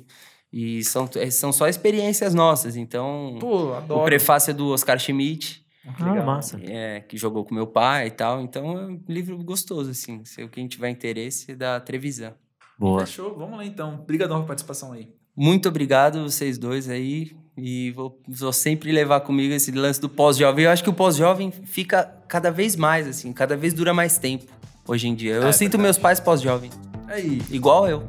E 0.52 0.84
são, 0.84 1.08
é- 1.16 1.30
são 1.30 1.52
só 1.52 1.68
experiências 1.68 2.34
nossas. 2.34 2.76
Então, 2.76 3.38
Pô, 3.40 3.74
adoro. 3.76 4.02
o 4.02 4.06
prefácio 4.06 4.50
é 4.50 4.54
do 4.54 4.70
Oscar 4.70 4.98
Schmidt, 4.98 5.64
Que 5.96 6.04
Ah, 6.04 6.12
legal. 6.12 6.26
massa. 6.26 6.60
é, 6.64 7.02
que 7.02 7.16
jogou 7.18 7.46
com 7.46 7.54
meu 7.54 7.68
pai 7.68 8.08
e 8.08 8.12
tal. 8.12 8.42
Então, 8.42 8.72
é 8.78 8.86
um 8.88 9.02
livro 9.08 9.38
gostoso, 9.44 9.92
assim. 9.92 10.24
Se 10.26 10.48
quem 10.48 10.68
tiver 10.68 10.90
interesse, 10.90 11.52
é 11.52 11.56
da 11.56 11.80
Trevisan. 11.80 12.34
Boa. 12.80 13.06
Fechou, 13.06 13.36
vamos 13.38 13.58
lá 13.58 13.66
então. 13.66 13.96
Obrigadão 13.96 14.38
pela 14.38 14.48
participação 14.48 14.94
aí. 14.94 15.10
Muito 15.36 15.68
obrigado, 15.70 16.24
vocês 16.24 16.58
dois 16.58 16.90
aí. 16.90 17.36
E 17.58 17.92
vou, 17.92 18.18
vou 18.28 18.54
sempre 18.54 18.90
levar 18.92 19.20
comigo 19.20 19.54
esse 19.54 19.70
lance 19.72 20.00
do 20.00 20.08
pós-jovem. 20.08 20.64
Eu 20.66 20.72
acho 20.72 20.82
que 20.84 20.90
o 20.90 20.94
pós-jovem 20.94 21.52
fica 21.52 22.04
cada 22.28 22.50
vez 22.50 22.76
mais, 22.78 23.06
assim, 23.06 23.34
cada 23.34 23.58
vez 23.58 23.74
dura 23.74 23.94
mais 23.94 24.18
tempo 24.18 24.46
hoje 24.88 25.10
em 25.10 25.14
dia. 25.16 25.34
Eu 25.34 25.44
É 25.48 25.52
sinto 25.52 25.72
verdade. 25.72 25.84
meus 25.84 25.98
pais 25.98 26.20
pós-jovem, 26.22 26.70
Aí. 27.08 27.42
igual 27.52 27.88
eu. 27.88 28.04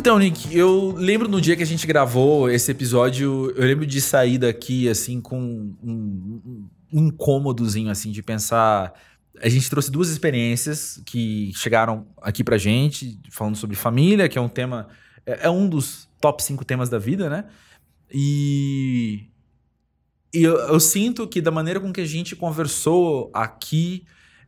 Então, 0.00 0.18
Nick, 0.18 0.56
eu 0.56 0.94
lembro 0.96 1.28
no 1.28 1.38
dia 1.42 1.54
que 1.54 1.62
a 1.62 1.66
gente 1.66 1.86
gravou 1.86 2.48
esse 2.48 2.70
episódio, 2.70 3.50
eu 3.54 3.66
lembro 3.66 3.84
de 3.84 4.00
sair 4.00 4.38
daqui, 4.38 4.88
assim, 4.88 5.20
com 5.20 5.38
um, 5.38 6.40
um- 6.42 6.70
incômodozinho, 6.90 7.90
assim, 7.90 8.10
de 8.10 8.22
pensar. 8.22 8.94
A 9.42 9.48
gente 9.50 9.68
trouxe 9.68 9.90
duas 9.90 10.08
experiências 10.08 11.02
que 11.04 11.52
chegaram 11.54 12.06
aqui 12.22 12.42
pra 12.42 12.56
gente, 12.56 13.20
falando 13.30 13.56
sobre 13.56 13.76
família, 13.76 14.26
que 14.26 14.38
é 14.38 14.40
um 14.40 14.48
tema. 14.48 14.88
É, 15.26 15.48
é 15.48 15.50
um 15.50 15.68
dos 15.68 16.08
top 16.18 16.42
5 16.42 16.64
temas 16.64 16.88
da 16.88 16.98
vida, 16.98 17.28
né? 17.28 17.44
E. 18.10 19.26
E 20.32 20.42
eu, 20.42 20.56
eu 20.60 20.80
sinto 20.80 21.28
que 21.28 21.42
da 21.42 21.50
maneira 21.50 21.78
com 21.78 21.92
que 21.92 22.00
a 22.00 22.06
gente 22.06 22.34
conversou 22.34 23.30
aqui, 23.34 24.06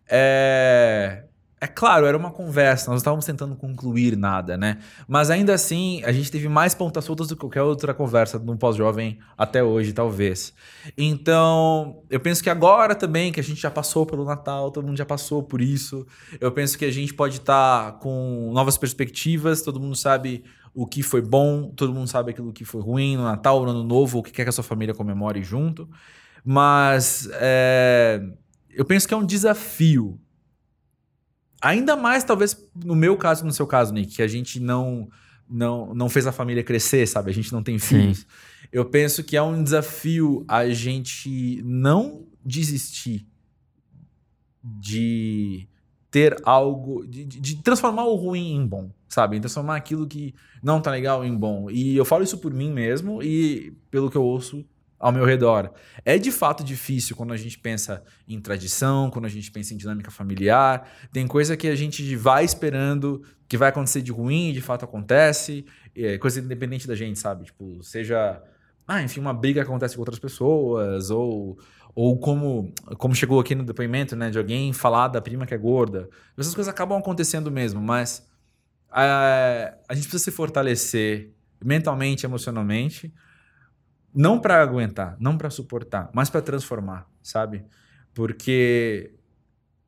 é, 0.08 1.24
é 1.62 1.68
claro, 1.68 2.06
era 2.06 2.18
uma 2.18 2.32
conversa, 2.32 2.86
nós 2.86 2.94
não 2.94 2.96
estávamos 2.96 3.24
tentando 3.24 3.54
concluir 3.54 4.16
nada, 4.16 4.56
né? 4.56 4.78
Mas 5.06 5.30
ainda 5.30 5.54
assim, 5.54 6.02
a 6.02 6.10
gente 6.10 6.28
teve 6.28 6.48
mais 6.48 6.74
pontas 6.74 7.04
soltas 7.04 7.28
do 7.28 7.36
que 7.36 7.40
qualquer 7.40 7.62
outra 7.62 7.94
conversa 7.94 8.36
num 8.36 8.56
pós-jovem 8.56 9.20
até 9.38 9.62
hoje, 9.62 9.92
talvez. 9.92 10.52
Então, 10.98 12.02
eu 12.10 12.18
penso 12.18 12.42
que 12.42 12.50
agora 12.50 12.96
também, 12.96 13.30
que 13.30 13.38
a 13.38 13.44
gente 13.44 13.60
já 13.60 13.70
passou 13.70 14.04
pelo 14.04 14.24
Natal, 14.24 14.72
todo 14.72 14.84
mundo 14.84 14.96
já 14.96 15.06
passou 15.06 15.40
por 15.40 15.60
isso, 15.60 16.04
eu 16.40 16.50
penso 16.50 16.76
que 16.76 16.84
a 16.84 16.90
gente 16.90 17.14
pode 17.14 17.36
estar 17.36 17.92
tá 17.92 17.92
com 17.92 18.50
novas 18.52 18.76
perspectivas, 18.76 19.62
todo 19.62 19.78
mundo 19.78 19.94
sabe 19.94 20.42
o 20.74 20.84
que 20.84 21.00
foi 21.00 21.22
bom, 21.22 21.70
todo 21.76 21.94
mundo 21.94 22.08
sabe 22.08 22.32
aquilo 22.32 22.52
que 22.52 22.64
foi 22.64 22.82
ruim 22.82 23.16
no 23.16 23.22
Natal, 23.22 23.64
no 23.64 23.70
Ano 23.70 23.84
Novo, 23.84 24.18
o 24.18 24.22
que 24.24 24.32
quer 24.32 24.42
que 24.42 24.48
a 24.48 24.52
sua 24.52 24.64
família 24.64 24.96
comemore 24.96 25.44
junto. 25.44 25.88
Mas 26.44 27.28
é, 27.34 28.20
eu 28.68 28.84
penso 28.84 29.06
que 29.06 29.14
é 29.14 29.16
um 29.16 29.24
desafio 29.24 30.18
Ainda 31.62 31.94
mais, 31.94 32.24
talvez, 32.24 32.60
no 32.74 32.96
meu 32.96 33.16
caso, 33.16 33.44
no 33.44 33.52
seu 33.52 33.66
caso, 33.66 33.94
Nick, 33.94 34.16
que 34.16 34.22
a 34.22 34.26
gente 34.26 34.58
não, 34.58 35.08
não, 35.48 35.94
não 35.94 36.08
fez 36.08 36.26
a 36.26 36.32
família 36.32 36.64
crescer, 36.64 37.06
sabe? 37.06 37.30
A 37.30 37.34
gente 37.34 37.52
não 37.52 37.62
tem 37.62 37.78
filhos. 37.78 38.18
Sim. 38.18 38.26
Eu 38.72 38.84
penso 38.84 39.22
que 39.22 39.36
é 39.36 39.42
um 39.42 39.62
desafio 39.62 40.44
a 40.48 40.68
gente 40.70 41.62
não 41.64 42.26
desistir 42.44 43.26
de 44.62 45.68
ter 46.10 46.36
algo, 46.44 47.06
de, 47.06 47.24
de, 47.24 47.56
transformar 47.62 48.04
o 48.04 48.16
ruim 48.16 48.54
em 48.54 48.66
bom, 48.66 48.90
sabe? 49.08 49.40
Transformar 49.40 49.76
aquilo 49.76 50.06
que 50.06 50.34
não 50.62 50.80
tá 50.80 50.90
legal 50.90 51.24
em 51.24 51.34
bom. 51.34 51.70
E 51.70 51.96
eu 51.96 52.04
falo 52.04 52.24
isso 52.24 52.38
por 52.38 52.52
mim 52.52 52.70
mesmo 52.70 53.22
e 53.22 53.72
pelo 53.90 54.10
que 54.10 54.16
eu 54.16 54.22
ouço 54.22 54.64
ao 55.02 55.10
meu 55.10 55.24
redor. 55.24 55.72
É 56.04 56.16
de 56.16 56.30
fato 56.30 56.62
difícil 56.62 57.16
quando 57.16 57.32
a 57.32 57.36
gente 57.36 57.58
pensa 57.58 58.04
em 58.28 58.40
tradição, 58.40 59.10
quando 59.10 59.24
a 59.24 59.28
gente 59.28 59.50
pensa 59.50 59.74
em 59.74 59.76
dinâmica 59.76 60.12
familiar. 60.12 60.88
Tem 61.12 61.26
coisa 61.26 61.56
que 61.56 61.66
a 61.66 61.74
gente 61.74 62.14
vai 62.14 62.44
esperando 62.44 63.20
que 63.48 63.58
vai 63.58 63.70
acontecer 63.70 64.00
de 64.00 64.12
ruim 64.12 64.50
e 64.50 64.52
de 64.52 64.60
fato 64.60 64.84
acontece. 64.84 65.66
É 65.94 66.16
coisa 66.18 66.38
independente 66.38 66.86
da 66.86 66.94
gente, 66.94 67.18
sabe? 67.18 67.46
Tipo, 67.46 67.82
seja. 67.82 68.40
Ah, 68.86 69.02
enfim, 69.02 69.18
uma 69.18 69.34
briga 69.34 69.60
que 69.60 69.68
acontece 69.68 69.96
com 69.96 70.02
outras 70.02 70.20
pessoas, 70.20 71.10
ou, 71.10 71.58
ou 71.94 72.16
como, 72.18 72.72
como 72.96 73.14
chegou 73.14 73.40
aqui 73.40 73.54
no 73.56 73.64
depoimento, 73.64 74.14
né, 74.14 74.30
de 74.30 74.38
alguém 74.38 74.72
falar 74.72 75.08
da 75.08 75.20
prima 75.20 75.46
que 75.46 75.54
é 75.54 75.58
gorda. 75.58 76.08
Essas 76.38 76.54
coisas 76.54 76.72
acabam 76.72 76.98
acontecendo 76.98 77.50
mesmo, 77.50 77.80
mas 77.80 78.28
a, 78.90 79.74
a 79.88 79.94
gente 79.94 80.04
precisa 80.04 80.24
se 80.24 80.30
fortalecer 80.30 81.32
mentalmente, 81.64 82.26
emocionalmente, 82.26 83.12
não 84.14 84.38
para 84.38 84.60
aguentar, 84.62 85.16
não 85.18 85.38
para 85.38 85.50
suportar, 85.50 86.10
mas 86.12 86.28
para 86.28 86.42
transformar, 86.42 87.06
sabe? 87.22 87.64
Porque 88.14 89.14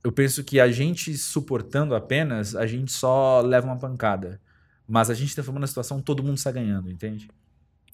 eu 0.02 0.12
penso 0.12 0.44
que 0.44 0.60
a 0.60 0.70
gente 0.70 1.16
suportando 1.16 1.94
apenas, 1.94 2.54
a 2.54 2.66
gente 2.66 2.92
só 2.92 3.40
leva 3.40 3.66
uma 3.66 3.78
pancada. 3.78 4.40
Mas 4.86 5.08
a 5.08 5.14
gente 5.14 5.34
transformando 5.34 5.64
a 5.64 5.66
situação, 5.66 6.00
todo 6.00 6.22
mundo 6.22 6.36
está 6.36 6.52
ganhando, 6.52 6.90
entende? 6.90 7.30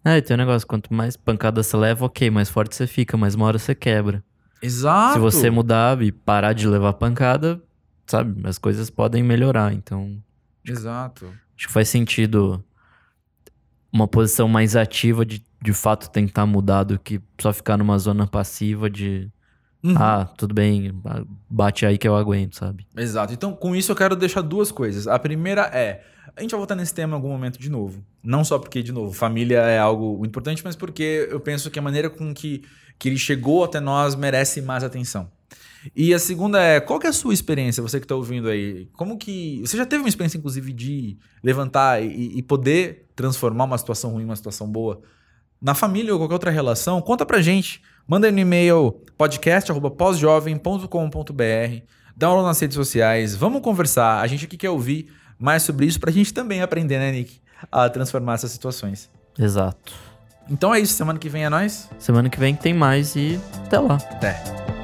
É, 0.05 0.17
e 0.17 0.23
tem 0.23 0.35
um 0.35 0.39
negócio, 0.39 0.67
quanto 0.67 0.93
mais 0.93 1.17
pancada 1.17 1.63
você 1.63 1.77
leva, 1.77 2.05
ok, 2.07 2.31
mais 2.31 2.49
forte 2.49 2.75
você 2.75 2.87
fica, 2.87 3.17
mas 3.17 3.35
uma 3.35 3.47
hora 3.47 3.59
você 3.59 3.75
quebra. 3.75 4.25
Exato. 4.61 5.15
Se 5.15 5.19
você 5.21 5.51
mudar 5.51 6.03
e 6.03 6.11
parar 6.11 6.53
de 6.53 6.67
levar 6.67 6.95
pancada, 6.95 7.63
sabe, 8.07 8.47
as 8.47 8.59
coisas 8.59 8.91
podem 8.91 9.23
melhorar, 9.23 9.73
então... 9.73 10.23
Exato. 10.65 11.27
Acho 11.57 11.67
que 11.67 11.73
faz 11.73 11.89
sentido 11.89 12.65
uma 13.93 14.09
posição 14.09 14.49
mais 14.49 14.75
ativa 14.75 15.25
de 15.25 15.45
de 15.63 15.73
fato 15.73 16.11
tentar 16.11 16.47
mudar 16.47 16.85
do 16.85 16.99
que 16.99 17.21
só 17.41 17.53
ficar 17.53 17.77
numa 17.77 17.99
zona 17.99 18.27
passiva 18.27 18.89
de. 18.89 19.31
Uhum. 19.83 19.95
Ah, 19.97 20.27
tudo 20.37 20.55
bem, 20.55 20.93
bate 21.49 21.87
aí 21.87 21.97
que 21.97 22.07
eu 22.07 22.15
aguento, 22.15 22.57
sabe? 22.57 22.87
Exato. 22.97 23.33
Então, 23.33 23.55
com 23.55 23.75
isso, 23.75 23.91
eu 23.91 23.97
quero 23.97 24.15
deixar 24.15 24.43
duas 24.43 24.71
coisas. 24.71 25.07
A 25.07 25.19
primeira 25.19 25.63
é. 25.73 26.05
A 26.37 26.43
gente 26.43 26.51
vai 26.51 26.59
voltar 26.59 26.75
nesse 26.75 26.95
tema 26.95 27.13
em 27.13 27.17
algum 27.17 27.31
momento 27.31 27.59
de 27.59 27.71
novo. 27.71 28.05
Não 28.23 28.45
só 28.45 28.59
porque, 28.59 28.83
de 28.83 28.93
novo, 28.93 29.13
família 29.13 29.59
é 29.61 29.79
algo 29.79 30.25
importante, 30.25 30.63
mas 30.63 30.77
porque 30.77 31.29
eu 31.31 31.41
penso 31.41 31.71
que 31.71 31.79
a 31.79 31.83
maneira 31.83 32.09
com 32.09 32.33
que, 32.33 32.63
que 32.99 33.09
ele 33.09 33.19
chegou 33.19 33.65
até 33.65 33.81
nós 33.81 34.15
merece 34.15 34.63
mais 34.63 34.85
atenção. 34.85 35.31
E 35.97 36.13
a 36.13 36.19
segunda 36.19 36.63
é, 36.63 36.79
qual 36.79 37.01
que 37.01 37.07
é 37.07 37.11
a 37.11 37.13
sua 37.13 37.33
experiência, 37.33 37.83
você 37.83 37.99
que 37.99 38.05
está 38.05 38.15
ouvindo 38.15 38.49
aí? 38.49 38.87
Como 38.93 39.17
que... 39.17 39.61
Você 39.61 39.77
já 39.77 39.87
teve 39.87 40.03
uma 40.03 40.09
experiência, 40.09 40.37
inclusive, 40.37 40.73
de 40.73 41.19
levantar 41.43 42.03
e, 42.03 42.39
e 42.39 42.43
poder 42.43 43.09
transformar 43.17 43.65
uma 43.65 43.79
situação 43.79 44.13
ruim 44.13 44.23
em 44.23 44.27
uma 44.27 44.37
situação 44.37 44.71
boa? 44.71 45.01
Na 45.61 45.75
família 45.75 46.13
ou 46.13 46.19
qualquer 46.19 46.35
outra 46.35 46.51
relação, 46.51 47.03
conta 47.03 47.27
pra 47.27 47.43
gente. 47.43 47.83
Manda 48.07 48.27
aí 48.27 48.33
no 48.33 48.41
e-mail 48.41 48.93
podcast.posjovem.com.br 49.17 51.85
Dá 52.17 52.29
uma 52.29 52.37
aula 52.37 52.49
nas 52.49 52.61
redes 52.61 52.75
sociais. 52.75 53.35
Vamos 53.35 53.63
conversar. 53.63 54.21
A 54.21 54.27
gente 54.27 54.45
aqui 54.45 54.57
quer 54.57 54.71
ouvir 54.71 55.11
mais 55.39 55.63
sobre 55.63 55.87
isso 55.87 55.99
pra 55.99 56.13
gente 56.13 56.35
também 56.35 56.61
aprender, 56.61 56.99
né, 56.99 57.13
Nick? 57.13 57.41
A 57.73 57.89
transformar 57.89 58.35
essas 58.35 58.51
situações. 58.51 59.09
Exato. 59.39 59.93
Então 60.51 60.75
é 60.75 60.81
isso. 60.81 60.93
Semana 60.93 61.19
que 61.19 61.29
vem 61.29 61.45
é 61.45 61.49
nós? 61.49 61.89
Semana 61.99 62.29
que 62.29 62.39
vem 62.39 62.55
tem 62.55 62.75
mais 62.75 63.17
e 63.17 63.41
até 63.65 63.79
lá. 63.79 63.95
Até. 63.95 64.80